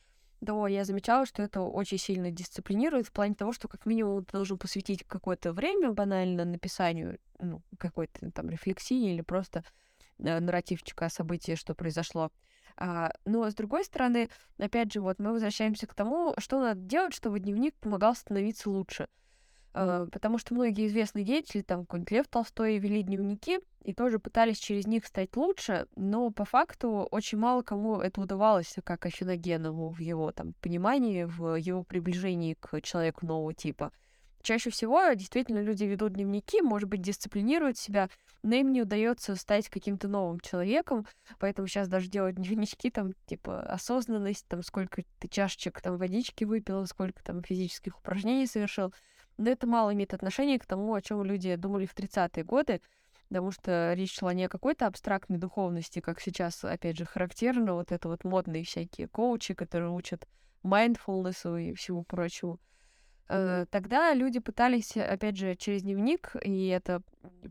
то 0.44 0.66
я 0.66 0.84
замечала, 0.84 1.24
что 1.24 1.42
это 1.42 1.60
очень 1.60 1.98
сильно 1.98 2.30
дисциплинирует 2.30 3.06
в 3.06 3.12
плане 3.12 3.34
того, 3.34 3.52
что 3.52 3.68
как 3.68 3.86
минимум 3.86 4.24
ты 4.24 4.32
должен 4.32 4.58
посвятить 4.58 5.04
какое-то 5.04 5.52
время 5.52 5.92
банально 5.92 6.44
написанию 6.44 7.18
ну, 7.38 7.62
какой-то 7.78 8.30
там 8.32 8.50
рефлексии 8.50 9.12
или 9.12 9.20
просто 9.20 9.64
Э, 10.18 10.40
нарративчика 10.40 11.06
о 11.06 11.10
событии, 11.10 11.54
что 11.54 11.74
произошло. 11.74 12.30
А, 12.76 13.12
но 13.24 13.50
с 13.50 13.54
другой 13.54 13.84
стороны, 13.84 14.28
опять 14.58 14.92
же, 14.92 15.00
вот 15.00 15.18
мы 15.18 15.32
возвращаемся 15.32 15.86
к 15.86 15.94
тому, 15.94 16.34
что 16.38 16.60
надо 16.60 16.80
делать, 16.80 17.14
чтобы 17.14 17.40
дневник 17.40 17.74
помогал 17.76 18.14
становиться 18.14 18.70
лучше. 18.70 19.08
А, 19.74 20.06
потому 20.06 20.38
что 20.38 20.54
многие 20.54 20.87
известные 20.87 21.24
деятели, 21.24 21.62
там, 21.62 21.80
какой-нибудь 21.80 22.11
Лев 22.11 22.28
Толстой, 22.28 22.78
вели 22.78 23.02
дневники 23.02 23.61
и 23.82 23.94
тоже 23.94 24.18
пытались 24.18 24.58
через 24.58 24.87
них 24.87 25.06
стать 25.06 25.35
лучше, 25.37 25.87
но 25.96 26.30
по 26.30 26.44
факту 26.44 27.08
очень 27.11 27.38
мало 27.38 27.62
кому 27.62 28.00
это 28.00 28.20
удавалось, 28.20 28.76
как 28.85 29.06
Афиногенову 29.06 29.90
в 29.90 29.98
его 29.98 30.30
там 30.32 30.54
понимании, 30.61 31.24
в 31.24 31.56
его 31.56 31.82
приближении 31.85 32.54
к 32.54 32.80
человеку 32.82 33.26
нового 33.26 33.54
типа. 33.54 33.92
Чаще 34.42 34.70
всего 34.70 35.12
действительно 35.12 35.62
люди 35.62 35.85
ведут 35.85 36.14
дневники, 36.14 36.61
может 36.62 36.88
быть, 36.88 37.00
дисциплинируют 37.00 37.78
себя, 37.78 38.11
но 38.42 38.56
им 38.56 38.72
не 38.72 38.82
удается 38.82 39.37
стать 39.37 39.68
каким-то 39.68 40.08
новым 40.08 40.40
человеком, 40.40 41.06
поэтому 41.38 41.68
сейчас 41.68 41.88
даже 41.88 42.08
делают 42.08 42.37
дневнички, 42.42 42.90
там, 42.90 43.12
типа, 43.26 43.62
осознанность, 43.62 44.46
там, 44.48 44.62
сколько 44.62 45.04
ты 45.20 45.28
чашечек 45.28 45.80
там 45.80 45.96
водички 45.96 46.44
выпил, 46.44 46.85
сколько 46.87 47.22
там 47.22 47.42
физических 47.42 47.98
упражнений 47.98 48.46
совершил. 48.46 48.92
Но 49.38 49.51
это 49.51 49.66
мало 49.66 49.92
имеет 49.92 50.14
отношения 50.14 50.59
к 50.59 50.66
тому, 50.66 50.95
о 50.95 51.03
чем 51.03 51.23
люди 51.25 51.55
думали 51.57 51.87
в 51.87 51.95
30-е 51.95 52.45
годы, 52.45 52.81
потому 53.29 53.51
что 53.51 53.95
речь 53.95 54.18
шла 54.18 54.35
не 54.35 54.45
о 54.45 54.49
какой-то 54.49 54.87
абстрактной 54.87 55.38
духовности, 55.38 56.01
как 56.01 56.21
сейчас, 56.21 56.64
опять 56.64 56.99
же, 56.99 57.05
характерно, 57.05 57.75
вот 57.75 57.92
это 57.92 58.09
вот 58.09 58.25
модные 58.25 58.64
всякие 58.64 59.09
коучи, 59.09 59.55
которые 59.55 59.90
учат 59.90 60.27
mindfulness 60.62 61.61
и 61.61 61.75
всему 61.75 62.05
прочему. 62.05 62.61
Э, 63.29 63.64
тогда 63.71 64.12
люди 64.12 64.40
пытались, 64.40 64.97
опять 64.97 65.37
же, 65.37 65.55
через 65.57 65.83
дневник, 65.83 66.37
и 66.42 66.66
это 66.66 67.03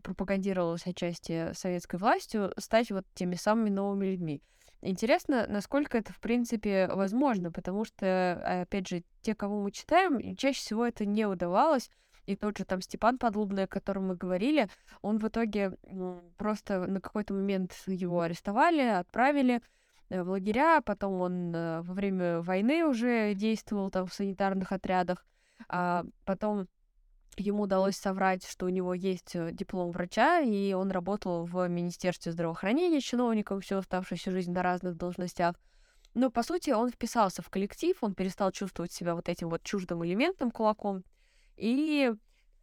пропагандировалось 0.02 0.86
отчасти 0.86 1.52
советской 1.54 1.96
властью, 1.96 2.52
стать 2.58 2.92
вот 2.92 3.04
теми 3.14 3.34
самыми 3.34 3.70
новыми 3.70 4.06
людьми. 4.06 4.42
Интересно, 4.84 5.46
насколько 5.48 5.96
это, 5.96 6.12
в 6.12 6.18
принципе, 6.18 6.88
возможно, 6.88 7.52
потому 7.52 7.84
что, 7.84 8.62
опять 8.62 8.88
же, 8.88 9.04
те, 9.20 9.36
кого 9.36 9.62
мы 9.62 9.70
читаем, 9.70 10.36
чаще 10.36 10.58
всего 10.58 10.84
это 10.84 11.06
не 11.06 11.24
удавалось. 11.24 11.88
И 12.26 12.34
тот 12.34 12.58
же 12.58 12.64
там 12.64 12.80
Степан 12.80 13.18
Подлубный, 13.18 13.64
о 13.64 13.68
котором 13.68 14.08
мы 14.08 14.16
говорили, 14.16 14.68
он 15.00 15.18
в 15.18 15.26
итоге 15.26 15.76
просто 16.36 16.86
на 16.86 17.00
какой-то 17.00 17.32
момент 17.32 17.74
его 17.86 18.20
арестовали, 18.20 18.80
отправили 18.80 19.60
э, 20.08 20.22
в 20.22 20.30
лагеря, 20.30 20.80
потом 20.82 21.20
он 21.20 21.54
э, 21.54 21.80
во 21.82 21.94
время 21.94 22.40
войны 22.40 22.84
уже 22.84 23.34
действовал 23.34 23.90
там 23.90 24.06
в 24.06 24.14
санитарных 24.14 24.70
отрядах, 24.70 25.26
а 25.68 26.04
потом 26.24 26.68
ему 27.36 27.62
удалось 27.62 27.96
соврать, 27.96 28.46
что 28.46 28.66
у 28.66 28.68
него 28.68 28.94
есть 28.94 29.34
э, 29.34 29.52
диплом 29.52 29.90
врача, 29.90 30.40
и 30.40 30.72
он 30.72 30.90
работал 30.90 31.44
в 31.44 31.68
Министерстве 31.68 32.32
здравоохранения 32.32 33.00
чиновником 33.00 33.60
всю 33.60 33.76
оставшуюся 33.76 34.30
жизнь 34.30 34.52
на 34.52 34.62
разных 34.62 34.96
должностях. 34.96 35.56
Но, 36.14 36.30
по 36.30 36.42
сути, 36.42 36.70
он 36.70 36.90
вписался 36.90 37.40
в 37.42 37.48
коллектив, 37.48 37.96
он 38.02 38.14
перестал 38.14 38.52
чувствовать 38.52 38.92
себя 38.92 39.14
вот 39.14 39.28
этим 39.28 39.48
вот 39.48 39.62
чуждым 39.62 40.04
элементом, 40.04 40.50
кулаком. 40.50 41.04
И 41.56 42.12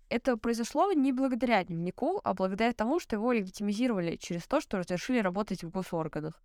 это 0.09 0.37
произошло 0.37 0.91
не 0.91 1.11
благодаря 1.11 1.63
дневнику, 1.63 2.21
а 2.23 2.33
благодаря 2.33 2.73
тому, 2.73 2.99
что 2.99 3.15
его 3.15 3.31
легитимизировали 3.31 4.17
через 4.17 4.47
то, 4.47 4.61
что 4.61 4.77
разрешили 4.77 5.19
работать 5.19 5.63
в 5.63 5.69
госорганах. 5.69 6.41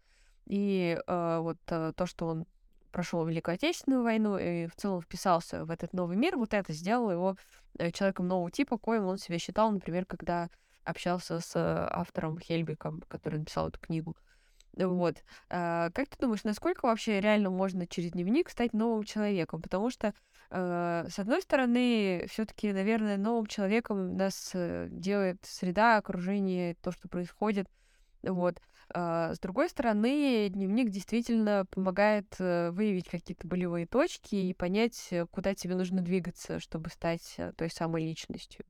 И 0.47 0.99
э, 1.07 1.39
вот 1.41 1.59
э, 1.69 1.93
то, 1.95 2.07
что 2.07 2.27
он 2.27 2.47
прошел 2.91 3.27
Великую 3.27 3.57
Отечественную 3.57 4.03
войну 4.03 4.39
и 4.39 4.67
в 4.67 4.77
целом 4.77 5.03
вписался 5.03 5.65
в 5.65 5.71
этот 5.71 5.93
новый 5.93 6.17
мир, 6.17 6.37
вот 6.37 6.55
это 6.55 6.73
сделало 6.73 7.11
его 7.11 7.37
человеком 7.93 8.29
нового 8.29 8.51
типа, 8.51 8.79
коим 8.79 9.05
он 9.05 9.19
себя 9.19 9.39
считал, 9.39 9.71
например, 9.71 10.07
когда 10.07 10.49
общался 10.85 11.41
с 11.41 11.57
э, 11.57 11.89
автором 11.91 12.39
Хельбиком, 12.39 13.03
который 13.09 13.41
написал 13.41 13.69
эту 13.69 13.81
книгу. 13.81 14.17
Вот. 14.77 15.23
А, 15.51 15.91
как 15.91 16.09
ты 16.09 16.17
думаешь, 16.19 16.45
насколько 16.45 16.87
вообще 16.87 17.21
реально 17.21 17.51
можно 17.51 17.87
через 17.87 18.11
дневник 18.13 18.51
стать 18.51 18.73
новым 18.73 19.05
человеком? 19.05 19.63
Потому 19.63 19.91
что, 19.91 20.13
э, 20.51 21.07
с 21.09 21.19
одной 21.19 21.43
стороны, 21.43 22.27
все-таки, 22.29 22.73
наверное, 22.73 23.17
новым 23.17 23.47
человеком 23.47 24.17
нас 24.17 24.51
делает 24.55 25.39
среда, 25.45 25.97
окружение, 25.97 26.75
то, 26.83 26.93
что 26.93 27.09
происходит. 27.09 27.69
Вот. 28.27 28.61
А, 28.93 29.35
с 29.35 29.39
другой 29.39 29.69
стороны, 29.69 30.49
дневник 30.49 30.91
действительно 30.91 31.67
помогает 31.71 32.35
э, 32.39 32.71
выявить 32.71 33.09
какие-то 33.09 33.47
болевые 33.47 33.87
точки 33.87 34.35
и 34.35 34.55
понять, 34.55 35.09
э, 35.11 35.27
куда 35.27 35.55
тебе 35.55 35.75
нужно 35.75 36.03
двигаться, 36.03 36.61
чтобы 36.61 36.91
стать 36.91 37.35
э, 37.39 37.53
той 37.57 37.71
самой 37.71 38.05
личностью. 38.05 38.65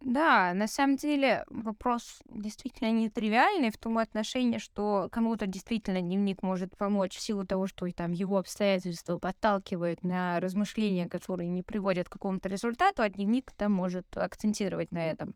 Да, 0.00 0.52
на 0.54 0.68
самом 0.68 0.96
деле 0.96 1.44
вопрос 1.48 2.20
действительно 2.26 2.92
нетривиальный 2.92 3.70
в 3.70 3.78
том 3.78 3.98
отношении, 3.98 4.58
что 4.58 5.08
кому-то 5.10 5.46
действительно 5.46 6.00
дневник 6.00 6.42
может 6.42 6.76
помочь 6.76 7.16
в 7.16 7.20
силу 7.20 7.46
того, 7.46 7.66
что 7.66 7.90
там 7.92 8.12
его 8.12 8.36
обстоятельства 8.36 9.18
подталкивают 9.18 10.04
на 10.04 10.38
размышления, 10.38 11.08
которые 11.08 11.48
не 11.48 11.62
приводят 11.62 12.08
к 12.08 12.12
какому-то 12.12 12.48
результату, 12.48 13.02
а 13.02 13.08
дневник 13.08 13.50
там 13.52 13.72
может 13.72 14.06
акцентировать 14.16 14.92
на 14.92 15.10
этом 15.10 15.34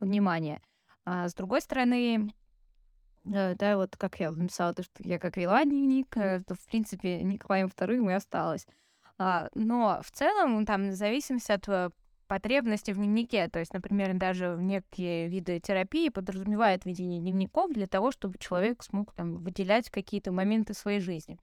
внимание. 0.00 0.62
А 1.10 1.28
с 1.28 1.34
другой 1.34 1.60
стороны, 1.60 2.32
Э, 3.34 3.54
да, 3.54 3.76
вот 3.76 3.96
как 3.96 4.20
я 4.20 4.30
написала, 4.30 4.74
то, 4.74 4.82
что 4.82 5.02
я 5.02 5.18
как 5.18 5.36
вела 5.36 5.64
дневник, 5.64 6.16
э, 6.16 6.42
то, 6.46 6.54
в 6.54 6.60
принципе, 6.66 7.22
Николаем 7.22 7.68
вторым 7.68 8.08
и 8.10 8.12
осталось. 8.14 8.66
А, 9.18 9.48
но 9.54 10.00
в 10.02 10.10
целом, 10.12 10.64
там, 10.64 10.90
в 10.90 10.94
зависимости 10.94 11.50
от 11.52 11.68
э, 11.68 11.90
потребности 12.26 12.92
в 12.92 12.96
дневнике, 12.96 13.48
то 13.48 13.58
есть, 13.58 13.74
например, 13.74 14.14
даже 14.14 14.56
некие 14.58 15.28
виды 15.28 15.60
терапии 15.60 16.08
подразумевают 16.08 16.84
ведение 16.84 17.20
дневников 17.20 17.72
для 17.72 17.86
того, 17.86 18.12
чтобы 18.12 18.38
человек 18.38 18.82
смог 18.82 19.12
там 19.12 19.38
выделять 19.38 19.90
какие-то 19.90 20.30
моменты 20.30 20.74
своей 20.74 21.00
жизни. 21.00 21.38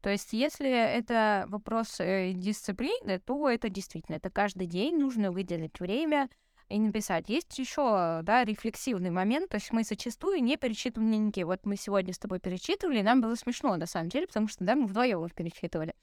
То 0.00 0.10
есть, 0.10 0.32
если 0.32 0.68
это 0.68 1.46
вопрос 1.48 1.96
дисциплины, 1.98 3.20
то 3.20 3.48
это 3.48 3.70
действительно, 3.70 4.16
это 4.16 4.28
каждый 4.28 4.66
день 4.66 4.98
нужно 4.98 5.30
выделить 5.30 5.80
время, 5.80 6.28
и 6.68 6.78
написать. 6.78 7.28
Есть 7.28 7.58
еще, 7.58 8.20
да, 8.22 8.44
рефлексивный 8.44 9.10
момент, 9.10 9.50
то 9.50 9.56
есть 9.56 9.72
мы 9.72 9.84
зачастую 9.84 10.42
не 10.42 10.56
перечитываем 10.56 11.10
дневники. 11.10 11.44
Вот 11.44 11.66
мы 11.66 11.76
сегодня 11.76 12.12
с 12.12 12.18
тобой 12.18 12.40
перечитывали, 12.40 13.00
и 13.00 13.02
нам 13.02 13.20
было 13.20 13.34
смешно, 13.34 13.76
на 13.76 13.86
самом 13.86 14.08
деле, 14.08 14.26
потому 14.26 14.48
что, 14.48 14.64
да, 14.64 14.74
мы 14.74 14.86
вдвоем 14.86 15.24
их 15.24 15.34
перечитывали. 15.34 15.94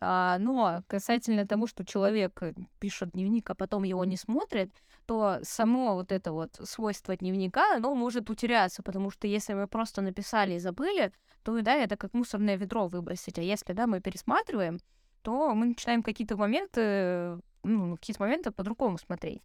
А, 0.00 0.38
но 0.38 0.82
касательно 0.86 1.46
того, 1.46 1.66
что 1.66 1.84
человек 1.84 2.42
э, 2.42 2.52
пишет 2.78 3.12
дневник, 3.12 3.48
а 3.48 3.54
потом 3.54 3.84
его 3.84 4.04
не 4.04 4.16
смотрит, 4.16 4.70
то 5.06 5.38
само 5.42 5.94
вот 5.94 6.12
это 6.12 6.32
вот 6.32 6.58
свойство 6.62 7.16
дневника, 7.16 7.76
оно 7.76 7.94
может 7.94 8.28
утеряться, 8.28 8.82
потому 8.82 9.10
что 9.10 9.26
если 9.26 9.54
мы 9.54 9.66
просто 9.66 10.02
написали 10.02 10.54
и 10.54 10.58
забыли, 10.58 11.12
то, 11.42 11.60
да, 11.62 11.74
это 11.74 11.96
как 11.96 12.12
мусорное 12.12 12.56
ведро 12.56 12.88
выбросить. 12.88 13.38
А 13.38 13.42
если, 13.42 13.72
да, 13.72 13.86
мы 13.86 14.00
пересматриваем, 14.00 14.78
то 15.22 15.54
мы 15.54 15.66
начинаем 15.66 16.02
какие-то 16.02 16.36
моменты, 16.36 17.38
ну, 17.62 17.96
какие-то 17.96 18.22
моменты 18.22 18.50
по-другому 18.50 18.98
смотреть. 18.98 19.42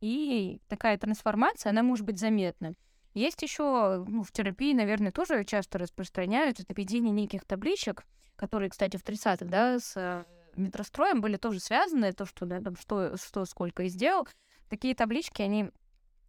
И 0.00 0.60
такая 0.68 0.96
трансформация, 0.98 1.70
она 1.70 1.82
может 1.82 2.04
быть 2.06 2.18
заметна. 2.18 2.74
Есть 3.14 3.42
еще 3.42 4.04
ну, 4.06 4.22
в 4.22 4.30
терапии, 4.30 4.72
наверное, 4.72 5.10
тоже 5.10 5.44
часто 5.44 5.78
распространяют 5.78 6.60
это 6.60 6.72
ведение 6.74 7.10
неких 7.12 7.44
табличек, 7.44 8.04
которые, 8.36 8.70
кстати, 8.70 8.96
в 8.96 9.02
30-х, 9.02 9.44
да, 9.46 9.80
с 9.80 9.94
э, 9.96 10.24
метростроем 10.56 11.20
были 11.20 11.36
тоже 11.36 11.58
связаны, 11.58 12.12
то, 12.12 12.26
что, 12.26 12.46
да, 12.46 12.60
там, 12.60 12.76
что, 12.76 13.16
что 13.16 13.44
сколько 13.44 13.82
и 13.84 13.88
сделал. 13.88 14.28
Такие 14.68 14.94
таблички, 14.94 15.42
они 15.42 15.70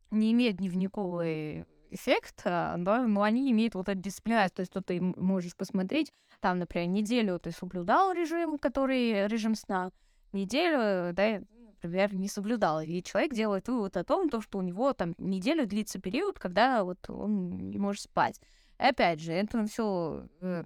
не 0.09 0.31
имеют 0.31 0.57
дневниковый 0.57 1.65
эффект, 1.91 2.41
да, 2.45 2.77
но 2.77 3.21
они 3.21 3.51
имеют 3.51 3.75
вот 3.75 3.89
эту 3.89 3.99
дисциплинарность, 3.99 4.55
то 4.55 4.61
есть 4.61 4.71
то 4.71 4.81
ты 4.81 5.01
можешь 5.01 5.55
посмотреть, 5.55 6.11
там, 6.39 6.59
например, 6.59 6.87
неделю 6.87 7.39
ты 7.39 7.51
соблюдал 7.51 8.13
режим, 8.13 8.57
который 8.57 9.27
режим 9.27 9.55
сна, 9.55 9.91
неделю, 10.31 11.13
да, 11.13 11.41
например, 11.83 12.13
не 12.13 12.27
соблюдал. 12.27 12.81
И 12.81 13.03
человек 13.03 13.33
делает 13.33 13.67
вывод 13.67 13.97
о 13.97 14.03
том, 14.03 14.29
то, 14.29 14.41
что 14.41 14.57
у 14.57 14.61
него 14.61 14.93
там 14.93 15.15
неделю 15.17 15.65
длится 15.65 15.99
период, 15.99 16.39
когда 16.39 16.83
вот 16.83 17.09
он 17.09 17.69
не 17.69 17.77
может 17.77 18.03
спать. 18.03 18.39
И 18.79 18.83
опять 18.83 19.19
же, 19.19 19.33
это 19.33 19.65
все 19.65 20.27
э, 20.41 20.63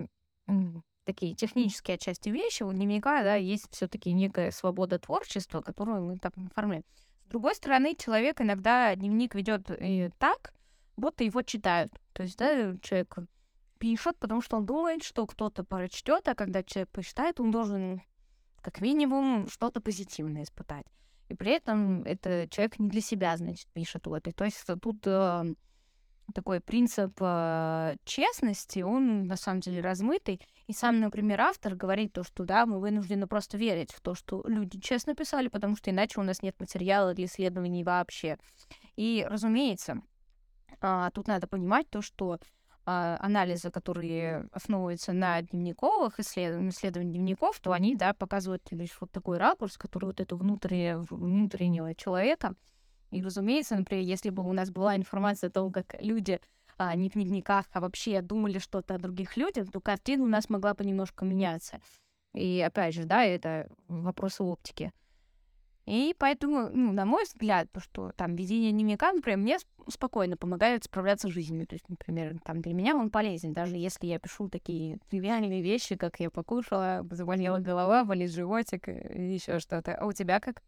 такие 1.05 1.35
технические 1.35 1.95
отчасти 1.95 2.29
вещи. 2.29 2.63
У 2.63 2.71
дневника, 2.71 3.23
да, 3.23 3.35
есть 3.35 3.67
все-таки 3.71 4.13
некая 4.13 4.51
свобода 4.51 4.99
творчества, 4.99 5.61
которую 5.61 6.03
мы 6.03 6.17
так 6.17 6.33
оформляем. 6.51 6.83
С 7.25 7.29
другой 7.29 7.55
стороны, 7.55 7.95
человек 7.95 8.41
иногда 8.41 8.95
дневник 8.95 9.35
ведет 9.35 9.71
и 9.71 10.09
так, 10.19 10.53
будто 10.97 11.23
его 11.23 11.41
читают. 11.41 11.91
То 12.13 12.23
есть, 12.23 12.37
да, 12.37 12.75
человек 12.81 13.15
пишет, 13.79 14.17
потому 14.19 14.41
что 14.41 14.57
он 14.57 14.65
думает, 14.65 15.03
что 15.03 15.25
кто-то 15.25 15.63
прочтет, 15.63 16.27
а 16.27 16.35
когда 16.35 16.63
человек 16.63 16.89
почитает, 16.89 17.39
он 17.39 17.51
должен 17.51 18.01
как 18.63 18.81
минимум 18.81 19.47
что-то 19.49 19.81
позитивное 19.81 20.43
испытать. 20.43 20.85
И 21.29 21.35
при 21.35 21.51
этом 21.51 22.03
это 22.03 22.47
человек 22.49 22.79
не 22.79 22.89
для 22.89 23.01
себя, 23.01 23.37
значит, 23.37 23.67
пишет 23.73 24.07
вот. 24.07 24.27
И 24.27 24.31
то 24.31 24.45
есть 24.45 24.65
тут 24.81 25.05
э, 25.05 25.53
такой 26.33 26.61
принцип 26.61 27.13
э, 27.19 27.95
честности, 28.05 28.79
он 28.79 29.25
на 29.27 29.35
самом 29.35 29.59
деле 29.59 29.81
размытый. 29.81 30.41
И 30.67 30.73
сам, 30.73 30.99
например, 30.99 31.41
автор 31.41 31.75
говорит 31.75 32.13
то, 32.13 32.23
что 32.23 32.45
да, 32.45 32.65
мы 32.65 32.79
вынуждены 32.79 33.27
просто 33.27 33.57
верить 33.57 33.91
в 33.91 34.01
то, 34.01 34.15
что 34.15 34.43
люди 34.47 34.79
честно 34.79 35.15
писали, 35.15 35.49
потому 35.49 35.75
что 35.75 35.91
иначе 35.91 36.19
у 36.19 36.23
нас 36.23 36.41
нет 36.41 36.59
материала 36.59 37.13
для 37.13 37.25
исследований 37.25 37.83
вообще. 37.83 38.37
И, 38.95 39.25
разумеется, 39.29 40.01
э, 40.81 41.09
тут 41.13 41.27
надо 41.27 41.47
понимать 41.47 41.89
то, 41.89 42.01
что 42.01 42.39
анализы, 42.85 43.71
которые 43.71 44.47
основываются 44.51 45.13
на 45.13 45.41
дневниковых 45.41 46.19
исследованиях, 46.19 46.73
исследованиях 46.73 47.13
дневников, 47.13 47.59
то 47.59 47.71
они, 47.71 47.95
да, 47.95 48.13
показывают 48.13 48.63
лишь 48.71 48.97
вот 48.99 49.11
такой 49.11 49.37
ракурс, 49.37 49.77
который 49.77 50.05
вот 50.05 50.19
это 50.19 50.35
внутреннее, 50.35 50.97
внутреннего 50.97 51.95
человека. 51.95 52.55
И, 53.11 53.21
разумеется, 53.21 53.75
например, 53.75 54.03
если 54.03 54.29
бы 54.29 54.43
у 54.43 54.53
нас 54.53 54.71
была 54.71 54.95
информация 54.95 55.49
о 55.49 55.51
том, 55.51 55.71
как 55.71 55.95
люди 56.01 56.41
а, 56.77 56.95
не 56.95 57.09
в 57.09 57.13
дневниках, 57.13 57.65
а 57.71 57.79
вообще 57.79 58.21
думали 58.21 58.59
что-то 58.59 58.95
о 58.95 58.99
других 58.99 59.37
людях, 59.37 59.71
то 59.71 59.79
картина 59.79 60.23
у 60.23 60.27
нас 60.27 60.49
могла 60.49 60.73
бы 60.73 60.83
немножко 60.83 61.23
меняться. 61.23 61.79
И 62.33 62.59
опять 62.61 62.95
же, 62.95 63.05
да, 63.05 63.23
это 63.23 63.69
вопросы 63.87 64.43
оптики. 64.43 64.91
И 65.85 66.15
поэтому, 66.17 66.69
ну, 66.69 66.93
на 66.93 67.05
мой 67.05 67.23
взгляд, 67.25 67.69
то, 67.71 67.81
что 67.81 68.11
там 68.15 68.35
ведение 68.35 68.71
дневника, 68.71 69.11
например, 69.11 69.39
мне 69.39 69.57
спокойно 69.89 70.37
помогает 70.37 70.85
справляться 70.85 71.27
с 71.27 71.31
жизнью. 71.31 71.67
То 71.67 71.75
есть, 71.75 71.89
например, 71.89 72.37
там 72.45 72.61
для 72.61 72.73
меня 72.73 72.95
он 72.95 73.09
полезен, 73.09 73.53
даже 73.53 73.75
если 73.75 74.07
я 74.07 74.19
пишу 74.19 74.47
такие 74.47 74.99
тривиальные 75.09 75.61
вещи, 75.61 75.95
как 75.95 76.19
я 76.19 76.29
покушала, 76.29 77.05
заболела 77.11 77.59
голова, 77.59 78.05
болит 78.05 78.31
животик 78.31 78.87
и 78.87 79.33
еще 79.33 79.59
что-то. 79.59 79.95
А 79.95 80.05
у 80.05 80.13
тебя 80.13 80.39
как? 80.39 80.61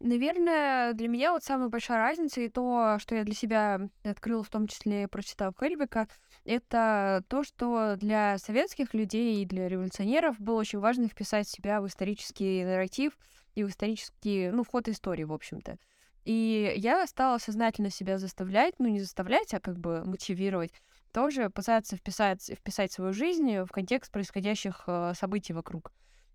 Наверное, 0.00 0.94
для 0.94 1.08
меня 1.08 1.32
вот 1.32 1.44
самая 1.44 1.68
большая 1.68 1.98
разница 1.98 2.40
и 2.40 2.48
то, 2.48 2.96
что 2.98 3.14
я 3.14 3.22
для 3.22 3.34
себя 3.34 3.80
открыла, 4.02 4.42
в 4.42 4.48
том 4.48 4.66
числе 4.66 5.08
прочитав 5.08 5.54
Хельбека, 5.60 6.08
это 6.44 7.22
то, 7.28 7.44
что 7.44 7.96
для 7.96 8.38
советских 8.38 8.94
людей 8.94 9.42
и 9.42 9.46
для 9.46 9.68
революционеров 9.68 10.40
было 10.40 10.60
очень 10.60 10.78
важно 10.78 11.06
вписать 11.06 11.48
себя 11.48 11.82
в 11.82 11.86
исторический 11.86 12.64
нарратив, 12.64 13.12
и 13.54 13.62
в 13.62 13.68
исторический, 13.68 14.50
ну, 14.50 14.64
ход 14.64 14.88
истории, 14.88 15.24
в 15.24 15.32
общем-то. 15.32 15.76
И 16.24 16.72
я 16.76 17.06
стала 17.06 17.38
сознательно 17.38 17.90
себя 17.90 18.16
заставлять, 18.16 18.74
ну, 18.78 18.88
не 18.88 19.00
заставлять, 19.00 19.52
а 19.54 19.60
как 19.60 19.78
бы 19.78 20.02
мотивировать, 20.04 20.72
тоже 21.12 21.50
пытаться 21.50 21.96
вписать, 21.96 22.50
вписать 22.58 22.92
свою 22.92 23.12
жизнь 23.12 23.58
в 23.60 23.68
контекст 23.68 24.12
происходящих 24.12 24.84
э, 24.86 25.12
событий 25.14 25.52
вокруг. 25.52 25.92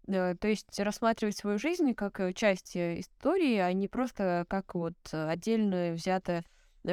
Э, 0.08 0.36
то 0.39 0.47
есть 0.47 0.80
рассматривать 0.80 1.38
свою 1.38 1.58
жизнь 1.58 1.93
как 1.93 2.20
э, 2.20 2.34
часть 2.34 2.76
истории, 2.76 3.58
а 3.58 3.72
не 3.74 3.88
просто 3.88 4.45
как 4.49 4.76
вот 4.76 4.95
отдельно 5.12 5.93
взятое 5.93 6.43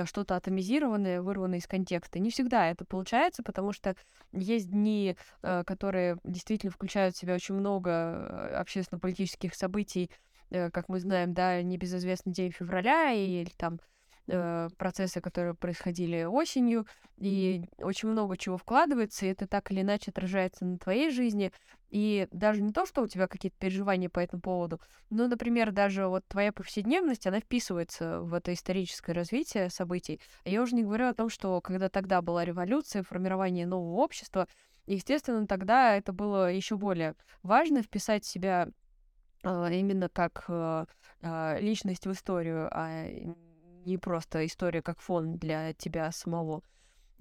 что-то 0.06 0.36
атомизированное, 0.36 1.20
вырванное 1.22 1.58
из 1.58 1.66
контекста. 1.66 2.18
Не 2.18 2.30
всегда 2.30 2.70
это 2.70 2.84
получается, 2.84 3.42
потому 3.42 3.72
что 3.72 3.94
есть 4.32 4.70
дни, 4.70 5.16
э, 5.42 5.64
которые 5.64 6.18
действительно 6.24 6.72
включают 6.72 7.14
в 7.14 7.18
себя 7.18 7.34
очень 7.34 7.54
много 7.54 7.90
э, 7.90 8.54
общественно-политических 8.56 9.54
событий, 9.54 10.10
э, 10.50 10.70
как 10.70 10.88
мы 10.88 11.00
знаем, 11.00 11.34
да, 11.34 11.62
небезызвестный 11.62 12.32
день 12.32 12.52
февраля 12.52 13.12
или 13.12 13.50
там 13.56 13.80
э, 14.28 14.68
процессы, 14.76 15.20
которые 15.20 15.54
происходили 15.54 16.24
осенью, 16.24 16.86
и 17.16 17.64
очень 17.78 18.08
много 18.08 18.36
чего 18.36 18.56
вкладывается, 18.56 19.26
и 19.26 19.30
это 19.30 19.46
так 19.46 19.70
или 19.70 19.82
иначе 19.82 20.10
отражается 20.10 20.64
на 20.64 20.78
твоей 20.78 21.10
жизни. 21.10 21.52
И 21.90 22.26
даже 22.32 22.62
не 22.62 22.72
то, 22.72 22.86
что 22.86 23.02
у 23.02 23.06
тебя 23.06 23.26
какие-то 23.26 23.56
переживания 23.58 24.08
по 24.08 24.18
этому 24.18 24.40
поводу, 24.40 24.80
но, 25.10 25.28
например, 25.28 25.72
даже 25.72 26.06
вот 26.06 26.26
твоя 26.26 26.50
повседневность, 26.50 27.26
она 27.26 27.40
вписывается 27.40 28.20
в 28.20 28.32
это 28.32 28.54
историческое 28.54 29.12
развитие 29.12 29.68
событий. 29.68 30.18
Я 30.44 30.62
уже 30.62 30.74
не 30.74 30.84
говорю 30.84 31.08
о 31.08 31.14
том, 31.14 31.28
что 31.28 31.60
когда 31.60 31.90
тогда 31.90 32.22
была 32.22 32.44
революция, 32.44 33.02
формирование 33.02 33.66
нового 33.66 34.00
общества, 34.00 34.48
естественно, 34.86 35.46
тогда 35.46 35.94
это 35.94 36.12
было 36.12 36.50
еще 36.50 36.76
более 36.76 37.14
важно 37.42 37.82
вписать 37.82 38.24
себя 38.24 38.68
э, 39.42 39.74
именно 39.74 40.08
как 40.08 40.46
э, 40.48 40.86
личность 41.60 42.06
в 42.06 42.12
историю, 42.12 42.68
а 42.72 43.06
не 43.84 43.98
просто 43.98 44.46
история 44.46 44.82
как 44.82 45.00
фон 45.00 45.36
для 45.36 45.72
тебя 45.74 46.10
самого. 46.12 46.62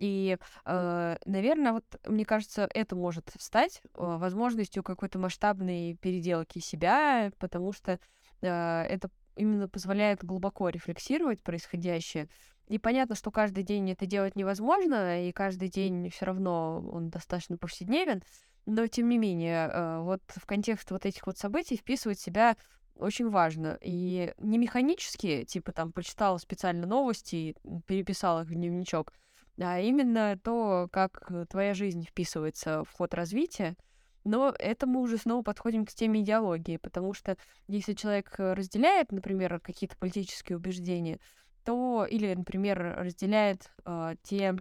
И, 0.02 0.38
э, 0.66 1.18
наверное, 1.26 1.74
вот 1.74 1.86
мне 2.08 2.26
кажется, 2.26 2.68
это 2.74 2.96
может 2.96 3.32
стать 3.38 3.82
э, 3.84 3.88
возможностью 3.98 4.82
какой-то 4.82 5.20
масштабной 5.20 5.96
переделки 6.02 6.58
себя, 6.58 7.32
потому 7.38 7.72
что 7.72 8.00
э, 8.42 8.48
это 8.48 9.10
именно 9.36 9.70
позволяет 9.70 10.24
глубоко 10.24 10.70
рефлексировать 10.70 11.44
происходящее. 11.44 12.30
И 12.68 12.80
понятно, 12.80 13.14
что 13.14 13.30
каждый 13.30 13.64
день 13.64 13.92
это 13.92 14.08
делать 14.08 14.36
невозможно, 14.36 15.28
и 15.28 15.32
каждый 15.32 15.70
день 15.70 16.10
все 16.10 16.26
равно 16.26 16.82
он 16.92 17.10
достаточно 17.10 17.58
повседневен, 17.58 18.24
но 18.66 18.88
тем 18.88 19.08
не 19.08 19.20
менее, 19.20 20.00
вот 20.02 20.22
в 20.28 20.46
контекст 20.48 20.90
вот 20.90 21.06
этих 21.06 21.28
вот 21.28 21.38
событий 21.38 21.78
вписывать 21.78 22.20
себя 22.20 22.56
очень 23.02 23.30
важно. 23.30 23.78
И 23.82 24.34
не 24.38 24.58
механически, 24.58 25.44
типа 25.44 25.72
там 25.72 25.92
почитала 25.92 26.38
специально 26.38 26.86
новости 26.86 27.36
и 27.36 27.56
переписала 27.88 28.42
их 28.42 28.50
в 28.50 28.54
дневничок, 28.54 29.14
а 29.60 29.80
именно 29.80 30.40
то, 30.44 30.88
как 30.92 31.30
твоя 31.50 31.74
жизнь 31.74 32.06
вписывается 32.06 32.84
в 32.84 32.92
ход 32.92 33.14
развития. 33.14 33.76
Но 34.24 34.54
это 34.58 34.86
мы 34.86 35.02
уже 35.02 35.18
снова 35.18 35.42
подходим 35.42 35.86
к 35.86 35.92
теме 35.92 36.22
идеологии, 36.22 36.78
потому 36.78 37.14
что 37.14 37.38
если 37.68 37.94
человек 37.94 38.36
разделяет, 38.38 39.12
например, 39.12 39.60
какие-то 39.60 39.98
политические 39.98 40.58
убеждения, 40.58 41.20
то 41.66 42.06
или, 42.10 42.34
например, 42.34 42.96
разделяет 42.98 43.72
э, 43.84 44.16
те 44.22 44.56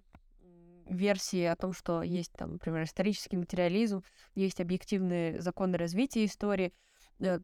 версии 0.87 1.45
о 1.45 1.57
том, 1.57 1.75
что 1.75 2.03
есть 2.03 2.33
там, 2.33 2.53
например, 2.53 2.85
исторический 2.85 3.37
материализм, 3.37 4.03
есть 4.35 4.61
объективные 4.61 5.41
законы 5.41 5.77
развития 5.77 6.25
истории, 6.25 6.73
Э, 6.73 6.89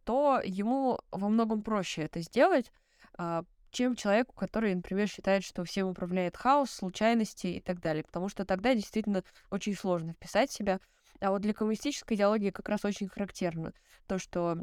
то 0.04 0.40
ему 0.44 0.98
во 1.10 1.28
многом 1.28 1.62
проще 1.62 2.02
это 2.02 2.20
сделать, 2.20 2.72
а, 3.18 3.44
чем 3.70 3.94
человеку, 3.94 4.34
который, 4.34 4.74
например, 4.74 5.06
считает, 5.08 5.44
что 5.44 5.64
всем 5.64 5.88
управляет 5.88 6.36
хаос, 6.36 6.70
случайности 6.70 7.48
и 7.48 7.60
так 7.60 7.80
далее. 7.80 8.04
Потому 8.04 8.28
что 8.28 8.44
тогда 8.44 8.74
действительно 8.74 9.22
очень 9.50 9.74
сложно 9.74 10.14
вписать 10.14 10.50
себя. 10.50 10.80
А 11.20 11.30
вот 11.30 11.42
для 11.42 11.54
коммунистической 11.54 12.16
идеологии 12.16 12.50
как 12.50 12.68
раз 12.68 12.84
очень 12.84 13.08
характерно 13.08 13.72
то, 14.06 14.18
что 14.18 14.62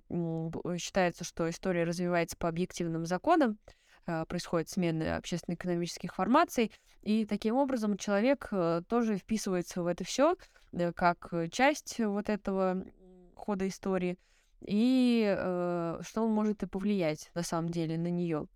считается, 0.78 1.24
что 1.24 1.50
история 1.50 1.84
развивается 1.84 2.38
по 2.38 2.48
объективным 2.48 3.06
законам, 3.06 3.60
а, 4.06 4.26
происходит 4.26 4.70
смена 4.70 5.18
общественно-экономических 5.18 6.14
формаций, 6.16 6.72
и 7.02 7.26
таким 7.26 7.56
образом 7.56 7.98
человек 7.98 8.48
э, 8.52 8.82
тоже 8.88 9.18
вписывается 9.18 9.84
в 9.84 9.88
это 9.88 10.06
все 10.06 10.36
э, 10.72 10.94
как 10.94 11.34
часть 11.52 12.00
вот 12.00 12.30
этого 12.30 12.86
хода 13.36 13.68
истории, 13.68 14.18
и 14.66 15.36
э, 15.38 16.00
что 16.02 16.24
он 16.24 16.32
может 16.32 16.64
и 16.64 16.68
повлиять 16.68 17.32
на 17.34 17.44
самом 17.44 17.70
деле 17.70 17.98
на 17.98 18.08
нее. 18.08 18.48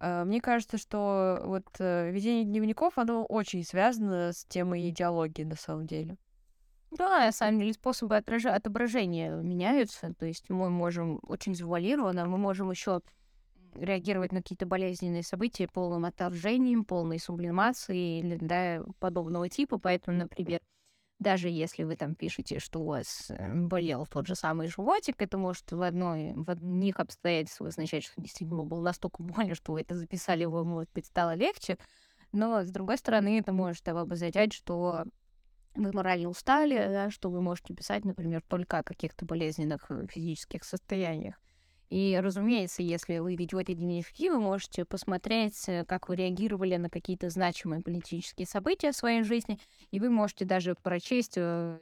Э, 0.00 0.24
мне 0.24 0.40
кажется, 0.40 0.78
что 0.78 1.40
вот 1.44 1.66
э, 1.78 2.10
ведение 2.10 2.44
дневников, 2.44 2.98
оно 2.98 3.24
очень 3.24 3.64
связано 3.64 4.32
с 4.32 4.44
темой 4.46 4.88
идеологии 4.88 5.44
на 5.44 5.56
самом 5.56 5.86
деле. 5.86 6.16
Да, 6.90 7.26
на 7.26 7.32
самом 7.32 7.60
деле 7.60 7.72
способы 7.72 8.16
отража- 8.16 8.54
отображения 8.54 9.34
меняются. 9.36 10.12
То 10.14 10.26
есть 10.26 10.50
мы 10.50 10.70
можем 10.70 11.20
очень 11.22 11.54
завуалированно, 11.54 12.26
мы 12.26 12.36
можем 12.36 12.70
еще 12.70 13.00
реагировать 13.74 14.32
на 14.32 14.42
какие-то 14.42 14.66
болезненные 14.66 15.22
события 15.22 15.68
полным 15.68 16.04
отторжением, 16.04 16.84
полной 16.84 17.20
сублимацией 17.20 18.20
или 18.20 18.38
да, 18.40 18.82
подобного 18.98 19.48
типа. 19.48 19.78
Поэтому, 19.78 20.18
например, 20.18 20.60
даже 21.20 21.50
если 21.50 21.84
вы 21.84 21.96
там 21.96 22.14
пишете, 22.14 22.58
что 22.58 22.80
у 22.80 22.86
вас 22.86 23.30
э, 23.30 23.54
болел 23.54 24.06
тот 24.06 24.26
же 24.26 24.34
самый 24.34 24.68
животик, 24.68 25.20
это 25.20 25.36
может 25.36 25.70
в, 25.70 25.82
одной, 25.82 26.32
в 26.34 26.50
одних 26.50 26.98
обстоятельствах 26.98 27.68
означать, 27.68 28.04
что 28.04 28.20
действительно 28.20 28.64
был 28.64 28.80
настолько 28.80 29.22
больно, 29.22 29.54
что 29.54 29.72
вы 29.72 29.82
это 29.82 29.94
записали, 29.94 30.46
вам, 30.46 30.68
может 30.68 30.90
стало 31.04 31.34
легче. 31.34 31.76
Но, 32.32 32.64
с 32.64 32.70
другой 32.70 32.96
стороны, 32.96 33.38
это 33.38 33.52
может 33.52 33.86
обозначать, 33.86 34.54
что 34.54 35.04
вы 35.74 35.92
морально 35.92 36.28
устали, 36.28 36.76
да, 36.76 37.10
что 37.10 37.30
вы 37.30 37.42
можете 37.42 37.74
писать, 37.74 38.04
например, 38.04 38.42
только 38.48 38.78
о 38.78 38.82
каких-то 38.82 39.26
болезненных 39.26 39.90
э, 39.90 40.06
физических 40.08 40.64
состояниях. 40.64 41.36
И, 41.90 42.16
разумеется, 42.22 42.82
если 42.84 43.18
вы 43.18 43.34
ведете 43.34 43.74
дневники, 43.74 44.30
вы 44.30 44.38
можете 44.38 44.84
посмотреть, 44.84 45.68
э, 45.68 45.84
как 45.84 46.08
вы 46.08 46.14
реагировали 46.14 46.76
на 46.76 46.88
какие-то 46.88 47.30
значимые 47.30 47.82
политические 47.82 48.46
события 48.46 48.92
в 48.92 48.96
своей 48.96 49.24
жизни, 49.24 49.58
и 49.90 49.98
вы 49.98 50.08
можете 50.08 50.44
даже 50.44 50.76
прочесть 50.76 51.34
э, 51.36 51.80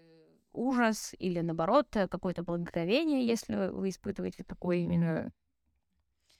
ужас 0.55 1.15
или, 1.19 1.41
наоборот, 1.41 1.89
какое-то 1.91 2.43
благоговение, 2.43 3.27
если 3.27 3.69
вы 3.71 3.91
испытываете 3.91 4.45
такой 4.45 4.81
именно 4.81 5.31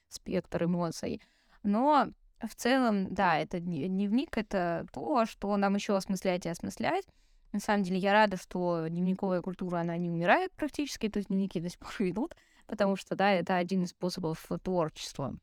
спектр 0.09 0.65
эмоций. 0.65 1.21
Но 1.63 2.09
в 2.41 2.55
целом, 2.55 3.13
да, 3.13 3.39
это 3.39 3.61
дневник, 3.61 4.39
это 4.39 4.87
то, 4.93 5.27
что 5.27 5.55
нам 5.59 5.75
еще 5.75 5.95
осмыслять 5.95 6.47
и 6.47 6.49
осмыслять. 6.49 7.07
На 7.53 7.61
самом 7.61 7.83
деле 7.83 7.99
я 7.99 8.13
рада, 8.13 8.39
что 8.39 8.87
дневниковая 8.89 9.43
культура, 9.43 9.79
она 9.79 9.97
не 9.97 10.11
умирает 10.11 10.53
практически, 10.53 11.09
то 11.09 11.19
есть 11.19 11.29
дневники 11.29 11.61
до 11.61 11.69
сих 11.69 11.79
пор 11.79 11.93
идут, 12.01 12.35
потому 12.69 12.95
что, 12.95 13.17
да, 13.17 13.33
это 13.33 13.57
один 13.57 13.83
из 13.83 13.91
способов 13.91 14.47
творчества, 14.63 15.35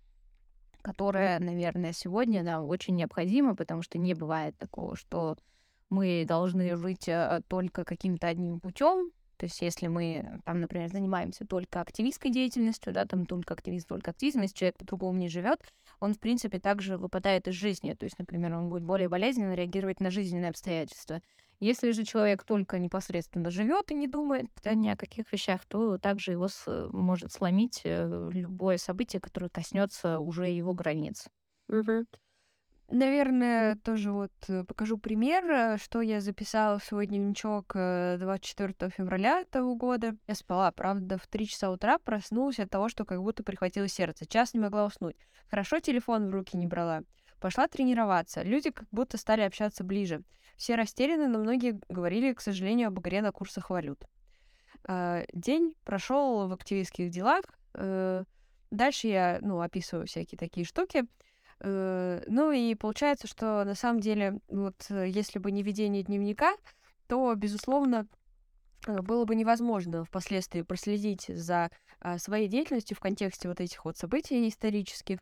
которое, 0.81 1.39
наверное, 1.39 1.91
сегодня 1.91 2.43
нам 2.43 2.65
очень 2.65 2.95
необходимо, 2.95 3.55
потому 3.55 3.81
что 3.81 3.97
не 3.97 4.13
бывает 4.13 4.57
такого, 4.57 4.95
что 4.95 5.35
мы 5.89 6.23
должны 6.27 6.75
жить 6.77 7.09
э, 7.09 7.41
только 7.47 7.83
каким-то 7.83 8.27
одним 8.27 8.59
путем, 8.59 9.11
то 9.37 9.47
есть 9.47 9.61
если 9.61 9.87
мы, 9.87 10.41
там, 10.45 10.61
например, 10.61 10.89
занимаемся 10.89 11.45
только 11.45 11.81
активистской 11.81 12.31
деятельностью, 12.31 12.93
да, 12.93 13.05
там 13.05 13.25
только 13.25 13.53
активист, 13.53 13.87
только 13.87 14.11
активизм, 14.11 14.41
если 14.41 14.55
человек 14.55 14.77
по-другому 14.77 15.17
не 15.19 15.27
живет, 15.27 15.59
он, 15.99 16.13
в 16.13 16.19
принципе, 16.19 16.59
также 16.59 16.97
выпадает 16.97 17.47
из 17.47 17.55
жизни. 17.55 17.93
То 17.93 18.05
есть, 18.05 18.19
например, 18.19 18.53
он 18.53 18.69
будет 18.69 18.83
более 18.83 19.09
болезненно 19.09 19.53
реагировать 19.53 19.99
на 19.99 20.11
жизненные 20.11 20.49
обстоятельства. 20.49 21.21
Если 21.59 21.91
же 21.91 22.03
человек 22.03 22.43
только 22.43 22.79
непосредственно 22.79 23.49
живет 23.49 23.91
и 23.91 23.95
не 23.95 24.07
думает 24.07 24.47
ни 24.65 24.89
о 24.89 24.97
каких 24.97 25.31
вещах, 25.31 25.65
то 25.65 25.97
также 25.97 26.31
его 26.31 26.47
с, 26.49 26.89
может 26.91 27.31
сломить 27.31 27.81
э, 27.85 28.29
любое 28.33 28.77
событие, 28.77 29.21
которое 29.21 29.49
коснется 29.49 30.19
уже 30.19 30.49
его 30.49 30.73
границ. 30.73 31.27
Mm-hmm. 31.71 32.05
Наверное, 32.87 33.75
тоже 33.77 34.11
вот 34.11 34.31
э, 34.47 34.63
покажу 34.63 34.97
пример, 34.97 35.43
э, 35.49 35.77
что 35.77 36.01
я 36.01 36.21
записала 36.21 36.77
в 36.77 36.83
свой 36.83 37.07
дневничок 37.07 37.73
24 37.73 38.91
февраля 38.91 39.41
этого 39.41 39.73
года. 39.73 40.15
Я 40.27 40.35
спала, 40.35 40.71
правда, 40.71 41.17
в 41.17 41.27
3 41.27 41.47
часа 41.47 41.71
утра 41.71 41.97
проснулась 41.97 42.59
от 42.59 42.69
того, 42.69 42.87
что 42.89 43.03
как 43.03 43.21
будто 43.21 43.43
прихватило 43.43 43.87
сердце. 43.87 44.27
Час 44.27 44.53
не 44.53 44.59
могла 44.59 44.85
уснуть. 44.85 45.15
Хорошо 45.49 45.79
телефон 45.79 46.29
в 46.29 46.31
руки 46.31 46.57
не 46.57 46.67
брала. 46.67 47.01
Пошла 47.39 47.67
тренироваться. 47.67 48.43
Люди 48.43 48.69
как 48.69 48.87
будто 48.91 49.17
стали 49.17 49.41
общаться 49.41 49.83
ближе. 49.83 50.21
Все 50.55 50.75
растеряны, 50.75 51.27
но 51.27 51.39
многие 51.39 51.79
говорили, 51.89 52.33
к 52.33 52.41
сожалению, 52.41 52.89
об 52.89 52.99
игре 52.99 53.21
на 53.21 53.31
курсах 53.31 53.69
валют. 53.69 54.05
День 55.33 55.73
прошел 55.83 56.47
в 56.47 56.53
активистских 56.53 57.09
делах. 57.09 57.43
Э, 57.73 58.23
дальше 58.71 59.07
я, 59.07 59.39
ну, 59.41 59.61
описываю 59.61 60.07
всякие 60.07 60.37
такие 60.37 60.65
штуки. 60.65 61.05
Э, 61.61 62.23
ну 62.27 62.51
и 62.51 62.75
получается, 62.75 63.27
что 63.27 63.63
на 63.63 63.75
самом 63.75 63.99
деле, 63.99 64.39
вот 64.47 64.75
если 64.89 65.39
бы 65.39 65.51
не 65.51 65.63
ведение 65.63 66.03
дневника, 66.03 66.55
то, 67.07 67.33
безусловно, 67.35 68.07
э, 68.87 69.01
было 69.01 69.25
бы 69.25 69.35
невозможно 69.35 70.03
впоследствии 70.03 70.61
проследить 70.61 71.25
за 71.27 71.71
а, 71.99 72.17
своей 72.17 72.47
деятельностью 72.47 72.97
в 72.97 72.99
контексте 72.99 73.47
вот 73.47 73.59
этих 73.59 73.85
вот 73.85 73.97
событий 73.97 74.47
исторических. 74.47 75.19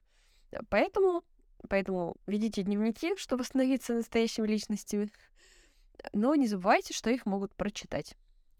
Поэтому 0.69 1.23
Поэтому 1.69 2.15
ведите 2.27 2.63
дневники, 2.63 3.15
чтобы 3.17 3.43
становиться 3.43 3.93
настоящими 3.93 4.47
личностями. 4.47 5.11
Но 6.11 6.35
не 6.35 6.47
забывайте, 6.47 6.93
что 6.93 7.09
их 7.09 7.25
могут 7.25 7.55
прочитать. 7.55 8.15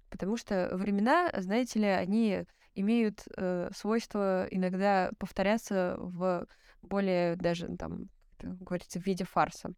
Потому 0.10 0.38
что 0.38 0.70
времена, 0.74 1.32
знаете 1.38 1.80
ли, 1.80 1.88
они 1.88 2.46
имеют 2.76 3.24
э, 3.36 3.70
свойство 3.76 4.48
иногда 4.50 5.12
повторяться 5.18 5.96
в 6.00 6.48
более 6.82 7.36
даже 7.36 7.76
там, 7.78 8.10
как 8.38 8.58
говорится, 8.62 9.00
в 9.00 9.06
виде 9.06 9.26
фарса. 9.26 9.74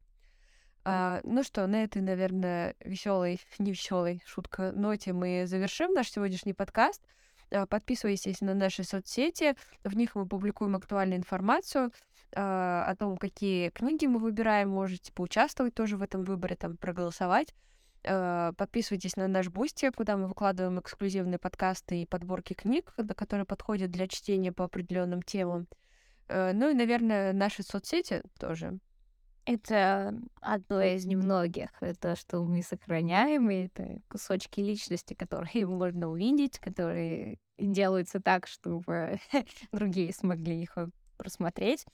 А, 0.88 1.20
ну 1.24 1.42
что, 1.42 1.66
на 1.66 1.84
этой, 1.84 2.02
наверное, 2.02 2.76
веселой, 2.80 3.40
не 3.60 3.72
веселой 3.72 4.22
шутка 4.26 4.72
ноте 4.72 5.14
мы 5.14 5.46
завершим 5.48 5.94
наш 5.94 6.12
сегодняшний 6.12 6.54
подкаст. 6.54 7.02
А, 7.52 7.66
подписывайтесь 7.66 8.42
на 8.42 8.54
наши 8.54 8.84
соцсети, 8.84 9.56
в 9.84 9.96
них 9.96 10.16
мы 10.16 10.28
публикуем 10.28 10.76
актуальную 10.76 11.18
информацию. 11.18 11.92
А, 12.36 12.86
о 12.86 12.96
том, 12.96 13.18
какие 13.18 13.70
книги 13.70 14.06
мы 14.06 14.20
выбираем, 14.20 14.70
можете 14.70 15.12
поучаствовать 15.12 15.74
тоже 15.74 15.98
в 15.98 16.02
этом 16.02 16.24
выборе, 16.24 16.56
там, 16.56 16.78
проголосовать. 16.78 17.54
А, 18.08 18.54
подписывайтесь 18.54 19.16
на 19.16 19.28
наш 19.28 19.50
Boosty, 19.50 19.90
куда 19.92 20.18
мы 20.18 20.28
выкладываем 20.28 20.80
эксклюзивные 20.80 21.40
подкасты 21.40 22.02
и 22.02 22.06
подборки 22.06 22.54
книг, 22.54 22.94
которые 23.16 23.46
подходят 23.46 23.92
для 23.92 24.08
чтения 24.08 24.52
по 24.52 24.66
определенным 24.66 25.22
темам. 25.22 25.68
А, 26.28 26.54
ну 26.54 26.70
и, 26.70 26.74
наверное, 26.74 27.34
наши 27.34 27.64
соцсети 27.64 28.22
тоже. 28.40 28.80
Это 29.46 30.20
одно 30.42 30.82
из 30.82 31.06
немногих. 31.06 31.70
Это 31.80 32.16
что 32.16 32.44
мы 32.44 32.64
сохраняем, 32.64 33.50
и 33.52 33.66
это 33.66 34.02
кусочки 34.10 34.60
личности, 34.60 35.14
которые 35.14 35.66
можно 35.68 36.10
увидеть, 36.10 36.60
которые 36.60 37.40
делаются 37.60 38.20
так, 38.20 38.48
чтобы 38.48 39.20
другие 39.72 40.14
смогли 40.14 40.62
их 40.62 40.78
просмотреть. 41.18 41.86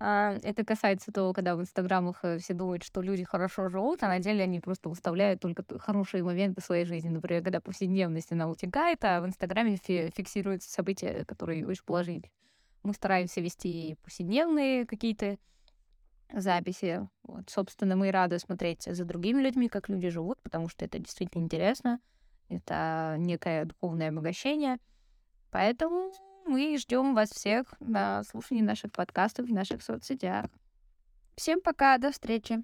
А, 0.00 0.38
это 0.42 0.64
касается 0.64 1.12
того, 1.12 1.32
когда 1.32 1.54
в 1.56 1.60
инстаграмах 1.60 2.20
э, 2.24 2.38
все 2.38 2.52
думают, 2.52 2.82
что 2.82 3.00
люди 3.00 3.24
хорошо 3.24 3.68
живут, 3.68 4.02
а 4.02 4.08
на 4.08 4.18
деле 4.18 4.42
они 4.42 4.60
просто 4.60 4.88
выставляют 4.88 5.40
только 5.40 5.64
хорошие 5.78 6.24
моменты 6.24 6.60
своей 6.60 6.84
жизни. 6.84 7.08
Например, 7.08 7.42
когда 7.42 7.60
повседневность 7.60 8.32
она 8.32 8.48
утекает, 8.48 9.04
а 9.04 9.20
в 9.20 9.26
инстаграме 9.26 9.76
фиксируются 9.76 10.70
события, 10.70 11.24
которые 11.24 11.66
очень 11.66 11.84
положительные. 11.84 12.32
Мы 12.82 12.92
стараемся 12.92 13.40
вести 13.40 13.96
повседневные 14.02 14.84
какие-то 14.84 15.38
записи. 16.32 17.08
Вот, 17.22 17.48
собственно, 17.48 17.96
мы 17.96 18.10
рады 18.10 18.38
смотреть 18.38 18.82
за 18.82 19.04
другими 19.04 19.40
людьми, 19.40 19.68
как 19.68 19.88
люди 19.88 20.08
живут, 20.08 20.40
потому 20.42 20.68
что 20.68 20.84
это 20.84 20.98
действительно 20.98 21.42
интересно. 21.42 22.00
Это 22.48 23.16
некое 23.18 23.64
духовное 23.64 24.10
обогащение. 24.10 24.78
Поэтому 25.50 26.12
мы 26.44 26.76
ждем 26.78 27.14
вас 27.14 27.30
всех 27.30 27.74
на 27.80 28.22
слушании 28.24 28.62
наших 28.62 28.92
подкастов 28.92 29.46
в 29.46 29.52
наших 29.52 29.82
соцсетях. 29.82 30.46
Всем 31.36 31.60
пока, 31.60 31.98
до 31.98 32.12
встречи. 32.12 32.62